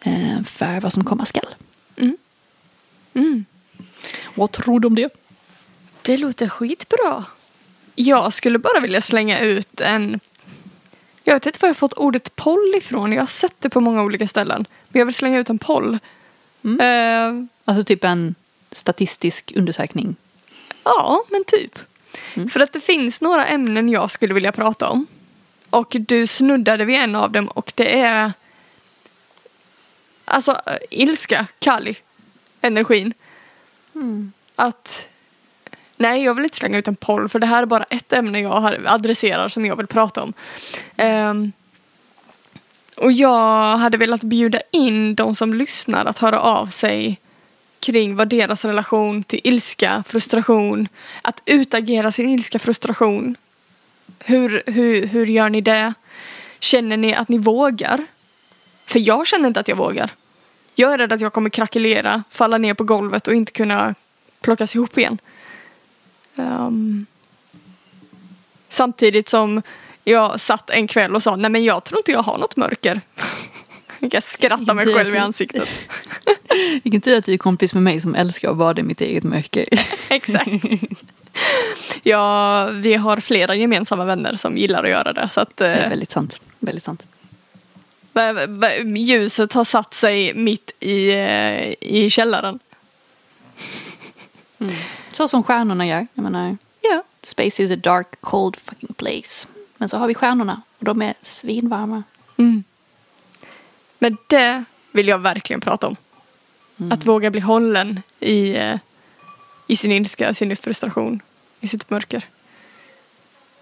eh, 0.00 0.42
för 0.44 0.80
vad 0.80 0.92
som 0.92 1.04
komma 1.04 1.24
skall. 1.24 1.54
Mm. 3.14 3.44
Vad 4.34 4.52
tror 4.52 4.80
du 4.80 4.86
om 4.86 4.94
det? 4.94 5.08
Det 6.08 6.16
låter 6.16 6.48
skitbra. 6.48 7.24
Jag 7.94 8.32
skulle 8.32 8.58
bara 8.58 8.80
vilja 8.80 9.00
slänga 9.00 9.40
ut 9.40 9.80
en... 9.80 10.20
Jag 11.24 11.34
vet 11.34 11.46
inte 11.46 11.58
var 11.60 11.68
jag 11.68 11.76
fått 11.76 11.92
ordet 11.92 12.36
poll 12.36 12.74
ifrån. 12.76 13.12
Jag 13.12 13.22
har 13.22 13.26
sett 13.26 13.54
det 13.60 13.70
på 13.70 13.80
många 13.80 14.02
olika 14.02 14.28
ställen. 14.28 14.66
Men 14.88 14.98
jag 14.98 15.06
vill 15.06 15.14
slänga 15.14 15.38
ut 15.38 15.50
en 15.50 15.58
poll. 15.58 15.98
Eh, 16.80 17.32
Alltså 17.64 17.84
typ 17.84 18.04
en 18.04 18.34
statistisk 18.72 19.52
undersökning. 19.56 20.16
ja, 20.84 21.22
men 21.30 21.44
typ. 21.44 21.78
För 22.50 22.60
att 22.60 22.72
det 22.72 22.80
finns 22.80 23.20
några 23.20 23.46
ämnen 23.46 23.88
jag 23.88 24.10
skulle 24.10 24.34
vilja 24.34 24.52
prata 24.52 24.88
om. 24.88 25.06
Och 25.70 25.96
du 25.98 26.26
snuddade 26.26 26.84
vid 26.84 26.96
en 26.96 27.14
av 27.14 27.32
dem 27.32 27.48
och 27.48 27.72
det 27.74 28.00
är... 28.00 28.32
Alltså 30.24 30.52
eh, 30.66 30.76
ilska, 30.90 31.46
Kali, 31.58 31.96
energin. 32.60 33.14
Att... 34.56 35.08
Nej, 36.00 36.24
jag 36.24 36.34
vill 36.34 36.44
inte 36.44 36.56
slänga 36.56 36.78
ut 36.78 36.88
en 36.88 36.96
poll 36.96 37.28
för 37.28 37.38
det 37.38 37.46
här 37.46 37.62
är 37.62 37.66
bara 37.66 37.84
ett 37.84 38.12
ämne 38.12 38.40
jag 38.40 38.76
adresserar 38.86 39.48
som 39.48 39.66
jag 39.66 39.76
vill 39.76 39.86
prata 39.86 40.22
om. 40.22 40.32
Um, 40.96 41.52
och 42.96 43.12
jag 43.12 43.76
hade 43.76 43.96
velat 43.96 44.22
bjuda 44.22 44.60
in 44.70 45.14
de 45.14 45.34
som 45.34 45.54
lyssnar 45.54 46.04
att 46.06 46.18
höra 46.18 46.40
av 46.40 46.66
sig 46.66 47.20
kring 47.80 48.16
vad 48.16 48.28
deras 48.28 48.64
relation 48.64 49.22
till 49.22 49.40
ilska, 49.44 50.04
frustration, 50.06 50.88
att 51.22 51.42
utagera 51.46 52.12
sin 52.12 52.28
ilska, 52.28 52.58
frustration. 52.58 53.36
Hur, 54.18 54.62
hur, 54.66 55.06
hur 55.06 55.26
gör 55.26 55.48
ni 55.48 55.60
det? 55.60 55.94
Känner 56.60 56.96
ni 56.96 57.14
att 57.14 57.28
ni 57.28 57.38
vågar? 57.38 58.06
För 58.86 58.98
jag 58.98 59.26
känner 59.26 59.48
inte 59.48 59.60
att 59.60 59.68
jag 59.68 59.76
vågar. 59.76 60.10
Jag 60.74 60.92
är 60.92 60.98
rädd 60.98 61.12
att 61.12 61.20
jag 61.20 61.32
kommer 61.32 61.50
krackelera, 61.50 62.22
falla 62.30 62.58
ner 62.58 62.74
på 62.74 62.84
golvet 62.84 63.28
och 63.28 63.34
inte 63.34 63.52
kunna 63.52 63.94
plockas 64.40 64.74
ihop 64.74 64.98
igen. 64.98 65.18
Ehm, 66.38 67.06
samtidigt 68.68 69.28
som 69.28 69.62
jag 70.04 70.40
satt 70.40 70.70
en 70.70 70.86
kväll 70.86 71.14
och 71.14 71.22
sa 71.22 71.36
nej 71.36 71.50
men 71.50 71.64
jag 71.64 71.84
tror 71.84 71.98
inte 72.00 72.12
jag 72.12 72.22
har 72.22 72.38
något 72.38 72.56
mörker. 72.56 73.00
jag 73.98 74.22
skrattar 74.22 74.74
mig 74.74 74.94
själv 74.94 75.14
i 75.14 75.18
ansiktet. 75.18 75.68
Vilken 76.82 77.00
tur 77.00 77.18
att 77.18 77.24
du 77.24 77.32
är 77.32 77.38
kompis 77.38 77.74
med 77.74 77.82
mig 77.82 78.00
som 78.00 78.14
älskar 78.14 78.50
att 78.50 78.56
vara 78.56 78.78
i 78.78 78.82
mitt 78.82 79.00
eget 79.00 79.24
mörker. 79.24 79.68
Exakt. 80.10 80.48
Ja, 82.02 82.68
vi 82.72 82.94
har 82.94 83.20
flera 83.20 83.54
gemensamma 83.54 84.04
vänner 84.04 84.36
som 84.36 84.56
gillar 84.56 84.84
att 84.84 84.90
göra 84.90 85.12
det. 85.12 85.28
Så 85.28 85.40
att 85.40 85.56
Det 85.56 85.66
är 85.66 85.84
eh, 85.84 85.90
väldigt 85.90 86.10
sant. 86.10 86.40
Väldigt 86.58 86.84
sant. 86.84 87.06
ljuset 88.96 89.52
har 89.52 89.64
satt 89.64 89.94
sig 89.94 90.34
mitt 90.34 90.70
i, 90.80 91.10
eh, 91.10 91.74
i 91.80 92.10
källaren. 92.10 92.58
Så 95.18 95.28
som 95.28 95.42
stjärnorna 95.42 95.86
gör. 95.86 96.06
Jag 96.14 96.22
menar, 96.22 96.56
Ja. 96.80 97.02
space 97.22 97.62
is 97.62 97.70
a 97.70 97.76
dark 97.76 98.20
cold 98.20 98.56
fucking 98.56 98.94
place. 98.94 99.48
Men 99.76 99.88
så 99.88 99.96
har 99.98 100.08
vi 100.08 100.14
stjärnorna 100.14 100.62
och 100.78 100.84
de 100.84 101.02
är 101.02 101.14
svinvarma. 101.22 102.02
Mm. 102.36 102.64
Men 103.98 104.16
det 104.26 104.64
vill 104.92 105.08
jag 105.08 105.18
verkligen 105.18 105.60
prata 105.60 105.86
om. 105.86 105.96
Att 106.92 107.06
våga 107.06 107.30
bli 107.30 107.40
hållen 107.40 108.02
i, 108.20 108.56
eh, 108.56 108.78
i 109.66 109.76
sin 109.76 109.92
ilska, 109.92 110.34
sin 110.34 110.56
frustration, 110.56 111.20
i 111.60 111.68
sitt 111.68 111.90
mörker. 111.90 112.24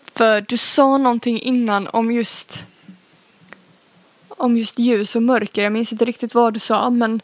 För 0.02 0.40
du 0.40 0.56
sa 0.56 0.98
någonting 0.98 1.40
innan 1.40 1.88
om 1.88 2.12
just 2.12 2.66
om 4.28 4.56
just 4.56 4.78
ljus 4.78 5.16
och 5.16 5.22
mörker. 5.22 5.62
Jag 5.62 5.72
minns 5.72 5.92
inte 5.92 6.04
riktigt 6.04 6.34
vad 6.34 6.54
du 6.54 6.60
sa 6.60 6.90
men 6.90 7.20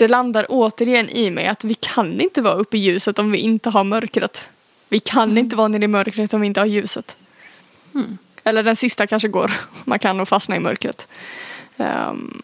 det 0.00 0.08
landar 0.08 0.46
återigen 0.48 1.08
i 1.08 1.30
mig 1.30 1.46
att 1.46 1.64
vi 1.64 1.74
kan 1.74 2.20
inte 2.20 2.42
vara 2.42 2.54
uppe 2.54 2.76
i 2.76 2.80
ljuset 2.80 3.18
om 3.18 3.30
vi 3.30 3.38
inte 3.38 3.70
har 3.70 3.84
mörkret. 3.84 4.48
Vi 4.88 5.00
kan 5.00 5.38
inte 5.38 5.56
vara 5.56 5.68
nere 5.68 5.84
i 5.84 5.88
mörkret 5.88 6.34
om 6.34 6.40
vi 6.40 6.46
inte 6.46 6.60
har 6.60 6.66
ljuset. 6.66 7.16
Eller 8.44 8.62
den 8.62 8.76
sista 8.76 9.06
kanske 9.06 9.28
går. 9.28 9.52
Man 9.84 9.98
kan 9.98 10.16
nog 10.16 10.28
fastna 10.28 10.56
i 10.56 10.60
mörkret. 10.60 11.08
Ehm, 11.76 12.42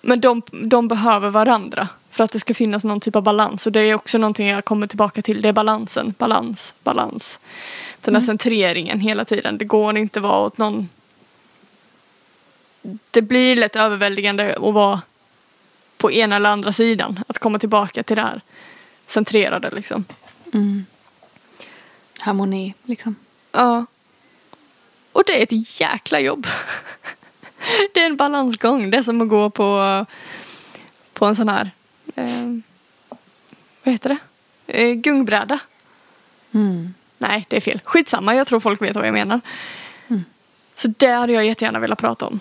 men 0.00 0.20
de, 0.20 0.42
de 0.50 0.88
behöver 0.88 1.30
varandra 1.30 1.88
för 2.10 2.24
att 2.24 2.32
det 2.32 2.40
ska 2.40 2.54
finnas 2.54 2.84
någon 2.84 3.00
typ 3.00 3.16
av 3.16 3.22
balans. 3.22 3.66
Och 3.66 3.72
det 3.72 3.80
är 3.80 3.94
också 3.94 4.18
någonting 4.18 4.48
jag 4.48 4.64
kommer 4.64 4.86
tillbaka 4.86 5.22
till. 5.22 5.42
Det 5.42 5.48
är 5.48 5.52
balansen, 5.52 6.14
balans, 6.18 6.74
balans. 6.82 7.40
Den 8.00 8.14
här 8.14 8.22
centreringen 8.22 9.00
hela 9.00 9.24
tiden. 9.24 9.58
Det 9.58 9.64
går 9.64 9.96
inte 9.96 10.18
att 10.18 10.22
vara 10.22 10.46
åt 10.46 10.58
någon... 10.58 10.88
Det 13.10 13.22
blir 13.22 13.56
lätt 13.56 13.76
överväldigande 13.76 14.54
att 14.54 14.74
vara 14.74 15.00
på 16.04 16.12
ena 16.12 16.36
eller 16.36 16.50
andra 16.50 16.72
sidan. 16.72 17.24
Att 17.26 17.38
komma 17.38 17.58
tillbaka 17.58 18.02
till 18.02 18.16
det 18.16 18.22
här 18.22 18.40
centrerade 19.06 19.70
liksom. 19.70 20.04
Harmoni, 22.18 22.74
liksom. 22.82 23.16
Ja. 23.52 23.86
Och 25.12 25.22
det 25.26 25.38
är 25.38 25.42
ett 25.42 25.80
jäkla 25.80 26.20
jobb. 26.20 26.46
Det 27.94 28.00
är 28.00 28.06
en 28.06 28.16
balansgång. 28.16 28.90
Det 28.90 28.96
är 28.96 29.02
som 29.02 29.22
att 29.22 29.28
gå 29.28 29.50
på, 29.50 30.06
på 31.12 31.26
en 31.26 31.36
sån 31.36 31.48
här, 31.48 31.70
eh, 32.16 32.58
vad 33.82 33.92
heter 33.92 34.08
det? 34.08 34.18
Eh, 34.82 34.94
gungbräda. 34.94 35.58
Mm. 36.52 36.94
Nej, 37.18 37.46
det 37.48 37.56
är 37.56 37.60
fel. 37.60 37.80
Skitsamma, 37.84 38.34
jag 38.34 38.46
tror 38.46 38.60
folk 38.60 38.82
vet 38.82 38.96
vad 38.96 39.06
jag 39.06 39.14
menar. 39.14 39.40
Så 40.74 40.88
det 40.88 41.10
hade 41.10 41.32
jag 41.32 41.46
jättegärna 41.46 41.78
velat 41.78 41.98
prata 41.98 42.26
om. 42.26 42.40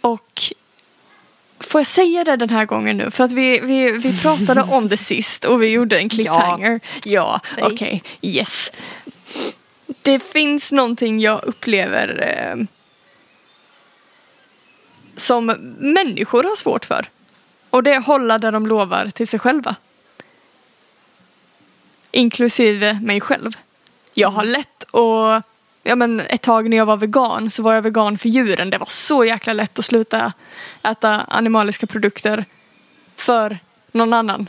Och 0.00 0.54
får 1.60 1.78
jag 1.78 1.86
säga 1.86 2.24
det 2.24 2.36
den 2.36 2.50
här 2.50 2.66
gången 2.66 2.96
nu? 2.96 3.10
För 3.10 3.24
att 3.24 3.32
vi, 3.32 3.60
vi, 3.60 3.92
vi 3.92 4.22
pratade 4.22 4.62
om 4.70 4.88
det 4.88 4.96
sist 4.96 5.44
och 5.44 5.62
vi 5.62 5.66
gjorde 5.66 5.98
en 5.98 6.08
cliffhanger. 6.08 6.80
Ja, 7.04 7.40
Säg. 7.44 7.64
okej. 7.64 8.02
Yes. 8.22 8.70
Det 10.02 10.18
finns 10.18 10.72
någonting 10.72 11.20
jag 11.20 11.44
upplever 11.44 12.22
eh, 12.22 12.64
som 15.16 15.46
människor 15.78 16.42
har 16.42 16.56
svårt 16.56 16.84
för. 16.84 17.08
Och 17.70 17.82
det 17.82 17.94
är 17.94 17.98
att 17.98 18.06
hålla 18.06 18.38
det 18.38 18.50
de 18.50 18.66
lovar 18.66 19.10
till 19.10 19.28
sig 19.28 19.40
själva. 19.40 19.76
Inklusive 22.10 23.00
mig 23.02 23.20
själv. 23.20 23.56
Jag 24.14 24.28
har 24.28 24.44
lätt 24.44 24.94
att... 24.94 25.44
Ja, 25.86 25.96
men 25.96 26.20
ett 26.20 26.42
tag 26.42 26.70
när 26.70 26.76
jag 26.76 26.86
var 26.86 26.96
vegan 26.96 27.50
så 27.50 27.62
var 27.62 27.74
jag 27.74 27.82
vegan 27.82 28.18
för 28.18 28.28
djuren. 28.28 28.70
Det 28.70 28.78
var 28.78 28.86
så 28.86 29.24
jäkla 29.24 29.52
lätt 29.52 29.78
att 29.78 29.84
sluta 29.84 30.32
äta 30.82 31.20
animaliska 31.20 31.86
produkter 31.86 32.44
för 33.16 33.58
någon 33.92 34.12
annan. 34.12 34.48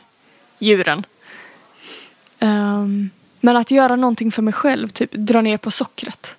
Djuren. 0.60 1.06
Ehm, 2.40 3.10
men 3.40 3.58
att 3.58 3.72
göra 3.72 3.96
någonting 3.96 4.32
för 4.32 4.42
mig 4.42 4.54
själv, 4.54 4.88
typ 4.88 5.12
dra 5.12 5.42
ner 5.42 5.58
på 5.58 5.72
sockret. 5.72 6.36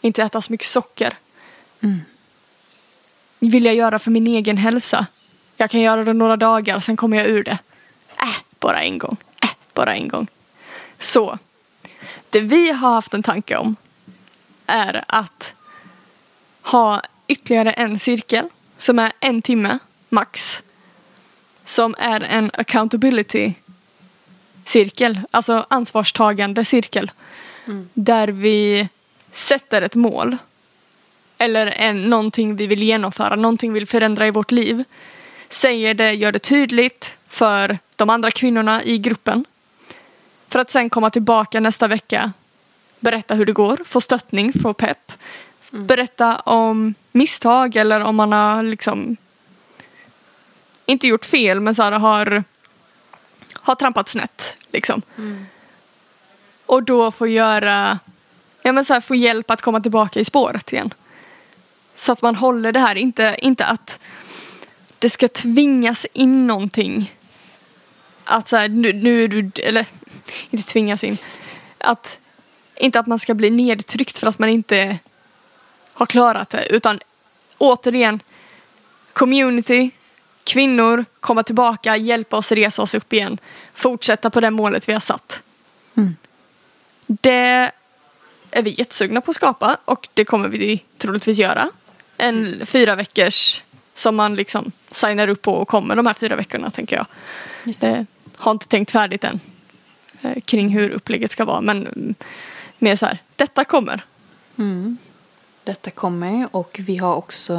Inte 0.00 0.22
äta 0.22 0.40
så 0.40 0.52
mycket 0.52 0.66
socker. 0.66 1.14
Vill 3.38 3.64
jag 3.64 3.74
göra 3.74 3.98
för 3.98 4.10
min 4.10 4.26
egen 4.26 4.56
hälsa. 4.56 5.06
Jag 5.56 5.70
kan 5.70 5.80
göra 5.80 6.04
det 6.04 6.12
några 6.12 6.36
dagar, 6.36 6.80
sen 6.80 6.96
kommer 6.96 7.16
jag 7.16 7.26
ur 7.26 7.44
det. 7.44 7.58
Äh, 8.20 8.36
bara 8.60 8.82
en 8.82 8.98
gång. 8.98 9.16
Äh, 9.42 9.50
bara 9.74 9.94
en 9.94 10.08
gång. 10.08 10.26
Så, 10.98 11.38
det 12.30 12.40
vi 12.40 12.70
har 12.70 12.90
haft 12.90 13.14
en 13.14 13.22
tanke 13.22 13.56
om 13.56 13.76
är 14.68 15.04
att 15.08 15.54
ha 16.62 17.02
ytterligare 17.28 17.72
en 17.72 17.98
cirkel 17.98 18.48
som 18.76 18.98
är 18.98 19.12
en 19.20 19.42
timme 19.42 19.78
max. 20.08 20.62
Som 21.64 21.94
är 21.98 22.20
en 22.20 22.50
accountability 22.54 23.54
cirkel, 24.64 25.20
alltså 25.30 25.66
ansvarstagande 25.70 26.64
cirkel. 26.64 27.10
Där 27.94 28.28
vi 28.28 28.88
sätter 29.32 29.82
ett 29.82 29.94
mål. 29.94 30.36
Eller 31.38 31.66
en, 31.66 32.10
någonting 32.10 32.56
vi 32.56 32.66
vill 32.66 32.82
genomföra, 32.82 33.36
någonting 33.36 33.72
vi 33.72 33.80
vill 33.80 33.88
förändra 33.88 34.26
i 34.26 34.30
vårt 34.30 34.50
liv. 34.50 34.84
Säger 35.48 35.94
det, 35.94 36.12
gör 36.12 36.32
det 36.32 36.38
tydligt 36.38 37.16
för 37.28 37.78
de 37.96 38.10
andra 38.10 38.30
kvinnorna 38.30 38.82
i 38.84 38.98
gruppen. 38.98 39.44
För 40.48 40.58
att 40.58 40.70
sen 40.70 40.90
komma 40.90 41.10
tillbaka 41.10 41.60
nästa 41.60 41.88
vecka, 41.88 42.32
berätta 43.00 43.34
hur 43.34 43.46
det 43.46 43.52
går, 43.52 43.80
få 43.84 44.00
stöttning, 44.00 44.52
få 44.52 44.74
pepp. 44.74 45.12
Berätta 45.70 46.36
om 46.36 46.94
misstag 47.12 47.76
eller 47.76 48.00
om 48.00 48.16
man 48.16 48.32
har 48.32 48.62
liksom 48.62 49.16
inte 50.86 51.06
gjort 51.06 51.24
fel 51.24 51.60
men 51.60 51.74
så 51.74 51.82
här, 51.82 51.92
har, 51.92 52.44
har 53.52 53.74
trampat 53.74 54.08
snett. 54.08 54.54
Liksom. 54.72 55.02
Och 56.66 56.82
då 56.82 57.10
få 57.10 57.26
göra, 57.26 57.98
ja 58.62 58.72
men 58.72 58.84
så 58.84 58.94
här, 58.94 59.00
få 59.00 59.14
hjälp 59.14 59.50
att 59.50 59.62
komma 59.62 59.80
tillbaka 59.80 60.20
i 60.20 60.24
spåret 60.24 60.72
igen. 60.72 60.94
Så 61.94 62.12
att 62.12 62.22
man 62.22 62.36
håller 62.36 62.72
det 62.72 62.80
här, 62.80 62.94
inte, 62.94 63.36
inte 63.38 63.64
att 63.64 64.00
det 64.98 65.10
ska 65.10 65.28
tvingas 65.28 66.06
in 66.12 66.46
någonting. 66.46 67.14
Att 68.24 68.48
så 68.48 68.56
här, 68.56 68.68
nu, 68.68 68.92
nu 68.92 69.24
är 69.24 69.28
du, 69.28 69.50
eller 69.62 69.86
inte 70.50 70.68
tvingas 70.72 71.04
in. 71.04 71.16
Att, 71.78 72.20
inte 72.80 73.00
att 73.00 73.06
man 73.06 73.18
ska 73.18 73.34
bli 73.34 73.50
nedtryckt 73.50 74.18
för 74.18 74.26
att 74.26 74.38
man 74.38 74.48
inte 74.48 74.98
har 75.92 76.06
klarat 76.06 76.50
det. 76.50 76.66
Utan 76.70 77.00
återigen, 77.58 78.20
community, 79.12 79.90
kvinnor, 80.44 81.04
komma 81.20 81.42
tillbaka, 81.42 81.96
hjälpa 81.96 82.36
oss 82.36 82.52
resa 82.52 82.82
oss 82.82 82.94
upp 82.94 83.12
igen. 83.12 83.38
Fortsätta 83.74 84.30
på 84.30 84.40
det 84.40 84.50
målet 84.50 84.88
vi 84.88 84.92
har 84.92 85.00
satt. 85.00 85.42
Mm. 85.96 86.16
Det 87.06 87.70
är 88.50 88.62
vi 88.62 88.74
jättesugna 88.78 89.20
på 89.20 89.30
att 89.30 89.36
skapa 89.36 89.76
och 89.84 90.08
det 90.14 90.24
kommer 90.24 90.48
vi 90.48 90.84
troligtvis 90.98 91.38
göra. 91.38 91.70
En 92.16 92.66
fyra 92.66 92.94
veckors 92.94 93.62
som 93.94 94.16
man 94.16 94.34
liksom 94.34 94.72
signar 94.90 95.28
upp 95.28 95.42
på 95.42 95.54
och 95.54 95.68
kommer 95.68 95.96
de 95.96 96.06
här 96.06 96.14
fyra 96.14 96.36
veckorna 96.36 96.70
tänker 96.70 96.96
jag. 96.96 97.06
Just 97.64 97.80
det. 97.80 97.88
Eh, 97.88 98.04
har 98.36 98.52
inte 98.52 98.68
tänkt 98.68 98.90
färdigt 98.90 99.24
än 99.24 99.40
eh, 100.22 100.40
kring 100.40 100.68
hur 100.68 100.90
upplägget 100.90 101.30
ska 101.30 101.44
vara 101.44 101.60
men 101.60 102.14
mer 102.78 102.96
så 102.96 103.06
här, 103.06 103.18
detta 103.36 103.64
kommer. 103.64 104.04
Mm. 104.58 104.98
Detta 105.64 105.90
kommer 105.90 106.48
och 106.56 106.80
vi 106.82 106.96
har 106.96 107.14
också 107.14 107.54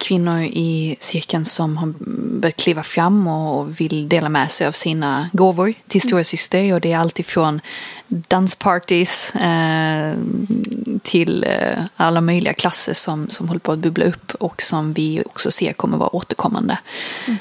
kvinnor 0.00 0.40
i 0.42 0.96
cirkeln 1.00 1.44
som 1.44 1.76
har 1.76 1.94
börjat 2.40 2.56
kliva 2.56 2.82
fram 2.82 3.26
och 3.26 3.80
vill 3.80 4.08
dela 4.08 4.28
med 4.28 4.50
sig 4.50 4.66
av 4.66 4.72
sina 4.72 5.30
gåvor 5.32 5.74
till 5.88 6.00
stora 6.00 6.24
syster 6.24 6.74
och 6.74 6.80
det 6.80 6.92
är 6.92 6.98
alltifrån 6.98 7.60
dansparties 8.08 9.34
eh, 9.34 10.14
till 11.02 11.44
eh, 11.44 11.84
alla 11.96 12.20
möjliga 12.20 12.52
klasser 12.52 12.94
som, 12.94 13.28
som 13.28 13.48
håller 13.48 13.60
på 13.60 13.72
att 13.72 13.78
bubbla 13.78 14.04
upp 14.04 14.34
och 14.34 14.62
som 14.62 14.92
vi 14.92 15.22
också 15.26 15.50
ser 15.50 15.72
kommer 15.72 15.98
vara 15.98 16.16
återkommande. 16.16 16.78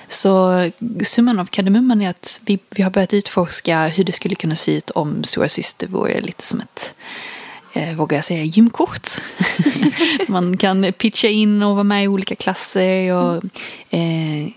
Så 0.07 0.63
summan 1.03 1.39
av 1.39 1.45
kardemumman 1.45 2.01
är 2.01 2.09
att 2.09 2.41
vi, 2.45 2.59
vi 2.69 2.83
har 2.83 2.91
börjat 2.91 3.13
utforska 3.13 3.87
hur 3.87 4.03
det 4.03 4.11
skulle 4.11 4.35
kunna 4.35 4.55
se 4.55 4.77
ut 4.77 4.89
om 4.89 5.23
stora 5.23 5.49
syster 5.49 5.87
vore 5.87 6.21
lite 6.21 6.45
som 6.45 6.59
ett 6.59 6.95
eh, 7.73 7.95
vågar 7.95 8.17
jag 8.17 8.25
säga, 8.25 8.43
gymkort. 8.43 9.07
Man 10.27 10.57
kan 10.57 10.93
pitcha 10.97 11.27
in 11.27 11.63
och 11.63 11.73
vara 11.73 11.83
med 11.83 12.03
i 12.03 12.07
olika 12.07 12.35
klasser. 12.35 13.13
Och, 13.13 13.43
eh, 13.89 14.49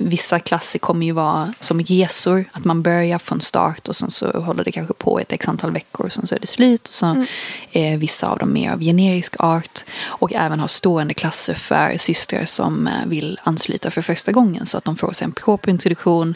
vissa 0.00 0.38
klasser 0.38 0.78
kommer 0.78 1.06
ju 1.06 1.12
vara 1.12 1.54
som 1.60 1.80
resor, 1.80 2.44
att 2.52 2.64
man 2.64 2.82
börjar 2.82 3.18
från 3.18 3.40
start 3.40 3.88
och 3.88 3.96
sen 3.96 4.10
så 4.10 4.40
håller 4.40 4.64
det 4.64 4.72
kanske 4.72 4.94
på 4.94 5.18
ett 5.18 5.32
x 5.32 5.48
antal 5.48 5.72
veckor 5.72 6.06
och 6.06 6.12
sen 6.12 6.26
så 6.26 6.34
är 6.34 6.38
det 6.40 6.46
slut. 6.46 6.88
Och 6.88 6.94
så 6.94 7.24
eh, 7.72 7.98
vissa 7.98 8.28
av 8.28 8.38
dem 8.38 8.52
mer 8.52 8.72
av 8.72 8.80
generisk 8.80 9.34
art 9.38 9.84
och 10.04 10.32
även 10.34 10.60
ha 10.60 10.68
stående 10.68 11.14
klasser 11.14 11.54
för 11.54 11.96
systrar 11.98 12.44
som 12.44 12.86
eh, 12.86 13.06
vill 13.06 13.40
ansluta 13.44 13.90
för 13.90 14.02
första 14.02 14.32
gången 14.32 14.66
så 14.66 14.78
att 14.78 14.84
de 14.84 14.96
får 14.96 15.12
sig 15.12 15.24
en 15.24 15.32
proper 15.32 15.70
introduktion. 15.70 16.28
Ehm, 16.28 16.34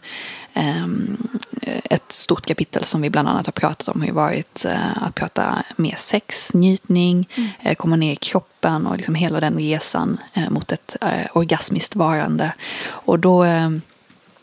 ett 1.84 2.12
stort 2.12 2.46
kapitel 2.46 2.84
som 2.84 3.02
vi 3.02 3.10
bland 3.10 3.28
annat 3.28 3.46
har 3.46 3.52
pratat 3.52 3.88
om 3.88 4.00
har 4.00 4.06
ju 4.06 4.12
varit 4.12 4.64
eh, 4.64 5.02
att 5.02 5.14
prata 5.14 5.64
mer 5.76 5.94
sex, 5.96 6.54
njutning, 6.54 7.28
eh, 7.60 7.74
komma 7.74 7.96
ner 7.96 8.12
i 8.12 8.16
kroppen 8.16 8.86
och 8.86 8.96
liksom 8.96 9.14
hela 9.14 9.40
den 9.40 9.58
resan 9.58 10.18
eh, 10.34 10.50
mot 10.50 10.72
ett 10.72 10.96
orgasmiskt 11.32 11.96
varande. 11.96 12.52
Och 12.84 13.18
då, 13.18 13.44
eh, 13.44 13.70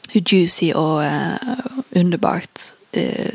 hur 0.10 0.24
juicy 0.34 0.74
och 0.74 1.04
underbart 1.90 2.60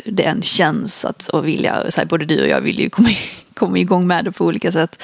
det 0.05 0.25
än 0.25 0.43
känns 0.43 1.05
att 1.05 1.29
och 1.29 1.49
vilja, 1.49 1.91
så 1.91 2.01
här, 2.01 2.07
både 2.07 2.25
du 2.25 2.43
och 2.43 2.49
jag 2.49 2.61
vill 2.61 2.79
ju 2.81 2.91
komma, 2.91 3.09
komma 3.55 3.79
igång 3.79 4.07
med 4.07 4.25
det 4.25 4.33
på 4.33 4.45
olika 4.45 4.73
sätt. 4.73 5.03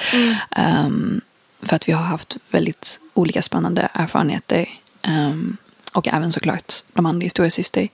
Ehm, 0.51 1.21
för 1.61 1.75
att 1.75 1.89
vi 1.89 1.93
har 1.93 2.03
haft 2.03 2.37
väldigt 2.49 2.99
olika 3.13 3.41
spännande 3.41 3.89
erfarenheter. 3.93 4.69
Ehm, 5.01 5.57
och 5.93 6.07
även 6.07 6.31
såklart 6.31 6.73
de 6.93 7.05
andra 7.05 7.23
historiesyster. 7.23 7.89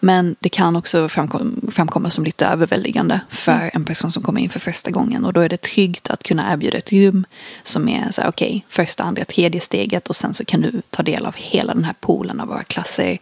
Men 0.00 0.36
det 0.40 0.48
kan 0.48 0.76
också 0.76 1.08
framkom, 1.08 1.68
framkomma 1.70 2.10
som 2.10 2.24
lite 2.24 2.46
överväldigande 2.46 3.20
för 3.28 3.70
en 3.74 3.84
person 3.84 4.10
som 4.10 4.22
kommer 4.22 4.40
in 4.40 4.50
för 4.50 4.60
första 4.60 4.90
gången. 4.90 5.24
Och 5.24 5.32
då 5.32 5.40
är 5.40 5.48
det 5.48 5.62
tryggt 5.62 6.10
att 6.10 6.22
kunna 6.22 6.52
erbjuda 6.52 6.78
ett 6.78 6.92
rum 6.92 7.26
som 7.62 7.88
är 7.88 8.10
så 8.10 8.20
här, 8.20 8.28
okej, 8.28 8.48
okay, 8.48 8.62
första, 8.68 9.02
andra, 9.02 9.24
tredje 9.24 9.60
steget 9.60 10.08
och 10.08 10.16
sen 10.16 10.34
så 10.34 10.44
kan 10.44 10.60
du 10.60 10.82
ta 10.90 11.02
del 11.02 11.26
av 11.26 11.34
hela 11.36 11.74
den 11.74 11.84
här 11.84 11.94
poolen 12.00 12.40
av 12.40 12.48
våra 12.48 12.62
klasser. 12.62 13.18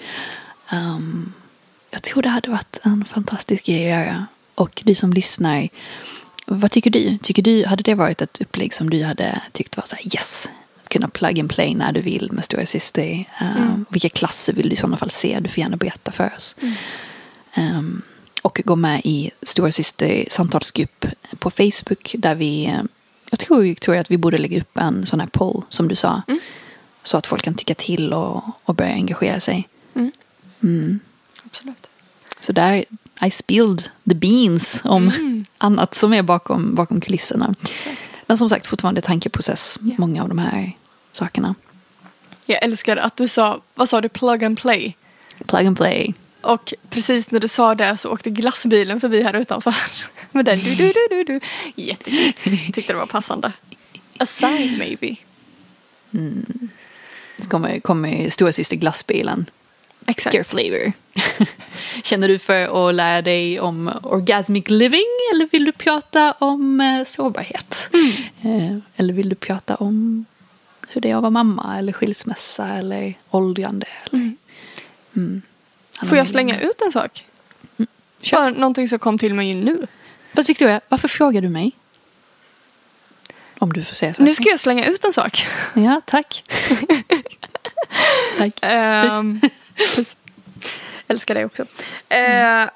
Um, 0.72 1.32
jag 1.90 2.02
tror 2.02 2.22
det 2.22 2.28
hade 2.28 2.50
varit 2.50 2.78
en 2.82 3.04
fantastisk 3.04 3.66
grej 3.66 3.92
att 3.92 3.98
göra. 3.98 4.26
Och 4.54 4.82
du 4.84 4.94
som 4.94 5.12
lyssnar, 5.12 5.68
vad 6.46 6.70
tycker 6.70 6.90
du? 6.90 7.18
Tycker 7.18 7.42
du, 7.42 7.66
hade 7.66 7.82
det 7.82 7.94
varit 7.94 8.22
ett 8.22 8.40
upplägg 8.40 8.74
som 8.74 8.90
du 8.90 9.04
hade 9.04 9.40
tyckt 9.52 9.76
var 9.76 9.84
så 9.86 9.96
här, 9.96 10.06
yes, 10.06 10.48
kunna 10.94 11.08
plug 11.08 11.40
and 11.40 11.50
play 11.50 11.74
när 11.74 11.92
du 11.92 12.00
vill 12.00 12.32
med 12.32 12.44
Stora 12.44 12.66
Syster? 12.66 13.24
Um, 13.40 13.84
Vilka 13.88 14.08
klasser 14.08 14.52
vill 14.52 14.68
du 14.68 14.72
i 14.72 14.76
sådana 14.76 14.96
fall 14.96 15.10
se? 15.10 15.40
Du 15.40 15.48
får 15.48 15.58
gärna 15.58 15.76
berätta 15.76 16.12
för 16.12 16.32
oss. 16.36 16.56
Um, 17.56 18.02
och 18.42 18.60
gå 18.64 18.76
med 18.76 19.00
i 19.04 19.30
Stora 19.42 19.72
Syster 19.72 20.24
samtalsgrupp 20.30 21.06
på 21.38 21.50
Facebook 21.50 22.14
där 22.18 22.34
vi, 22.34 22.66
eh, 22.66 22.82
jag 23.30 23.38
tror 23.38 23.60
Victoria 23.62 24.00
att 24.00 24.10
vi 24.10 24.18
borde 24.18 24.38
lägga 24.38 24.60
upp 24.60 24.78
en 24.78 25.06
sån 25.06 25.20
här 25.20 25.26
poll 25.26 25.62
som 25.68 25.88
du 25.88 25.94
sa. 25.96 26.22
Så 27.02 27.16
att 27.16 27.26
folk 27.26 27.42
kan 27.42 27.54
tycka 27.54 27.74
till 27.74 28.12
och, 28.12 28.42
och 28.64 28.74
börja 28.74 28.92
engagera 28.92 29.40
sig. 29.40 29.68
Mm. 30.62 31.00
Absolut. 31.46 31.86
Så 32.40 32.52
där, 32.52 32.84
I 33.26 33.30
spilled 33.30 33.82
the 34.08 34.14
beans 34.14 34.80
om 34.84 35.12
annat 35.58 35.94
som 35.94 36.12
är 36.14 36.22
bakom, 36.22 36.74
bakom 36.74 37.00
kulisserna. 37.00 37.54
Men 38.26 38.38
som 38.38 38.48
sagt, 38.48 38.66
fortfarande 38.66 39.00
tankeprocess, 39.00 39.78
Ja. 39.80 39.94
många 39.98 40.22
av 40.22 40.28
de 40.28 40.38
här 40.38 40.72
sakerna. 41.16 41.54
Jag 42.46 42.62
älskar 42.62 42.96
att 42.96 43.16
du 43.16 43.28
sa, 43.28 43.60
vad 43.74 43.88
sa 43.88 44.00
du, 44.00 44.08
plug 44.08 44.44
and 44.44 44.60
play? 44.60 44.96
Plug 45.46 45.66
and 45.66 45.76
play. 45.76 46.14
Och 46.40 46.74
precis 46.90 47.30
när 47.30 47.40
du 47.40 47.48
sa 47.48 47.74
det 47.74 47.96
så 47.96 48.10
åkte 48.10 48.30
glassbilen 48.30 49.00
förbi 49.00 49.22
här 49.22 49.36
utanför. 49.36 49.74
Med 50.30 50.44
den 50.44 50.58
du 50.58 50.74
du 50.74 50.92
du 50.92 51.08
du 51.10 51.24
du. 51.24 51.40
Jättekul. 51.82 52.58
Tyckte 52.72 52.92
det 52.92 52.98
var 52.98 53.06
passande. 53.06 53.52
A 54.18 54.26
sign 54.26 54.78
maybe. 54.78 55.16
Så 57.38 57.50
kommer, 57.50 57.80
kommer 57.80 58.30
storasyster 58.30 58.76
glassbilen. 58.76 59.46
Exakt. 60.06 60.32
Care 60.32 60.44
flavor. 60.44 60.92
Känner 62.02 62.28
du 62.28 62.38
för 62.38 62.88
att 62.88 62.94
lära 62.94 63.22
dig 63.22 63.60
om 63.60 63.90
orgasmic 64.02 64.70
living 64.70 65.06
eller 65.32 65.48
vill 65.52 65.64
du 65.64 65.72
prata 65.72 66.32
om 66.32 66.80
eh, 66.80 67.04
sårbarhet? 67.04 67.90
Eh, 68.42 68.76
eller 68.96 69.14
vill 69.14 69.28
du 69.28 69.34
prata 69.34 69.74
om 69.76 70.24
hur 70.94 71.00
det 71.00 71.10
är 71.10 71.16
att 71.16 71.22
vara 71.22 71.30
mamma 71.30 71.78
eller 71.78 71.92
skilsmässa 71.92 72.68
eller 72.68 73.14
åldrande? 73.30 73.86
Eller, 74.04 74.32
Mm. 75.16 75.42
Alla 75.98 76.08
Får 76.08 76.18
jag 76.18 76.28
slänga 76.28 76.60
ut 76.60 76.80
en 76.80 76.92
sak? 76.92 77.24
Kör. 78.22 78.36
Bara 78.36 78.50
någonting 78.50 78.88
som 78.88 78.98
kom 78.98 79.18
till 79.18 79.34
mig 79.34 79.54
nu. 79.54 79.86
Fast 80.34 80.48
Victoria, 80.48 80.80
varför 80.88 81.08
frågar 81.08 81.40
du 81.40 81.48
mig? 81.48 81.72
Om 83.58 83.72
du 83.72 83.84
får 83.84 83.94
säga 83.94 84.14
så. 84.14 84.22
Nu 84.22 84.34
ska 84.34 84.48
jag 84.48 84.60
slänga 84.60 84.86
ut 84.86 85.04
en 85.04 85.12
sak. 85.12 85.46
Ja, 85.74 86.00
tack. 86.06 86.44
tack. 88.38 88.58
Ehm, 88.62 89.40
puss. 89.76 90.16
Älskar 91.08 91.34
dig 91.34 91.44
också. 91.44 91.64
Eh, 92.08 92.68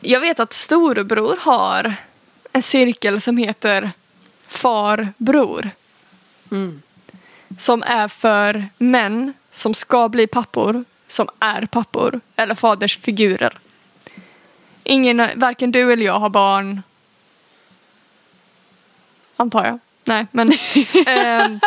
jag 0.00 0.20
vet 0.20 0.40
att 0.40 0.52
storebror 0.52 1.36
har 1.40 1.94
en 2.52 2.62
cirkel 2.62 3.20
som 3.20 3.36
heter 3.36 3.90
Far-bror. 4.46 5.70
Mm. 6.50 6.82
Som 7.58 7.82
är 7.82 8.08
för 8.08 8.68
män 8.78 9.34
som 9.50 9.74
ska 9.74 10.08
bli 10.08 10.26
pappor, 10.26 10.84
som 11.06 11.28
är 11.40 11.66
pappor, 11.66 12.20
eller 12.36 12.54
faders 12.54 12.98
figurer. 12.98 13.58
Ingen, 14.84 15.28
varken 15.34 15.72
du 15.72 15.92
eller 15.92 16.06
jag 16.06 16.18
har 16.18 16.30
barn. 16.30 16.82
Antar 19.36 19.64
jag. 19.64 19.78
Nej, 20.04 20.26
men... 20.30 20.48
ehm, 21.06 21.60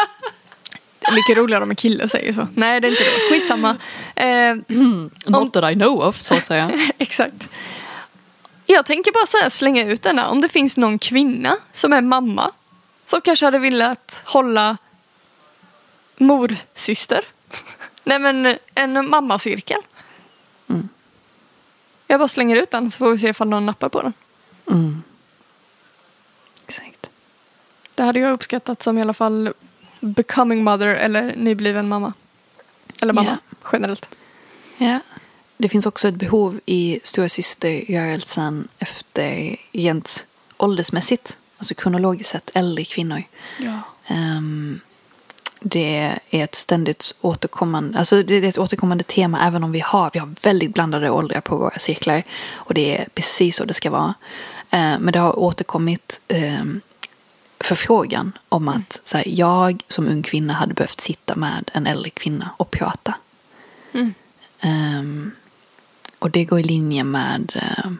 det 0.99 1.07
är 1.07 1.15
mycket 1.15 1.37
roligare 1.37 1.63
om 1.63 1.69
en 1.69 1.75
kille 1.75 2.07
säger 2.07 2.33
så. 2.33 2.47
Nej, 2.55 2.81
det 2.81 2.87
är 2.87 2.91
inte 2.91 3.03
det. 3.03 3.35
Skitsamma. 3.35 3.77
Eh, 4.15 4.55
Not 5.25 5.53
that 5.53 5.71
I 5.71 5.75
know 5.75 6.01
of, 6.01 6.17
så 6.17 6.35
att 6.35 6.45
säga. 6.45 6.71
exakt. 6.97 7.47
Jag 8.65 8.85
tänker 8.85 9.11
bara 9.11 9.25
så 9.25 9.37
här, 9.37 9.49
slänga 9.49 9.85
ut 9.85 10.01
den 10.01 10.15
där. 10.15 10.27
Om 10.27 10.41
det 10.41 10.49
finns 10.49 10.77
någon 10.77 10.99
kvinna 10.99 11.57
som 11.73 11.93
är 11.93 12.01
mamma 12.01 12.51
som 13.05 13.21
kanske 13.21 13.45
hade 13.45 13.59
velat 13.59 14.21
hålla 14.25 14.77
morsyster. 16.21 17.25
Nej 18.03 18.19
men 18.19 18.57
en 18.75 19.09
mammacirkel. 19.09 19.79
Mm. 20.69 20.89
Jag 22.07 22.19
bara 22.19 22.27
slänger 22.27 22.55
ut 22.55 22.71
den 22.71 22.91
så 22.91 22.97
får 22.97 23.11
vi 23.11 23.17
se 23.17 23.27
ifall 23.29 23.49
någon 23.49 23.65
nappar 23.65 23.89
på 23.89 24.01
den. 24.01 24.13
Mm. 24.71 25.03
Exakt. 26.67 27.09
Det 27.95 28.03
hade 28.03 28.19
jag 28.19 28.31
uppskattat 28.33 28.83
som 28.83 28.97
i 28.97 29.01
alla 29.01 29.13
fall 29.13 29.53
becoming 29.99 30.63
mother 30.63 30.87
eller 30.87 31.35
nybliven 31.35 31.89
mamma. 31.89 32.13
Eller 33.01 33.13
mamma 33.13 33.37
Ja. 33.49 33.69
generellt. 33.71 34.09
Ja. 34.77 34.99
Det 35.57 35.69
finns 35.69 35.85
också 35.85 36.07
ett 36.07 36.15
behov 36.15 36.59
i 36.65 36.99
stora 37.03 37.29
systerrörelsen 37.29 38.67
efter 38.79 39.55
rent 39.71 40.27
åldersmässigt, 40.57 41.37
alltså 41.57 41.75
kronologiskt 41.75 42.29
sett, 42.31 42.51
äldre 42.53 42.85
kvinnor. 42.85 43.23
Ja. 43.59 43.79
Ehm, 44.07 44.79
det 45.63 45.97
är 46.29 46.43
ett 46.43 46.55
ständigt 46.55 47.15
återkommande, 47.21 47.99
alltså 47.99 48.23
det 48.23 48.35
är 48.35 48.43
ett 48.43 48.57
återkommande 48.57 49.03
tema 49.03 49.47
även 49.47 49.63
om 49.63 49.71
vi 49.71 49.79
har, 49.79 50.09
vi 50.13 50.19
har 50.19 50.29
väldigt 50.41 50.73
blandade 50.73 51.09
åldrar 51.09 51.41
på 51.41 51.57
våra 51.57 51.79
cirklar 51.79 52.23
och 52.51 52.73
det 52.73 52.97
är 52.97 53.07
precis 53.13 53.55
så 53.55 53.65
det 53.65 53.73
ska 53.73 53.91
vara. 53.91 54.13
Ehm, 54.69 55.01
men 55.01 55.13
det 55.13 55.19
har 55.19 55.39
återkommit 55.39 56.21
um, 56.61 56.81
förfrågan 57.59 58.31
om 58.49 58.67
att 58.67 59.01
så 59.03 59.17
här, 59.17 59.25
jag 59.27 59.83
som 59.87 60.07
ung 60.07 60.23
kvinna 60.23 60.53
hade 60.53 60.73
behövt 60.73 61.01
sitta 61.01 61.35
med 61.35 61.71
en 61.73 61.87
äldre 61.87 62.09
kvinna 62.09 62.49
och 62.57 62.71
prata. 62.71 63.15
Mm. 63.93 64.13
Ehm, 64.61 65.31
och 66.19 66.31
det 66.31 66.45
går 66.45 66.59
i 66.59 66.63
linje 66.63 67.03
med 67.03 67.53
uh, 67.55 67.91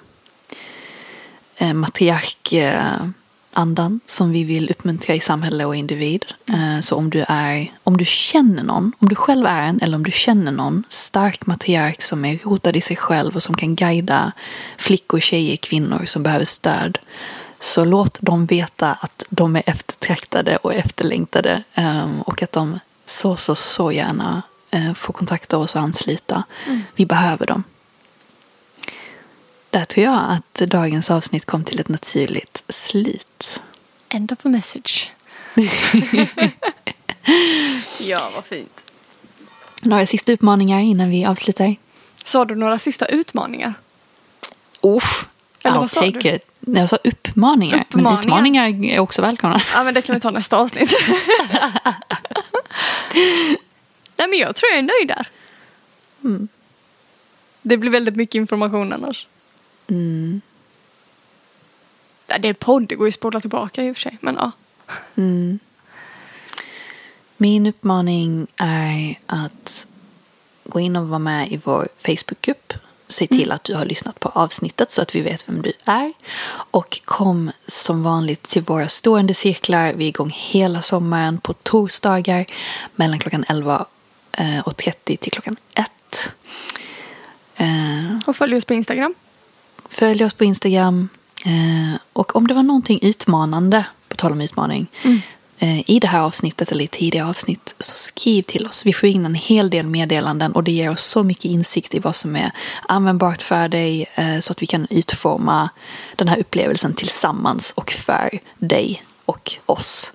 uh, 1.62 3.14
matriarkandan 3.52 4.00
som 4.06 4.32
vi 4.32 4.44
vill 4.44 4.70
uppmuntra 4.70 5.16
i 5.16 5.20
samhälle 5.20 5.66
och 5.66 5.76
individ. 5.76 6.26
Eh, 6.48 6.82
så 6.82 6.96
om 6.96 7.10
du, 7.10 7.26
är, 7.28 7.72
om 7.84 7.98
du 7.98 8.06
känner 8.06 8.64
någon, 8.64 8.92
om 9.00 9.10
du 9.10 9.16
själv 9.16 9.46
är 9.46 9.68
en 9.68 9.82
eller 9.82 9.98
om 9.98 10.04
du 10.04 10.12
känner 10.12 10.52
någon 10.52 10.84
stark 10.90 11.46
matriark 11.46 12.02
som 12.02 12.26
är 12.26 12.40
rotad 12.44 12.76
i 12.76 12.82
sig 12.82 12.96
själv 12.96 13.36
och 13.36 13.44
som 13.44 13.56
kan 13.56 13.76
guida 13.76 14.32
flickor, 14.78 15.20
tjejer, 15.20 15.58
kvinnor 15.58 16.06
som 16.06 16.24
behöver 16.24 16.46
stöd. 16.46 17.00
Så 17.60 17.86
låt 17.86 18.22
dem 18.22 18.46
veta 18.46 18.98
att 19.02 19.26
de 19.30 19.56
är 19.56 19.64
eftertraktade 19.66 20.58
och 20.58 20.74
efterlängtade 20.74 21.64
ehm, 21.76 22.22
och 22.22 22.44
att 22.44 22.52
de 22.52 22.80
så, 23.06 23.36
så, 23.36 23.56
så 23.56 23.92
gärna 23.92 24.42
eh, 24.72 24.94
får 24.94 25.14
kontakta 25.14 25.58
oss 25.58 25.76
och 25.76 25.82
ansluta. 25.82 26.44
Vi 26.96 27.06
behöver 27.06 27.46
dem. 27.46 27.64
Där 29.72 29.86
tror 29.86 30.06
jag 30.06 30.20
att 30.30 30.70
dagens 30.70 31.12
avsnitt 31.12 31.46
kom 31.46 31.64
till 31.64 31.80
ett 31.80 31.90
naturligt 31.90 32.64
slut. 32.70 33.31
End 34.14 34.32
of 34.32 34.46
a 34.46 34.50
message. 34.50 35.12
ja, 38.00 38.32
vad 38.36 38.46
fint. 38.46 38.84
Några 39.82 40.06
sista 40.06 40.32
utmaningar 40.32 40.80
innan 40.80 41.10
vi 41.10 41.26
avslutar? 41.26 41.76
Sa 42.24 42.46
du 42.46 42.56
några 42.56 42.78
sista 42.78 43.06
utmaningar? 43.06 43.74
Uff, 44.82 45.26
Eller 45.64 45.78
I'll 45.78 45.96
take 45.96 46.30
du? 46.30 46.36
it. 46.36 46.46
Jag 46.60 46.90
sa 46.90 46.98
uppmaningar, 47.04 47.78
men 47.90 48.00
Uppmaningar. 48.00 48.22
utmaningar 48.22 48.86
är 48.86 49.00
också 49.00 49.22
välkomna. 49.22 49.62
Ja, 49.74 49.84
men 49.84 49.94
det 49.94 50.02
kan 50.02 50.16
vi 50.16 50.20
ta 50.20 50.32
nästa 50.32 50.58
avsnitt. 50.58 50.94
Nej, 54.18 54.28
men 54.30 54.40
jag 54.40 54.56
tror 54.56 54.70
jag 54.72 54.78
är 54.80 54.84
nöjd 54.84 55.08
där. 55.08 55.28
Mm. 56.24 56.48
Det 57.62 57.78
blir 57.78 57.92
väldigt 57.92 58.16
mycket 58.16 58.36
information 58.36 58.94
annars. 58.94 59.28
Mm. 59.88 60.42
Det 62.40 62.48
är 62.48 62.54
podd, 62.54 62.88
det 62.88 62.96
går 62.96 63.08
ju 63.08 63.10
att 63.10 63.16
spola 63.16 63.40
tillbaka 63.40 63.84
i 63.84 63.92
och 63.92 63.96
för 63.96 64.02
sig. 64.02 64.18
Men 64.22 64.36
ja. 64.36 64.52
Mm. 65.16 65.60
Min 67.38 67.68
uppmaning 67.68 68.48
är 68.58 69.16
att 69.26 69.88
gå 70.64 70.80
in 70.80 70.96
och 70.96 71.08
vara 71.08 71.20
med 71.20 71.52
i 71.52 71.62
vår 71.64 71.88
Facebookgrupp. 71.98 72.74
Se 73.08 73.28
till 73.28 73.52
att 73.52 73.64
du 73.64 73.76
har 73.76 73.86
lyssnat 73.86 74.20
på 74.20 74.30
avsnittet 74.30 74.92
så 74.92 75.02
att 75.02 75.16
vi 75.16 75.22
vet 75.22 75.50
vem 75.50 75.62
du 75.62 75.74
är. 75.86 76.14
Och 76.72 77.02
kom 77.06 77.52
som 77.68 78.04
vanligt 78.04 78.44
till 78.44 78.62
våra 78.62 78.88
stående 78.88 79.34
cirklar. 79.34 79.94
Vi 79.94 80.06
är 80.06 80.10
igång 80.10 80.32
hela 80.36 80.82
sommaren 80.82 81.38
på 81.38 81.54
torsdagar 81.54 82.46
mellan 82.96 83.20
klockan 83.20 83.46
11 83.48 83.86
eh, 84.32 84.60
och 84.60 84.78
30 84.78 85.18
till 85.18 85.32
klockan 85.32 85.58
1. 85.74 85.88
Eh, 87.56 88.20
Och 88.26 88.36
följ 88.36 88.56
oss 88.56 88.66
på 88.66 88.74
Instagram. 88.74 89.14
Följ 89.90 90.26
oss 90.26 90.34
på 90.34 90.44
Instagram. 90.44 91.10
Eh, 91.46 92.00
och 92.14 92.36
om 92.36 92.48
det 92.48 92.54
var 92.54 92.64
någonting 92.64 93.00
utmanande, 93.02 93.86
på 94.08 94.16
tal 94.16 94.32
om 94.32 94.42
utmaning, 94.42 94.88
eh, 95.60 95.90
i 95.90 96.00
det 96.00 96.08
här 96.08 96.22
avsnittet 96.22 96.72
eller 96.72 96.86
i 96.86 96.88
tidigare 96.88 97.30
avsnitt, 97.30 97.76
så 97.80 97.98
skriv 97.98 98.44
till 98.44 98.68
oss. 98.68 98.86
Vi 98.86 98.94
får 98.94 99.10
in 99.10 99.26
en 99.26 99.36
hel 99.36 99.70
del 99.70 99.86
meddelanden 99.86 100.52
och 100.52 100.64
det 100.64 100.72
ger 100.72 100.92
oss 100.92 101.04
så 101.04 101.24
mycket 101.24 101.46
insikt 101.46 101.96
i 101.96 102.00
vad 102.00 102.16
som 102.16 102.36
är 102.36 102.52
användbart 102.88 103.42
för 103.42 103.68
dig 103.68 104.10
eh, 104.16 104.40
så 104.40 104.52
att 104.52 104.62
vi 104.62 104.66
kan 104.66 104.88
utforma 104.90 105.70
den 106.16 106.28
här 106.28 106.40
upplevelsen 106.40 106.94
tillsammans 106.94 107.74
och 107.76 107.92
för 107.92 108.40
dig 108.60 109.04
och 109.26 109.52
oss. 109.66 110.14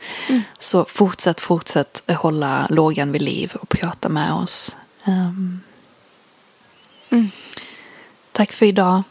Så 0.59 0.85
fortsätt, 0.85 1.41
fortsätt 1.41 2.13
hålla 2.17 2.67
lågan 2.71 3.13
vid 3.13 3.23
liv 3.23 3.53
och 3.61 3.69
prata 3.69 4.09
med 4.09 4.33
oss. 4.33 4.77
Ehm, 5.05 5.61
Mm. 7.11 7.31
Tack 8.33 8.53
för 8.53 8.67
idag. 8.67 9.03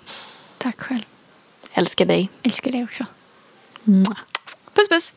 Tack 0.58 0.82
själv. 0.82 1.02
Älskar 1.78 2.06
dig. 2.06 2.30
Älskar 2.44 2.72
dig 2.72 2.84
också. 2.84 3.06
Puss 4.74 4.90
puss. 4.90 5.14